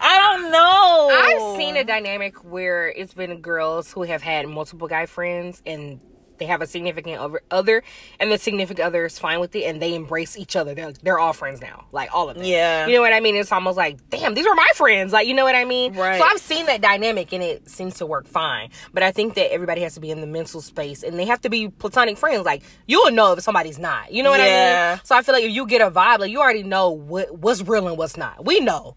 I 0.00 0.18
don't 0.18 0.50
know. 0.50 1.10
I've 1.12 1.56
seen 1.56 1.76
a 1.76 1.84
dynamic 1.84 2.42
where 2.44 2.88
it's 2.88 3.14
been 3.14 3.40
girls 3.40 3.92
who 3.92 4.02
have 4.02 4.20
had 4.20 4.48
multiple 4.48 4.88
guy 4.88 5.06
friends 5.06 5.62
and 5.64 6.00
they 6.38 6.46
have 6.46 6.62
a 6.62 6.66
significant 6.66 7.18
other- 7.50 7.82
and 8.20 8.30
the 8.32 8.38
significant 8.38 8.86
other 8.86 9.06
is 9.06 9.18
fine 9.18 9.40
with 9.40 9.54
it 9.56 9.64
and 9.64 9.80
they 9.82 9.94
embrace 9.94 10.36
each 10.38 10.56
other. 10.56 10.74
They're, 10.74 10.92
they're 11.02 11.18
all 11.18 11.32
friends 11.32 11.60
now. 11.60 11.84
Like 11.92 12.10
all 12.14 12.28
of 12.30 12.36
them. 12.36 12.44
Yeah. 12.44 12.86
You 12.86 12.94
know 12.94 13.00
what 13.00 13.12
I 13.12 13.20
mean? 13.20 13.36
It's 13.36 13.52
almost 13.52 13.76
like, 13.76 14.08
damn, 14.10 14.34
these 14.34 14.46
are 14.46 14.54
my 14.54 14.68
friends. 14.74 15.12
Like, 15.12 15.26
you 15.26 15.34
know 15.34 15.44
what 15.44 15.54
I 15.54 15.64
mean? 15.64 15.94
Right. 15.94 16.18
So 16.18 16.24
I've 16.26 16.40
seen 16.40 16.66
that 16.66 16.80
dynamic 16.80 17.32
and 17.32 17.42
it 17.42 17.68
seems 17.68 17.94
to 17.96 18.06
work 18.06 18.26
fine. 18.26 18.70
But 18.92 19.02
I 19.02 19.10
think 19.12 19.34
that 19.34 19.52
everybody 19.52 19.80
has 19.82 19.94
to 19.94 20.00
be 20.00 20.10
in 20.10 20.20
the 20.20 20.26
mental 20.26 20.60
space 20.60 21.02
and 21.02 21.18
they 21.18 21.24
have 21.26 21.40
to 21.42 21.50
be 21.50 21.68
platonic 21.68 22.16
friends. 22.18 22.44
Like, 22.44 22.62
you'll 22.86 23.10
know 23.10 23.32
if 23.32 23.40
somebody's 23.42 23.78
not. 23.78 24.12
You 24.12 24.22
know 24.22 24.30
what 24.30 24.40
I 24.40 24.46
Yeah. 24.46 24.94
mean? 24.94 25.00
So 25.04 25.16
I 25.16 25.22
feel 25.22 25.34
like 25.34 25.44
if 25.44 25.52
you 25.52 25.66
get 25.66 25.80
a 25.80 25.90
vibe, 25.90 26.18
like 26.20 26.30
you 26.30 26.40
already 26.40 26.62
know 26.62 26.90
what 26.90 27.36
what's 27.38 27.62
real 27.62 27.88
and 27.88 27.96
what's 27.98 28.16
not. 28.16 28.44
We 28.44 28.60
know 28.60 28.96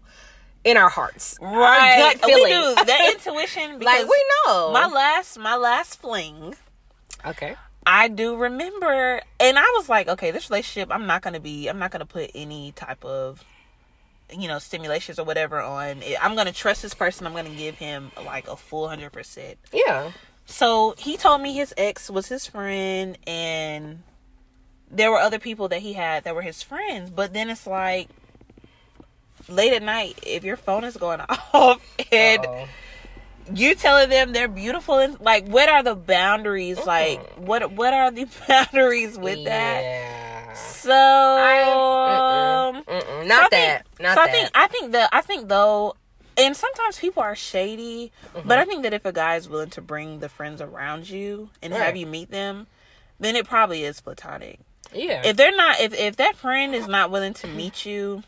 in 0.64 0.76
our 0.76 0.88
hearts. 0.88 1.36
right. 1.42 1.50
Our 1.50 2.12
gut 2.14 2.20
We 2.24 2.32
feeling. 2.34 2.52
do 2.52 2.84
that 2.84 3.12
intuition. 3.26 3.72
like 3.80 3.80
because 3.80 4.04
we 4.08 4.24
know. 4.46 4.72
My 4.72 4.86
last, 4.86 5.38
my 5.38 5.56
last 5.56 6.00
fling. 6.00 6.54
Okay. 7.26 7.56
I 7.84 8.08
do 8.08 8.36
remember, 8.36 9.20
and 9.40 9.58
I 9.58 9.74
was 9.76 9.88
like, 9.88 10.08
okay, 10.08 10.30
this 10.30 10.50
relationship, 10.50 10.90
I'm 10.92 11.06
not 11.06 11.22
gonna 11.22 11.40
be, 11.40 11.68
I'm 11.68 11.78
not 11.78 11.90
gonna 11.90 12.06
put 12.06 12.30
any 12.34 12.72
type 12.72 13.04
of, 13.04 13.44
you 14.32 14.48
know, 14.48 14.58
stimulations 14.58 15.18
or 15.18 15.24
whatever 15.24 15.60
on 15.60 16.02
it. 16.02 16.16
I'm 16.22 16.36
gonna 16.36 16.52
trust 16.52 16.82
this 16.82 16.94
person. 16.94 17.26
I'm 17.26 17.34
gonna 17.34 17.50
give 17.50 17.74
him 17.76 18.12
like 18.24 18.48
a 18.48 18.56
full 18.56 18.88
hundred 18.88 19.12
percent. 19.12 19.58
Yeah. 19.72 20.12
So 20.46 20.94
he 20.98 21.16
told 21.16 21.40
me 21.40 21.54
his 21.54 21.74
ex 21.76 22.08
was 22.08 22.28
his 22.28 22.46
friend, 22.46 23.18
and 23.26 24.02
there 24.90 25.10
were 25.10 25.18
other 25.18 25.38
people 25.38 25.68
that 25.68 25.80
he 25.80 25.94
had 25.94 26.24
that 26.24 26.34
were 26.34 26.42
his 26.42 26.62
friends. 26.62 27.10
But 27.10 27.32
then 27.32 27.50
it's 27.50 27.66
like 27.66 28.08
late 29.48 29.72
at 29.72 29.82
night, 29.82 30.18
if 30.22 30.44
your 30.44 30.56
phone 30.56 30.84
is 30.84 30.96
going 30.96 31.20
off 31.52 31.82
and 32.12 32.44
Uh-oh. 32.44 32.68
You 33.54 33.74
telling 33.74 34.08
them 34.08 34.32
they're 34.32 34.48
beautiful 34.48 34.98
and 34.98 35.20
like 35.20 35.46
what 35.48 35.68
are 35.68 35.82
the 35.82 35.94
boundaries 35.94 36.78
like 36.86 37.20
what 37.36 37.72
what 37.72 37.92
are 37.94 38.10
the 38.10 38.26
boundaries 38.48 39.16
with 39.18 39.44
that 39.44 39.80
Yeah. 39.82 40.52
so 40.54 40.90
Mm-mm. 40.90 42.84
Mm-mm. 42.84 43.02
so 43.02 43.20
I 43.20 43.24
Not 43.26 43.50
think- 43.50 43.50
that. 43.50 43.86
Not 44.00 44.14
so 44.16 44.24
that. 44.24 44.28
I 44.28 44.32
think 44.32 44.50
I 44.54 44.66
think 44.68 44.92
that 44.92 45.08
I 45.12 45.20
think 45.20 45.48
though 45.48 45.96
and 46.36 46.56
sometimes 46.56 46.98
people 46.98 47.22
are 47.22 47.36
shady 47.36 48.10
Mm-hmm. 48.34 48.48
but 48.48 48.58
I 48.58 48.64
think 48.64 48.82
that 48.84 48.94
if 48.94 49.04
a 49.04 49.12
guy 49.12 49.36
is 49.36 49.48
willing 49.48 49.70
to 49.70 49.82
bring 49.82 50.20
the 50.20 50.28
friends 50.28 50.60
around 50.62 51.08
you 51.10 51.50
and 51.62 51.72
have 51.74 51.96
you 51.96 52.06
meet 52.06 52.30
them 52.30 52.66
then 53.20 53.36
it 53.36 53.46
probably 53.46 53.84
is 53.84 54.00
platonic 54.00 54.58
yeah. 54.94 55.22
if 55.24 55.36
they're 55.36 55.54
not 55.56 55.78
if 55.80 55.92
if 55.94 56.16
that 56.16 56.36
friend 56.36 56.74
is 56.74 56.88
not 56.88 57.10
willing 57.10 57.34
to 57.34 57.46
meet 57.46 57.84
you 57.86 58.22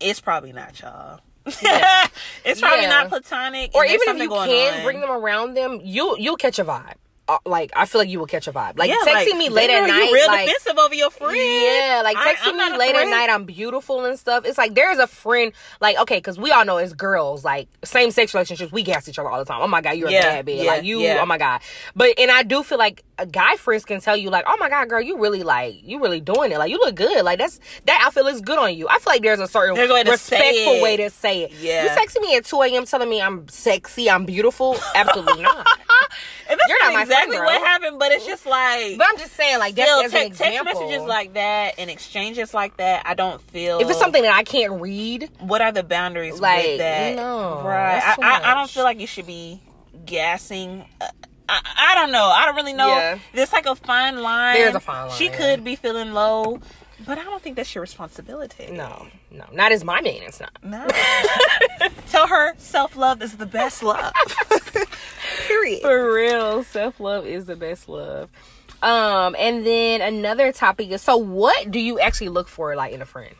it's 0.00 0.20
probably 0.20 0.52
not 0.52 0.80
y'all 0.80 1.20
it's 2.44 2.60
probably 2.60 2.82
Yeah. 2.82 2.88
not 2.88 3.08
platonic 3.08 3.74
or 3.74 3.84
even 3.84 4.00
if 4.08 4.18
you 4.18 4.28
can 4.28 4.84
bring 4.84 5.00
them 5.00 5.10
around 5.10 5.54
them, 5.54 5.80
you'll 5.82 6.18
you'll 6.18 6.36
catch 6.36 6.58
a 6.58 6.64
vibe. 6.64 6.94
Uh, 7.28 7.38
like 7.44 7.70
I 7.76 7.84
feel 7.84 8.00
like 8.00 8.08
you 8.08 8.18
will 8.18 8.26
catch 8.26 8.48
a 8.48 8.52
vibe. 8.52 8.78
Like 8.78 8.88
Yeah, 8.88 8.96
texting 9.04 9.32
like, 9.32 9.36
me 9.36 9.48
late 9.50 9.68
at 9.68 9.82
you 9.82 9.86
night, 9.88 10.10
real 10.12 10.26
like 10.28 10.46
defensive 10.46 10.78
over 10.78 10.94
your 10.94 11.10
friend. 11.10 11.36
Yeah, 11.36 12.00
like 12.02 12.16
texting 12.16 12.52
I'm 12.54 12.56
me 12.56 12.74
a 12.76 12.78
late 12.78 12.94
at 12.94 13.04
night, 13.10 13.28
I'm 13.28 13.44
beautiful 13.44 14.06
and 14.06 14.18
stuff. 14.18 14.46
It's 14.46 14.56
like 14.56 14.74
there's 14.74 14.98
a 14.98 15.06
friend, 15.06 15.52
like 15.80 15.98
okay, 15.98 16.16
because 16.16 16.38
we 16.38 16.50
all 16.52 16.64
know 16.64 16.78
as 16.78 16.94
girls, 16.94 17.44
like 17.44 17.68
same 17.84 18.10
sex 18.12 18.32
relationships, 18.32 18.72
we 18.72 18.82
gas 18.82 19.08
each 19.10 19.18
other 19.18 19.28
all 19.28 19.38
the 19.38 19.44
time. 19.44 19.60
Oh 19.60 19.68
my 19.68 19.82
god, 19.82 19.92
you're 19.92 20.08
Yeah, 20.08 20.38
a 20.38 20.42
bad 20.42 20.46
bitch. 20.46 20.64
yeah, 20.64 20.70
like 20.72 20.84
you, 20.84 21.06
oh 21.06 21.26
my 21.26 21.36
god. 21.36 21.60
But 21.94 22.18
and 22.18 22.30
I 22.30 22.44
do 22.44 22.62
feel 22.62 22.78
like 22.78 23.04
uh, 23.18 23.26
guy 23.26 23.56
friends 23.56 23.84
can 23.84 24.00
tell 24.00 24.16
you 24.16 24.30
like, 24.30 24.44
oh 24.46 24.56
my 24.58 24.70
god, 24.70 24.88
girl, 24.88 25.02
you 25.02 25.18
really 25.18 25.42
like 25.42 25.74
you 25.82 26.00
really 26.00 26.20
doing 26.20 26.50
it. 26.50 26.58
Like 26.58 26.70
you 26.70 26.78
look 26.78 26.94
good. 26.94 27.24
Like 27.24 27.38
that's 27.38 27.60
that 27.84 28.02
outfit 28.06 28.24
looks 28.24 28.40
good 28.40 28.58
on 28.58 28.74
you. 28.74 28.88
I 28.88 28.98
feel 29.00 29.12
like 29.12 29.22
there's 29.22 29.40
a 29.40 29.48
certain 29.48 29.76
respectful 29.76 30.80
way 30.80 30.96
to 30.96 31.10
say 31.10 31.42
it. 31.44 31.52
Yeah. 31.60 31.84
you 31.84 31.90
texting 31.90 32.22
me 32.22 32.36
at 32.36 32.44
2 32.46 32.62
a.m. 32.62 32.84
telling 32.86 33.10
me 33.10 33.20
I'm 33.20 33.46
sexy, 33.48 34.08
I'm 34.08 34.24
beautiful. 34.24 34.78
Absolutely 34.94 35.42
not. 35.42 35.66
And 36.50 36.58
that's 36.58 36.68
You're 36.68 36.78
not, 36.80 36.92
not 36.92 36.94
my 37.00 37.04
friend, 37.04 37.10
exactly 37.30 37.38
what 37.38 37.60
happened, 37.66 37.98
but 37.98 38.12
it's 38.12 38.26
just 38.26 38.46
like 38.46 38.96
But 38.98 39.06
I'm 39.10 39.18
just 39.18 39.34
saying, 39.34 39.58
like 39.58 39.74
that's 39.74 40.12
an 40.14 40.30
te- 40.30 40.30
text 40.36 40.64
messages 40.64 41.02
like 41.02 41.34
that 41.34 41.74
and 41.78 41.90
exchanges 41.90 42.54
like 42.54 42.76
that. 42.78 43.02
I 43.06 43.14
don't 43.14 43.40
feel 43.42 43.78
if 43.80 43.88
it's 43.88 43.98
something 43.98 44.22
that 44.22 44.34
I 44.34 44.42
can't 44.44 44.80
read, 44.80 45.30
What 45.40 45.60
are 45.60 45.72
the 45.72 45.82
boundaries 45.82 46.40
Like, 46.40 46.64
with 46.64 46.78
that? 46.78 47.16
no, 47.16 47.62
right? 47.62 48.02
I, 48.02 48.16
I, 48.22 48.50
I 48.52 48.54
don't 48.54 48.70
feel 48.70 48.84
like 48.84 49.00
you 49.00 49.06
should 49.06 49.26
be 49.26 49.60
gassing. 50.06 50.84
Uh, 51.00 51.06
I, 51.48 51.60
I 51.92 51.94
don't 51.94 52.12
know. 52.12 52.24
I 52.24 52.44
don't 52.46 52.56
really 52.56 52.74
know. 52.74 52.88
Yeah. 52.88 53.18
There's 53.32 53.52
like 53.52 53.66
a 53.66 53.74
fine 53.74 54.22
line. 54.22 54.54
There's 54.56 54.74
a 54.74 54.80
fine 54.80 55.08
line, 55.08 55.16
She 55.18 55.28
could 55.30 55.64
be 55.64 55.76
feeling 55.76 56.12
low, 56.12 56.60
but 57.06 57.18
I 57.18 57.24
don't 57.24 57.42
think 57.42 57.56
that's 57.56 57.74
your 57.74 57.82
responsibility. 57.82 58.70
no, 58.72 59.06
no, 59.30 59.44
not 59.52 59.72
as 59.72 59.84
my 59.84 60.00
man. 60.00 60.22
It's 60.22 60.40
not. 60.40 60.50
No. 60.62 60.86
Tell 62.08 62.26
her 62.26 62.54
self 62.58 62.96
love 62.96 63.22
is 63.22 63.36
the 63.36 63.46
best 63.46 63.82
love. 63.82 64.12
Period. 65.46 65.82
For 65.82 66.12
real, 66.14 66.62
self 66.64 67.00
love 67.00 67.26
is 67.26 67.46
the 67.46 67.56
best 67.56 67.88
love. 67.88 68.30
Um, 68.82 69.34
and 69.38 69.66
then 69.66 70.00
another 70.00 70.52
topic 70.52 70.90
is 70.90 71.02
so 71.02 71.16
what 71.16 71.70
do 71.70 71.80
you 71.80 71.98
actually 71.98 72.28
look 72.28 72.48
for 72.48 72.76
like 72.76 72.92
in 72.92 73.02
a 73.02 73.06
friend? 73.06 73.34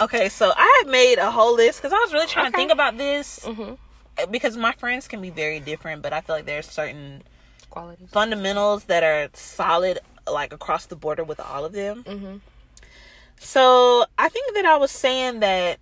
Okay, 0.00 0.28
so 0.28 0.52
I 0.56 0.82
had 0.82 0.90
made 0.90 1.18
a 1.18 1.30
whole 1.30 1.54
list 1.54 1.80
because 1.80 1.92
I 1.92 1.98
was 1.98 2.12
really 2.12 2.26
trying 2.26 2.50
to 2.50 2.56
think 2.56 2.72
about 2.72 2.96
this 2.96 3.40
Mm-hmm. 3.44 4.30
because 4.30 4.56
my 4.56 4.72
friends 4.72 5.06
can 5.08 5.20
be 5.20 5.30
very 5.30 5.60
different, 5.60 6.02
but 6.02 6.12
I 6.12 6.20
feel 6.20 6.36
like 6.36 6.46
there's 6.46 6.66
certain 6.68 7.22
Qualities. 7.70 8.08
fundamentals 8.10 8.84
that 8.84 9.02
are 9.04 9.28
solid 9.34 9.98
like 10.30 10.52
across 10.52 10.86
the 10.86 10.96
border 10.96 11.24
with 11.24 11.40
all 11.40 11.64
of 11.64 11.72
them. 11.72 12.04
Mhm. 12.04 12.40
So 13.38 14.06
I 14.18 14.28
think 14.28 14.54
that 14.54 14.64
I 14.64 14.76
was 14.76 14.90
saying 14.90 15.40
that 15.40 15.80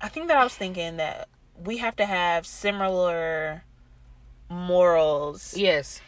I 0.00 0.08
think 0.08 0.28
that 0.28 0.36
I 0.36 0.44
was 0.44 0.54
thinking 0.54 0.96
that 0.98 1.28
we 1.64 1.78
have 1.78 1.96
to 1.96 2.06
have 2.06 2.46
similar 2.46 3.64
morals 4.48 5.54
Yes, 5.56 6.00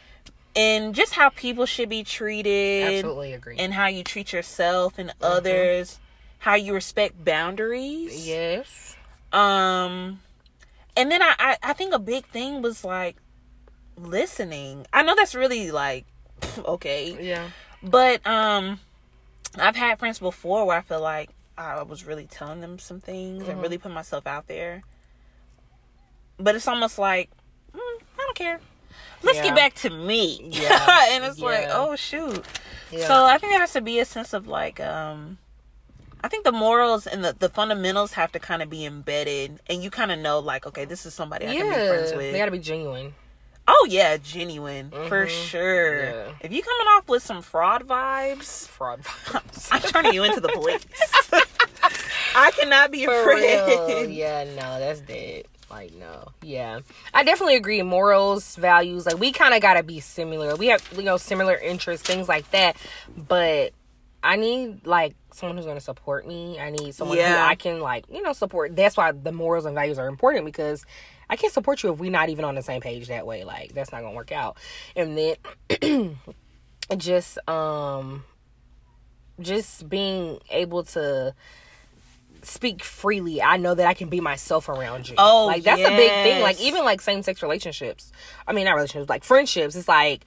And 0.55 0.93
just 0.95 1.13
how 1.13 1.29
people 1.29 1.65
should 1.65 1.89
be 1.89 2.03
treated 2.03 2.95
absolutely 2.95 3.33
agree. 3.33 3.57
and 3.59 3.73
how 3.73 3.87
you 3.87 4.03
treat 4.03 4.33
yourself 4.33 4.97
and 4.97 5.13
others, 5.21 5.99
how 6.39 6.55
you 6.55 6.73
respect 6.73 7.23
boundaries. 7.23 8.27
yes. 8.27 8.95
Um 9.31 10.21
and 10.97 11.09
then 11.11 11.21
I, 11.21 11.35
I 11.39 11.57
I 11.63 11.73
think 11.73 11.93
a 11.93 11.99
big 11.99 12.25
thing 12.27 12.61
was 12.61 12.83
like 12.83 13.15
listening. 13.97 14.85
I 14.91 15.03
know 15.03 15.15
that's 15.15 15.35
really 15.35 15.71
like 15.71 16.05
okay. 16.65 17.17
Yeah. 17.19 17.49
But 17.83 18.25
um 18.27 18.79
I've 19.57 19.75
had 19.75 19.99
friends 19.99 20.19
before 20.19 20.65
where 20.65 20.77
I 20.77 20.81
feel 20.81 21.01
like 21.01 21.29
I 21.57 21.83
was 21.83 22.05
really 22.05 22.25
telling 22.25 22.61
them 22.61 22.79
some 22.79 22.99
things 23.01 23.47
and 23.47 23.61
really 23.61 23.77
put 23.77 23.91
myself 23.91 24.25
out 24.25 24.47
there. 24.47 24.83
But 26.37 26.55
it's 26.55 26.67
almost 26.67 26.97
like 26.97 27.29
mm, 27.73 27.77
I 27.79 28.17
don't 28.17 28.35
care. 28.35 28.59
Let's 29.23 29.37
Yeah. 29.37 29.43
get 29.45 29.55
back 29.55 29.73
to 29.75 29.89
me. 29.89 30.39
Yeah. 30.51 31.07
and 31.11 31.23
it's 31.25 31.39
like, 31.39 31.67
oh 31.69 31.95
shoot. 31.95 32.43
Yeah. 32.91 33.07
So 33.07 33.25
I 33.25 33.37
think 33.37 33.51
there 33.53 33.59
has 33.59 33.73
to 33.73 33.81
be 33.81 33.99
a 33.99 34.05
sense 34.05 34.33
of 34.33 34.47
like 34.47 34.79
um 34.79 35.37
I 36.23 36.27
think 36.27 36.43
the 36.43 36.51
morals 36.51 37.07
and 37.07 37.23
the, 37.23 37.33
the 37.37 37.49
fundamentals 37.49 38.13
have 38.13 38.31
to 38.33 38.39
kind 38.39 38.61
of 38.61 38.69
be 38.69 38.85
embedded 38.85 39.59
and 39.67 39.83
you 39.83 39.89
kind 39.89 40.11
of 40.11 40.19
know 40.19 40.39
like 40.39 40.65
okay 40.67 40.85
this 40.85 41.05
is 41.05 41.13
somebody 41.13 41.47
I 41.47 41.55
can 41.55 41.67
be 41.67 41.87
friends 41.87 42.11
with. 42.13 42.31
they 42.31 42.37
gotta 42.37 42.51
be 42.51 42.59
genuine. 42.59 43.13
Oh 43.71 43.87
yeah, 43.89 44.17
genuine 44.17 44.91
for 44.91 45.25
mm-hmm. 45.25 45.45
sure. 45.45 46.03
Yeah. 46.03 46.31
If 46.41 46.51
you 46.51 46.61
coming 46.61 46.87
off 46.89 47.07
with 47.07 47.23
some 47.23 47.41
fraud 47.41 47.87
vibes, 47.87 48.67
Fraud 48.67 49.01
vibes. 49.03 49.69
I'm 49.71 49.81
turning 49.81 50.13
you 50.13 50.23
into 50.23 50.41
the 50.41 50.49
police. 50.49 50.85
I 52.35 52.51
cannot 52.51 52.91
be 52.91 53.05
For 53.05 53.21
afraid. 53.21 53.67
real. 53.67 54.09
Yeah, 54.09 54.43
no, 54.45 54.79
that's 54.79 55.01
dead. 55.01 55.45
Like 55.69 55.93
no, 55.93 56.27
yeah, 56.41 56.81
I 57.13 57.23
definitely 57.23 57.55
agree. 57.55 57.81
Morals, 57.81 58.57
values, 58.57 59.05
like 59.05 59.17
we 59.17 59.31
kind 59.31 59.53
of 59.53 59.61
gotta 59.61 59.83
be 59.83 60.01
similar. 60.01 60.55
We 60.57 60.67
have 60.67 60.85
you 60.95 61.03
know 61.03 61.15
similar 61.15 61.55
interests, 61.55 62.05
things 62.05 62.27
like 62.27 62.49
that. 62.51 62.75
But 63.15 63.71
I 64.21 64.35
need 64.35 64.85
like 64.85 65.15
someone 65.31 65.55
who's 65.55 65.65
gonna 65.65 65.79
support 65.79 66.27
me. 66.27 66.59
I 66.59 66.71
need 66.71 66.93
someone 66.93 67.17
who 67.17 67.23
Yeah. 67.23 67.47
I 67.47 67.55
can 67.55 67.79
like 67.79 68.03
you 68.11 68.21
know 68.21 68.33
support. 68.33 68.75
That's 68.75 68.97
why 68.97 69.13
the 69.13 69.31
morals 69.31 69.63
and 69.63 69.73
values 69.73 69.97
are 69.97 70.09
important 70.09 70.45
because 70.45 70.85
I 71.31 71.37
can't 71.37 71.53
support 71.53 71.81
you 71.81 71.93
if 71.93 71.99
we're 71.99 72.11
not 72.11 72.27
even 72.27 72.43
on 72.43 72.55
the 72.55 72.61
same 72.61 72.81
page 72.81 73.07
that 73.07 73.25
way. 73.25 73.45
Like 73.45 73.73
that's 73.73 73.91
not 73.93 74.01
gonna 74.01 74.15
work 74.15 74.33
out. 74.33 74.57
And 74.97 75.17
then 75.17 76.17
just 76.97 77.39
um 77.49 78.25
just 79.39 79.87
being 79.89 80.39
able 80.51 80.83
to 80.83 81.33
speak 82.43 82.83
freely. 82.83 83.41
I 83.41 83.57
know 83.57 83.73
that 83.73 83.87
i 83.87 83.93
can 83.93 84.09
be 84.09 84.19
myself 84.19 84.67
around 84.67 85.07
you. 85.07 85.15
Oh, 85.17 85.45
like 85.45 85.63
that's 85.63 85.81
a 85.81 85.95
big 85.95 86.11
thing. 86.11 86.41
Like 86.41 86.59
even 86.59 86.83
like 86.83 86.99
same-sex 86.99 87.41
relationships. 87.41 88.11
I 88.45 88.51
mean 88.51 88.65
not 88.65 88.75
relationships 88.75 89.09
like 89.09 89.23
friendships. 89.23 89.75
It's 89.75 89.87
like 89.87 90.25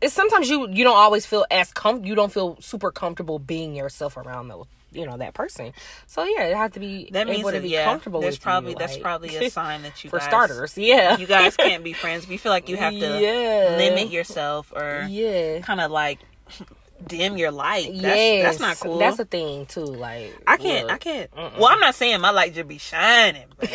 it's 0.00 0.14
sometimes 0.14 0.48
you 0.48 0.66
you 0.70 0.82
don't 0.82 0.96
always 0.96 1.26
feel 1.26 1.44
as 1.50 1.74
com 1.74 2.06
you 2.06 2.14
don't 2.14 2.32
feel 2.32 2.56
super 2.58 2.90
comfortable 2.90 3.38
being 3.38 3.76
yourself 3.76 4.16
around 4.16 4.48
those 4.48 4.64
you 4.94 5.04
know 5.06 5.16
that 5.16 5.34
person 5.34 5.72
so 6.06 6.24
yeah 6.24 6.44
it 6.44 6.56
has 6.56 6.70
to 6.72 6.80
be 6.80 7.08
That 7.12 7.26
means 7.26 7.40
able 7.40 7.52
to 7.52 7.60
be 7.60 7.68
yeah, 7.70 7.84
comfortable 7.84 8.20
there's 8.20 8.36
with 8.36 8.42
probably 8.42 8.70
you, 8.72 8.76
that's 8.78 8.94
like- 8.94 9.02
probably 9.02 9.36
a 9.36 9.50
sign 9.60 9.82
that 9.82 10.02
you 10.04 10.10
for 10.10 10.18
guys, 10.18 10.28
starters 10.28 10.78
yeah 10.78 11.16
you 11.18 11.26
guys 11.26 11.56
can't 11.56 11.82
be 11.84 11.92
friends. 12.02 12.26
We 12.28 12.36
feel 12.36 12.52
like 12.52 12.68
you 12.68 12.76
have 12.76 12.92
to 12.92 12.98
Yeah. 13.20 13.76
limit 13.76 14.10
yourself 14.10 14.72
or 14.74 15.06
yeah 15.10 15.60
kind 15.60 15.80
of 15.80 15.90
like 15.90 16.20
dim 17.06 17.36
your 17.36 17.50
light. 17.50 17.88
That's, 17.92 18.02
yes 18.02 18.44
that's 18.44 18.60
not 18.60 18.78
cool. 18.80 18.98
that's 18.98 19.18
a 19.18 19.24
thing 19.26 19.66
too 19.66 19.84
like 19.84 20.32
I 20.46 20.56
can't. 20.56 20.86
look. 20.86 20.94
I 20.94 20.98
can't. 20.98 21.30
Well, 21.36 21.66
I'm 21.66 21.80
not 21.80 21.94
saying 21.94 22.20
my 22.20 22.30
light 22.30 22.54
should 22.54 22.68
be 22.68 22.78
shining, 22.78 23.44
but 23.58 23.70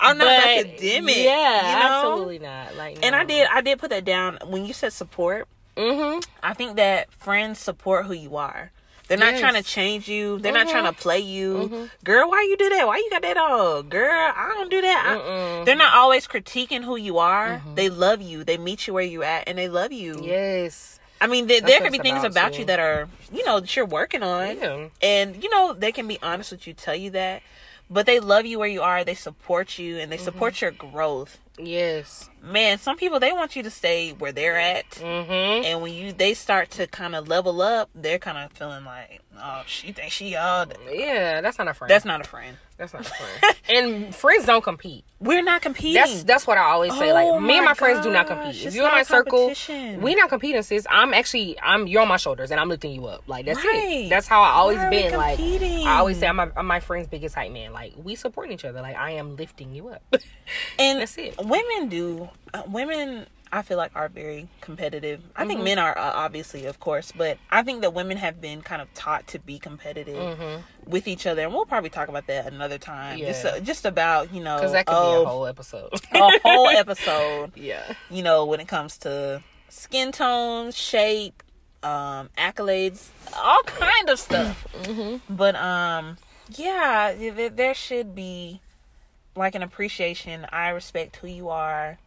I'm 0.00 0.16
not 0.18 0.26
about 0.26 0.62
to 0.62 0.76
dim 0.78 1.08
it. 1.08 1.18
Yeah, 1.24 1.72
you 1.72 1.78
know? 1.88 2.10
absolutely 2.10 2.38
not. 2.38 2.76
Like, 2.76 2.98
And 3.04 3.14
I 3.14 3.24
did. 3.24 3.48
I 3.50 3.60
did 3.60 3.78
put 3.78 3.90
that 3.90 4.04
down 4.04 4.38
when 4.46 4.64
you 4.64 4.72
said 4.72 4.92
support. 4.92 5.48
Mm-hmm. 5.76 6.20
I 6.42 6.54
think 6.54 6.76
that 6.76 7.12
friends 7.12 7.58
support 7.58 8.06
who 8.06 8.12
you 8.14 8.36
are. 8.36 8.70
They're 9.08 9.18
not 9.18 9.32
Yes. 9.32 9.40
trying 9.40 9.54
to 9.54 9.62
change 9.62 10.08
you. 10.08 10.38
They're 10.38 10.52
not 10.52 10.66
Mhm. 10.66 10.70
trying 10.70 10.84
to 10.84 10.92
play 10.92 11.18
you. 11.20 11.90
Girl, 12.04 12.30
why 12.30 12.42
you 12.42 12.56
do 12.56 12.68
that? 12.70 12.86
Why 12.86 12.96
you 12.96 13.10
got 13.10 13.22
that 13.22 13.36
on? 13.36 13.88
Girl, 13.88 14.32
I 14.34 14.48
don't 14.54 14.70
do 14.70 14.80
that. 14.80 15.04
I- 15.20 15.64
they're 15.64 15.76
not 15.76 15.94
always 15.94 16.26
critiquing 16.26 16.84
who 16.84 16.96
you 16.96 17.18
are. 17.18 17.62
They 17.74 17.88
love 17.90 18.22
you. 18.22 18.44
They 18.44 18.56
meet 18.56 18.86
you 18.86 18.94
where 18.94 19.04
you 19.04 19.22
at, 19.22 19.44
and 19.46 19.58
they 19.58 19.68
love 19.68 19.92
you. 19.92 20.20
Yes. 20.22 20.98
I 21.20 21.26
mean, 21.26 21.46
there, 21.46 21.60
there 21.60 21.80
could 21.80 21.92
be 21.92 21.98
things 21.98 22.18
about, 22.24 22.30
about 22.48 22.58
you 22.58 22.64
that 22.66 22.80
are, 22.80 23.08
you 23.32 23.44
know, 23.44 23.60
that 23.60 23.74
you're 23.76 23.86
working 23.86 24.22
on. 24.22 24.58
Yeah. 24.58 24.88
And, 25.00 25.42
you 25.42 25.48
know, 25.48 25.72
they 25.72 25.92
can 25.92 26.06
be 26.08 26.18
honest 26.22 26.50
with 26.50 26.66
you, 26.66 26.74
tell 26.74 26.94
you 26.96 27.10
that. 27.10 27.42
But 27.90 28.06
they 28.06 28.18
love 28.20 28.46
you 28.46 28.58
where 28.58 28.68
you 28.68 28.82
are. 28.82 29.04
They 29.04 29.14
support 29.14 29.78
you 29.78 29.98
and 29.98 30.10
they 30.10 30.16
Mm-hmm. 30.16 30.24
support 30.24 30.60
your 30.60 30.70
growth. 30.70 31.38
Yes. 31.58 32.28
Man, 32.44 32.78
some 32.78 32.96
people, 32.96 33.20
they 33.20 33.32
want 33.32 33.56
you 33.56 33.62
to 33.62 33.70
stay 33.70 34.12
where 34.12 34.32
they're 34.32 34.58
at. 34.58 34.88
Mm-hmm. 34.90 35.64
And 35.64 35.82
when 35.82 35.92
you 35.94 36.12
they 36.12 36.34
start 36.34 36.70
to 36.72 36.86
kind 36.86 37.14
of 37.14 37.28
level 37.28 37.62
up, 37.62 37.90
they're 37.94 38.18
kind 38.18 38.38
of 38.38 38.52
feeling 38.52 38.84
like, 38.84 39.20
oh, 39.38 39.62
she 39.66 39.92
thinks 39.92 40.14
she 40.14 40.36
all. 40.36 40.66
that." 40.66 40.78
Yeah, 40.92 41.40
that's 41.40 41.58
not 41.58 41.68
a 41.68 41.74
friend. 41.74 41.90
That's 41.90 42.04
not 42.04 42.20
a 42.20 42.24
friend. 42.24 42.56
that's 42.76 42.92
not 42.92 43.02
a 43.06 43.10
friend. 43.10 43.56
and 43.68 44.14
friends 44.14 44.44
don't 44.46 44.62
compete. 44.62 45.04
We're 45.20 45.42
not 45.42 45.62
competing. 45.62 45.94
That's 45.94 46.24
that's 46.24 46.46
what 46.46 46.58
I 46.58 46.64
always 46.64 46.92
say. 46.98 47.10
Oh 47.10 47.14
like 47.14 47.42
me 47.42 47.56
and 47.56 47.64
my 47.64 47.70
my 47.70 47.74
friends 47.74 48.04
do 48.04 48.12
not 48.12 48.26
compete. 48.26 48.66
If 48.66 48.74
you're 48.74 48.84
in 48.86 48.92
my 48.92 49.04
circle, 49.04 49.52
we 50.00 50.14
not 50.14 50.28
competing, 50.28 50.60
sis. 50.62 50.86
I'm 50.90 51.14
actually 51.14 51.58
I'm 51.60 51.86
you're 51.86 52.02
on 52.02 52.08
my 52.08 52.18
shoulders 52.18 52.50
and 52.50 52.60
I'm 52.60 52.68
lifting 52.68 52.92
you 52.94 53.06
up. 53.06 53.22
Like 53.26 53.46
that's 53.46 53.64
Right. 53.64 54.04
it. 54.04 54.10
That's 54.10 54.28
how 54.28 54.42
I 54.42 54.50
always 54.50 54.78
been. 54.90 55.14
Like? 55.16 55.40
I 55.40 55.96
always 55.98 56.18
say 56.18 56.26
I'm 56.26 56.36
my, 56.36 56.50
I'm 56.56 56.66
my 56.66 56.80
friend's 56.80 57.08
biggest 57.08 57.34
hype 57.34 57.52
man. 57.52 57.72
Like 57.72 57.94
we 57.96 58.16
support 58.16 58.50
each 58.50 58.64
other. 58.66 58.82
Like 58.82 58.96
I 58.96 59.12
am 59.12 59.36
lifting 59.36 59.72
you 59.74 59.88
up. 59.88 60.02
and 60.78 61.00
That's 61.00 61.16
it. 61.16 61.36
women 61.38 61.88
do 61.88 62.28
women 62.68 63.26
i 63.52 63.62
feel 63.62 63.76
like 63.76 63.90
are 63.94 64.08
very 64.08 64.48
competitive 64.60 65.20
i 65.36 65.44
think 65.46 65.58
Mm-hmm. 65.58 65.64
men 65.64 65.78
are 65.78 65.96
uh, 65.96 66.12
obviously 66.14 66.66
of 66.66 66.80
course 66.80 67.12
but 67.16 67.38
i 67.50 67.62
think 67.62 67.82
that 67.82 67.92
women 67.94 68.16
have 68.16 68.40
been 68.40 68.62
kind 68.62 68.80
of 68.82 68.92
taught 68.94 69.26
to 69.28 69.38
be 69.38 69.58
competitive 69.58 70.16
Mm-hmm. 70.38 70.90
with 70.90 71.06
each 71.08 71.26
other 71.26 71.42
and 71.42 71.52
we'll 71.52 71.66
probably 71.66 71.90
talk 71.90 72.08
about 72.08 72.26
that 72.28 72.52
another 72.52 72.78
time 72.78 73.18
just 73.18 73.44
uh, 73.44 73.60
just 73.60 73.84
about 73.84 74.32
you 74.32 74.42
know 74.42 74.56
Because 74.56 74.72
that 74.72 74.86
could 74.86 74.94
oh, 74.96 75.20
be 75.20 75.24
a 75.24 75.28
whole 75.28 75.46
episode. 75.46 75.90
a 76.12 76.38
whole 76.42 76.68
episode 76.84 77.52
yeah. 77.56 77.82
you 78.10 78.22
know 78.22 78.44
when 78.46 78.60
it 78.60 78.68
comes 78.68 78.98
to 78.98 79.42
skin 79.68 80.12
tone 80.12 80.70
shape 80.72 81.42
um 81.82 82.30
accolades 82.38 83.08
all 83.36 83.62
kind 83.64 84.08
of 84.10 84.18
stuff 84.18 84.66
Mm-hmm. 84.84 85.34
but 85.34 85.54
um 85.56 86.16
yeah 86.56 87.12
there 87.50 87.74
should 87.74 88.14
be 88.14 88.60
like 89.36 89.54
an 89.54 89.62
appreciation 89.62 90.46
i 90.50 90.68
respect 90.70 91.16
who 91.16 91.26
you 91.26 91.48
are 91.48 91.98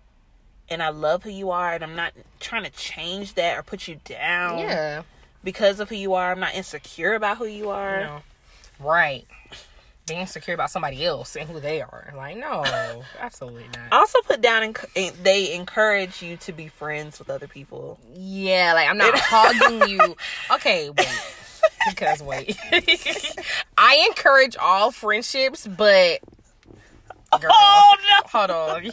and 0.69 0.81
i 0.83 0.89
love 0.89 1.23
who 1.23 1.29
you 1.29 1.51
are 1.51 1.73
and 1.73 1.83
i'm 1.83 1.95
not 1.95 2.13
trying 2.39 2.63
to 2.63 2.69
change 2.71 3.33
that 3.35 3.57
or 3.57 3.63
put 3.63 3.87
you 3.87 3.99
down 4.05 4.59
Yeah. 4.59 5.03
because 5.43 5.79
of 5.79 5.89
who 5.89 5.95
you 5.95 6.13
are 6.13 6.31
i'm 6.31 6.39
not 6.39 6.55
insecure 6.55 7.13
about 7.13 7.37
who 7.37 7.45
you 7.45 7.69
are 7.69 8.01
No. 8.01 8.21
Right. 8.79 9.25
Being 10.07 10.19
insecure 10.21 10.53
about 10.53 10.69
somebody 10.69 11.03
else 11.03 11.35
and 11.35 11.49
who 11.49 11.59
they 11.59 11.81
are. 11.81 12.13
Like, 12.15 12.37
no, 12.37 12.63
absolutely 13.19 13.65
not. 13.75 13.91
Also 13.91 14.19
put 14.21 14.39
down 14.39 14.63
and 14.63 14.77
they 15.23 15.53
encourage 15.53 16.21
you 16.21 16.37
to 16.37 16.53
be 16.53 16.67
friends 16.69 17.17
with 17.19 17.29
other 17.29 17.47
people 17.47 17.99
Yeah, 18.15 18.73
like 18.73 18.87
I'm 18.87 18.97
not 18.97 19.13
hogging 19.19 19.89
you. 19.89 20.15
Okay, 20.53 20.89
wait. 20.91 21.07
Because 21.89 22.21
wait. 22.21 22.55
I 23.77 24.05
encourage 24.07 24.55
all 24.57 24.91
friendships, 24.91 25.65
but 25.67 26.19
Girl. 27.41 27.51
oh 27.51 27.95
no 28.03 28.27
hold 28.29 28.51
on. 28.51 28.91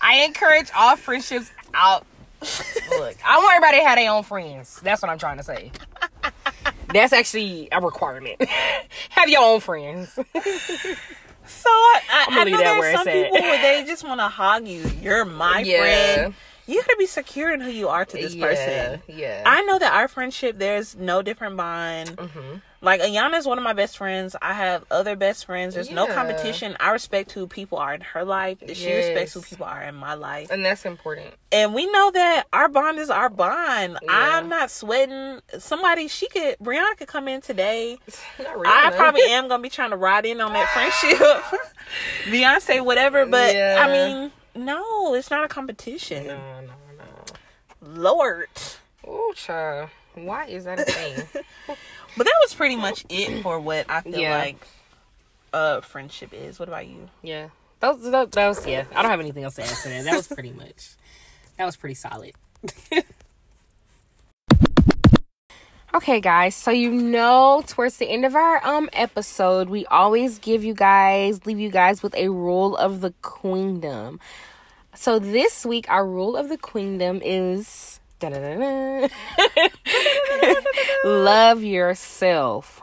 I 0.00 0.24
encourage 0.24 0.70
all 0.76 0.96
friendships 0.96 1.50
out. 1.74 2.06
Look, 2.40 3.16
I 3.24 3.38
want 3.38 3.56
everybody 3.56 3.78
to 3.80 3.86
have 3.86 3.96
their 3.96 4.10
own 4.10 4.22
friends. 4.24 4.80
That's 4.82 5.00
what 5.02 5.10
I'm 5.10 5.18
trying 5.18 5.36
to 5.38 5.42
say. 5.44 5.70
That's 6.92 7.12
actually 7.12 7.68
a 7.72 7.80
requirement. 7.80 8.42
have 9.10 9.28
your 9.28 9.42
own 9.42 9.60
friends. 9.60 10.10
So 10.14 10.24
I, 11.70 12.00
I, 12.10 12.26
I 12.30 12.44
know 12.44 12.50
that 12.50 12.62
there's 12.64 12.78
where 12.78 12.96
some 12.96 13.06
people 13.06 13.38
where 13.38 13.62
they 13.62 13.84
just 13.84 14.04
want 14.04 14.20
to 14.20 14.28
hog 14.28 14.66
you. 14.66 14.82
You're 15.00 15.24
my 15.24 15.60
Yeah. 15.60 15.78
friend. 16.14 16.34
you 16.66 16.80
gotta 16.82 16.96
be 16.98 17.06
secure 17.06 17.52
in 17.52 17.60
who 17.60 17.70
you 17.70 17.88
are 17.88 18.04
to 18.04 18.16
this 18.16 18.34
yeah, 18.34 18.46
person. 18.46 19.02
Yeah. 19.08 19.42
I 19.46 19.62
know 19.62 19.78
that 19.78 19.92
our 19.92 20.08
friendship, 20.08 20.58
there's 20.58 20.96
no 20.96 21.22
different 21.22 21.56
bond. 21.56 22.18
hmm 22.18 22.56
Like 22.82 23.00
Ayanna 23.00 23.38
is 23.38 23.46
one 23.46 23.58
of 23.58 23.64
my 23.64 23.74
best 23.74 23.96
friends. 23.96 24.34
I 24.42 24.54
have 24.54 24.84
other 24.90 25.14
best 25.14 25.46
friends. 25.46 25.74
There's 25.74 25.90
no 25.92 26.06
competition. 26.08 26.76
I 26.80 26.90
respect 26.90 27.30
who 27.30 27.46
people 27.46 27.78
are 27.78 27.94
in 27.94 28.00
her 28.00 28.24
life. 28.24 28.60
and 28.60 28.76
She 28.76 28.92
respects 28.92 29.34
who 29.34 29.40
people 29.40 29.66
are 29.66 29.80
in 29.84 29.94
my 29.94 30.14
life. 30.14 30.50
And 30.50 30.64
that's 30.64 30.84
important. 30.84 31.28
And 31.52 31.74
we 31.74 31.86
know 31.86 32.10
that 32.10 32.44
our 32.52 32.68
bond 32.68 32.98
is 32.98 33.08
our 33.08 33.28
bond. 33.30 33.98
Yeah. 34.02 34.08
I'm 34.10 34.48
not 34.48 34.68
sweating. 34.72 35.38
Somebody, 35.60 36.08
she 36.08 36.28
could, 36.28 36.56
Rihanna 36.58 36.96
could 36.98 37.06
come 37.06 37.28
in 37.28 37.40
today. 37.40 37.98
Not 38.40 38.54
really. 38.58 38.66
I 38.66 38.90
probably 38.96 39.22
am 39.30 39.46
gonna 39.46 39.62
be 39.62 39.68
trying 39.68 39.90
to 39.90 39.96
ride 39.96 40.26
in 40.26 40.40
on 40.40 40.52
that 40.52 40.68
friendship. 40.72 41.60
Beyonce, 42.24 42.84
whatever. 42.84 43.26
But 43.26 43.54
Yeah. 43.54 43.78
I 43.80 43.92
mean, 43.92 44.32
no, 44.56 45.14
it's 45.14 45.30
not 45.30 45.44
a 45.44 45.48
competition. 45.48 46.26
No, 46.26 46.36
no, 46.62 46.72
no. 46.98 48.00
Lord. 48.02 48.48
Oh, 49.06 49.32
child. 49.36 49.90
Why 50.14 50.46
is 50.46 50.64
that 50.64 50.80
a 50.80 50.84
thing? 50.84 51.76
But 52.16 52.24
that 52.26 52.34
was 52.42 52.54
pretty 52.54 52.76
much 52.76 53.04
it 53.08 53.42
for 53.42 53.58
what 53.60 53.86
I 53.88 54.00
feel 54.02 54.18
Yeah. 54.20 54.38
like 54.38 54.66
uh 55.52 55.80
friendship 55.80 56.32
is. 56.32 56.58
What 56.58 56.68
about 56.68 56.86
you? 56.86 57.08
yeah. 57.22 57.48
That 57.80 57.96
was, 57.98 58.10
that, 58.12 58.30
that 58.30 58.46
was, 58.48 58.64
yeah. 58.64 58.84
I 58.94 59.02
don't 59.02 59.10
have 59.10 59.18
anything 59.18 59.42
else 59.42 59.56
to 59.56 59.62
add 59.62 59.68
to 59.68 59.88
that. 59.88 60.04
That 60.04 60.14
was 60.16 60.28
pretty 60.28 60.52
much, 60.56 60.90
that 61.58 61.64
was 61.66 61.76
pretty 61.76 61.94
solid. 61.96 62.32
Okay, 65.94 66.20
guys. 66.22 66.54
So 66.54 66.70
you 66.70 66.90
know, 66.90 67.62
towards 67.66 67.98
the 67.98 68.08
end 68.08 68.24
of 68.24 68.34
our 68.34 68.64
um 68.66 68.88
episode, 68.94 69.68
we 69.68 69.84
always 69.86 70.38
give 70.38 70.64
you 70.64 70.72
guys, 70.72 71.44
leave 71.44 71.58
you 71.60 71.70
guys 71.70 72.02
with 72.02 72.14
a 72.14 72.30
rule 72.30 72.74
of 72.78 73.02
the 73.02 73.12
queendom. 73.20 74.18
So 74.94 75.18
this 75.18 75.66
week, 75.66 75.84
our 75.90 76.06
rule 76.06 76.34
of 76.36 76.48
the 76.48 76.56
queendom 76.56 77.20
is. 77.22 78.00
love 81.04 81.64
yourself. 81.64 82.80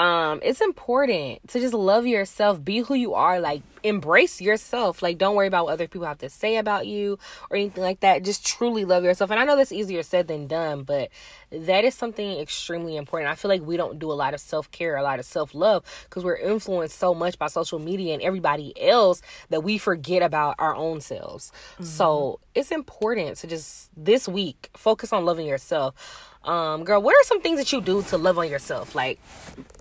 Um, 0.00 0.40
it's 0.42 0.62
important 0.62 1.46
to 1.48 1.60
just 1.60 1.74
love 1.74 2.06
yourself, 2.06 2.64
be 2.64 2.78
who 2.78 2.94
you 2.94 3.12
are, 3.12 3.38
like 3.38 3.60
embrace 3.82 4.40
yourself. 4.40 5.02
Like 5.02 5.18
don't 5.18 5.34
worry 5.34 5.46
about 5.46 5.66
what 5.66 5.74
other 5.74 5.88
people 5.88 6.06
have 6.06 6.16
to 6.18 6.30
say 6.30 6.56
about 6.56 6.86
you 6.86 7.18
or 7.50 7.58
anything 7.58 7.82
like 7.82 8.00
that. 8.00 8.24
Just 8.24 8.46
truly 8.46 8.86
love 8.86 9.04
yourself. 9.04 9.30
And 9.30 9.38
I 9.38 9.44
know 9.44 9.56
that's 9.56 9.72
easier 9.72 10.02
said 10.02 10.26
than 10.26 10.46
done, 10.46 10.84
but 10.84 11.10
that 11.52 11.84
is 11.84 11.94
something 11.94 12.38
extremely 12.38 12.96
important. 12.96 13.30
I 13.30 13.34
feel 13.34 13.50
like 13.50 13.60
we 13.60 13.76
don't 13.76 13.98
do 13.98 14.10
a 14.10 14.14
lot 14.14 14.32
of 14.32 14.40
self-care, 14.40 14.96
a 14.96 15.02
lot 15.02 15.18
of 15.18 15.26
self-love 15.26 15.84
because 16.04 16.24
we're 16.24 16.36
influenced 16.36 16.98
so 16.98 17.12
much 17.12 17.38
by 17.38 17.48
social 17.48 17.78
media 17.78 18.14
and 18.14 18.22
everybody 18.22 18.72
else 18.80 19.20
that 19.50 19.62
we 19.62 19.76
forget 19.76 20.22
about 20.22 20.54
our 20.58 20.74
own 20.74 21.02
selves. 21.02 21.52
So, 21.82 22.40
it's 22.54 22.70
important 22.70 23.36
to 23.38 23.46
just 23.46 23.90
this 23.96 24.26
week 24.26 24.70
focus 24.74 25.12
on 25.12 25.26
loving 25.26 25.46
yourself. 25.46 26.29
Um, 26.44 26.84
girl, 26.84 27.02
what 27.02 27.14
are 27.14 27.24
some 27.24 27.40
things 27.42 27.58
that 27.58 27.70
you 27.72 27.80
do 27.80 28.02
to 28.02 28.16
love 28.18 28.38
on 28.38 28.48
yourself? 28.48 28.94
Like 28.94 29.18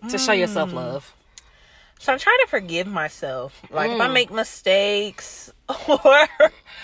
to 0.10 0.18
show 0.18 0.34
yourself 0.34 0.74
love. 0.74 1.14
So 2.02 2.14
I'm 2.14 2.20
trying 2.20 2.38
to 2.44 2.48
forgive 2.48 2.88
myself. 2.88 3.62
Like 3.70 3.90
Mm. 3.92 3.96
if 3.96 4.02
I 4.02 4.08
make 4.08 4.32
mistakes 4.32 5.52
or 5.88 6.28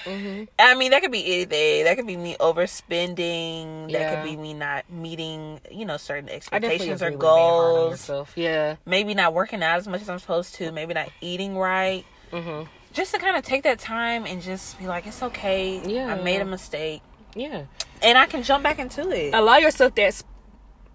Mm-hmm. 0.06 0.44
I 0.60 0.76
mean 0.76 0.92
that 0.92 1.02
could 1.02 1.12
be 1.12 1.26
anything. 1.26 1.86
That 1.86 1.96
could 1.98 2.06
be 2.06 2.16
me 2.18 2.36
overspending. 2.40 3.92
That 3.92 4.16
could 4.16 4.24
be 4.30 4.36
me 4.38 4.54
not 4.54 4.90
meeting, 4.90 5.60
you 5.72 5.86
know, 5.86 5.98
certain 5.98 6.30
expectations 6.30 7.02
or 7.02 7.08
agree 7.08 7.16
with 7.18 7.22
being 7.22 7.32
hard 7.32 7.76
on 7.76 7.98
goals. 8.08 8.28
Yeah. 8.36 8.76
Maybe 8.86 9.14
not 9.14 9.34
working 9.34 9.64
out 9.64 9.78
as 9.78 9.88
much 9.88 10.02
as 10.02 10.10
I'm 10.10 10.20
supposed 10.20 10.56
to. 10.56 10.72
Maybe 10.72 10.94
not 10.94 11.10
eating 11.22 11.58
right. 11.58 12.06
Mm-hmm. 12.32 12.70
Just 12.94 13.14
to 13.14 13.20
kind 13.20 13.36
of 13.36 13.44
take 13.44 13.64
that 13.64 13.80
time 13.80 14.26
and 14.26 14.42
just 14.42 14.78
be 14.80 14.88
like, 14.88 15.08
it's 15.08 15.22
okay. 15.24 15.82
Yeah. 15.86 16.14
I 16.14 16.22
made 16.22 16.42
a 16.42 16.46
mistake, 16.46 17.02
Yeah. 17.36 17.66
and 18.02 18.18
I 18.18 18.26
can 18.26 18.44
jump 18.44 18.64
back 18.64 18.80
into 18.80 19.10
it. 19.12 19.34
Allow 19.34 19.58
yourself 19.58 19.96
that 19.96 20.14
sp- 20.16 20.28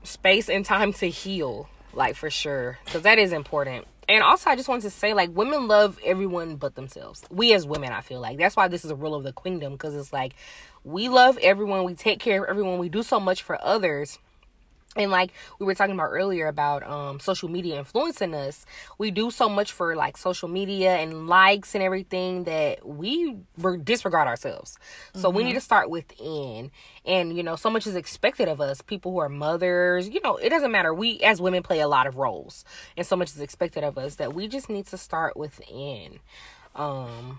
space 0.03 0.49
and 0.49 0.65
time 0.65 0.93
to 0.95 1.07
heal, 1.07 1.69
like 1.93 2.17
for 2.17 2.31
sure, 2.31 2.79
because 2.85 3.03
that 3.03 3.19
is 3.19 3.33
important. 3.33 3.87
And 4.09 4.25
also, 4.25 4.51
I 4.51 4.57
just 4.57 4.69
want 4.69 4.83
to 4.83 4.91
say, 4.91 5.15
like, 5.15 5.31
women 5.37 5.69
love 5.69 5.97
everyone 6.05 6.57
but 6.57 6.75
themselves. 6.75 7.23
We 7.31 7.53
as 7.53 7.65
women, 7.65 7.93
I 7.93 8.01
feel 8.01 8.19
like 8.19 8.39
that's 8.39 8.57
why 8.57 8.67
this 8.67 8.85
is 8.85 8.91
a 8.91 8.97
rule 8.97 9.15
of 9.15 9.23
the 9.23 9.33
kingdom, 9.33 9.73
because 9.73 9.95
it's 9.95 10.13
like 10.13 10.35
we 10.83 11.09
love 11.09 11.39
everyone, 11.39 11.85
we 11.85 11.95
take 11.95 12.19
care 12.19 12.43
of 12.43 12.51
everyone, 12.51 12.79
we 12.79 12.89
do 12.89 13.03
so 13.03 13.21
much 13.21 13.43
for 13.43 13.63
others. 13.65 14.19
And 14.97 15.13
like 15.13 15.33
we 15.61 15.67
were 15.67 15.75
talking 15.75 15.95
about 15.95 16.11
earlier 16.11 16.49
about 16.49 16.83
um 16.83 17.21
social 17.21 17.49
media 17.49 17.79
influencing 17.79 18.35
us, 18.35 18.67
we 18.99 19.13
do 19.13 19.31
so 19.31 19.49
much 19.49 19.71
for 19.71 19.95
like 19.95 20.17
social 20.17 20.49
media 20.49 20.97
and 20.97 21.29
likes 21.29 21.77
and 21.77 21.85
everything 21.85 22.43
that 22.45 22.85
we 22.85 23.37
re- 23.57 23.79
disregard 23.79 24.27
ourselves. 24.27 24.79
So 25.15 25.31
we 25.31 25.45
need 25.45 25.53
to 25.53 25.61
start 25.61 25.91
within. 25.91 26.73
And 27.07 27.37
you 27.37 27.45
know, 27.45 27.55
so 27.55 27.71
much 27.71 27.87
is 27.87 27.95
expected 27.95 28.49
of 28.49 28.61
us. 28.61 28.83
People 28.83 29.13
who 29.13 29.19
are 29.19 29.29
mothers, 29.29 30.09
you 30.09 30.21
know, 30.23 30.37
it 30.37 30.49
doesn't 30.49 30.73
matter. 30.73 30.93
We 30.93 31.21
as 31.21 31.41
women 31.41 31.63
play 31.63 31.79
a 31.79 31.89
lot 31.89 32.09
of 32.09 32.17
roles, 32.17 32.65
and 32.97 33.07
so 33.07 33.15
much 33.15 33.29
is 33.29 33.41
expected 33.41 33.85
of 33.85 33.97
us 33.97 34.17
that 34.17 34.35
we 34.35 34.49
just 34.49 34.69
need 34.69 34.87
to 34.89 34.99
start 34.99 35.37
within. 35.37 36.19
Um. 36.75 37.39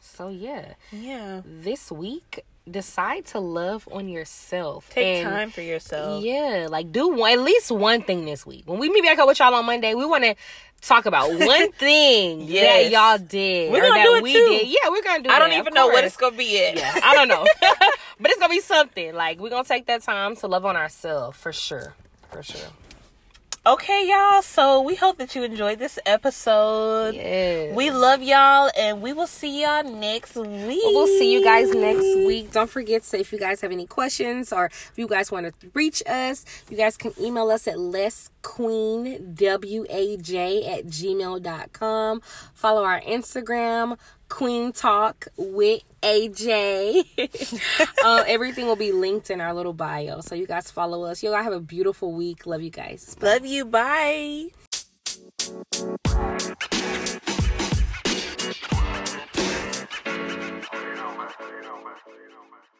So 0.00 0.28
yeah, 0.28 0.74
yeah. 0.92 1.42
this 1.44 1.90
week 1.92 2.44
decide 2.70 3.24
to 3.26 3.38
love 3.38 3.88
on 3.92 4.08
yourself. 4.08 4.88
Take 4.90 5.18
And- 5.24 5.28
time 5.28 5.50
for 5.50 5.60
yourself. 5.60 6.22
yeah, 6.24 6.66
like 6.68 6.90
do 6.92 7.08
one, 7.08 7.32
at 7.32 7.40
least 7.40 7.70
one 7.70 8.02
thing 8.02 8.24
this 8.24 8.44
week. 8.44 8.64
When 8.66 8.78
we 8.78 8.88
meet 8.88 9.04
back 9.04 9.18
up 9.18 9.28
with 9.28 9.38
y'all 9.38 9.54
on 9.54 9.64
Monday, 9.66 9.94
we 9.94 10.04
want 10.04 10.24
to 10.24 10.34
talk 10.82 11.06
about 11.06 11.30
one 11.38 11.72
thing 11.72 12.46
that 12.52 12.90
y'all 12.90 13.18
did 13.18 13.70
We're 13.72 13.78
or 13.78 13.88
gonna 13.88 13.94
that 14.00 14.04
do 14.04 14.14
it 14.16 14.22
we 14.22 14.32
too. 14.32 14.46
did. 14.48 14.66
Yeah, 14.68 14.90
we're 14.90 15.02
gonna 15.02 15.22
do. 15.22 15.30
I 15.30 15.38
don't 15.38 15.50
that, 15.50 15.58
even 15.58 15.74
know 15.74 15.86
what 15.88 16.04
it's 16.04 16.16
gonna 16.16 16.36
be 16.36 16.52
yet. 16.54 16.76
Yeah, 16.76 17.00
I 17.04 17.14
don't 17.14 17.28
know, 17.28 17.44
but 18.20 18.30
it's 18.30 18.40
gonna 18.40 18.52
be 18.52 18.60
something. 18.60 19.14
Like 19.14 19.38
we're 19.38 19.50
gonna 19.50 19.64
take 19.64 19.86
that 19.86 20.02
time 20.02 20.34
to 20.36 20.46
love 20.48 20.64
on 20.66 20.76
ourselves 20.76 21.38
for 21.38 21.52
sure, 21.52 21.94
for 22.30 22.42
sure. 22.42 22.68
Okay, 23.66 24.06
y'all. 24.08 24.42
So 24.42 24.80
we 24.80 24.94
hope 24.94 25.18
that 25.18 25.34
you 25.34 25.42
enjoyed 25.42 25.80
this 25.80 25.98
episode. 26.06 27.16
Yeah, 27.16 27.74
We 27.74 27.90
love 27.90 28.22
y'all, 28.22 28.70
and 28.78 29.02
we 29.02 29.12
will 29.12 29.26
see 29.26 29.62
y'all 29.62 29.82
next 29.82 30.36
week. 30.36 30.80
We'll 30.84 31.08
see 31.08 31.32
you 31.32 31.42
guys 31.42 31.74
next 31.74 32.04
week. 32.28 32.52
Don't 32.52 32.70
forget 32.70 33.02
to, 33.02 33.18
if 33.18 33.32
you 33.32 33.40
guys 33.40 33.62
have 33.62 33.72
any 33.72 33.86
questions 33.86 34.52
or 34.52 34.66
if 34.66 34.92
you 34.94 35.08
guys 35.08 35.32
want 35.32 35.46
to 35.46 35.70
reach 35.74 36.00
us, 36.06 36.44
you 36.70 36.76
guys 36.76 36.96
can 36.96 37.12
email 37.20 37.50
us 37.50 37.66
at 37.66 37.74
lessqueenwaj 37.74 39.18
at 40.68 40.86
gmail.com. 40.86 42.20
Follow 42.54 42.84
our 42.84 43.00
Instagram, 43.00 43.98
Queen 44.28 44.72
Talk 44.72 45.28
with 45.36 45.82
AJ. 46.02 47.04
uh, 48.04 48.24
everything 48.26 48.66
will 48.66 48.76
be 48.76 48.92
linked 48.92 49.30
in 49.30 49.40
our 49.40 49.54
little 49.54 49.72
bio. 49.72 50.20
So 50.20 50.34
you 50.34 50.46
guys 50.46 50.70
follow 50.70 51.04
us. 51.04 51.22
You 51.22 51.34
all 51.34 51.42
have 51.42 51.52
a 51.52 51.60
beautiful 51.60 52.12
week. 52.12 52.46
Love 52.46 52.62
you 52.62 52.70
guys. 52.70 53.16
Love 53.20 53.46
you. 53.46 53.64
Bye. 53.64 54.50
You 60.72 60.94
know, 60.94 61.16
man. 61.16 61.28
You 61.40 61.62
know, 61.62 61.76
man. 61.82 61.96
You 62.06 62.30
know, 62.32 62.44
man. 62.50 62.75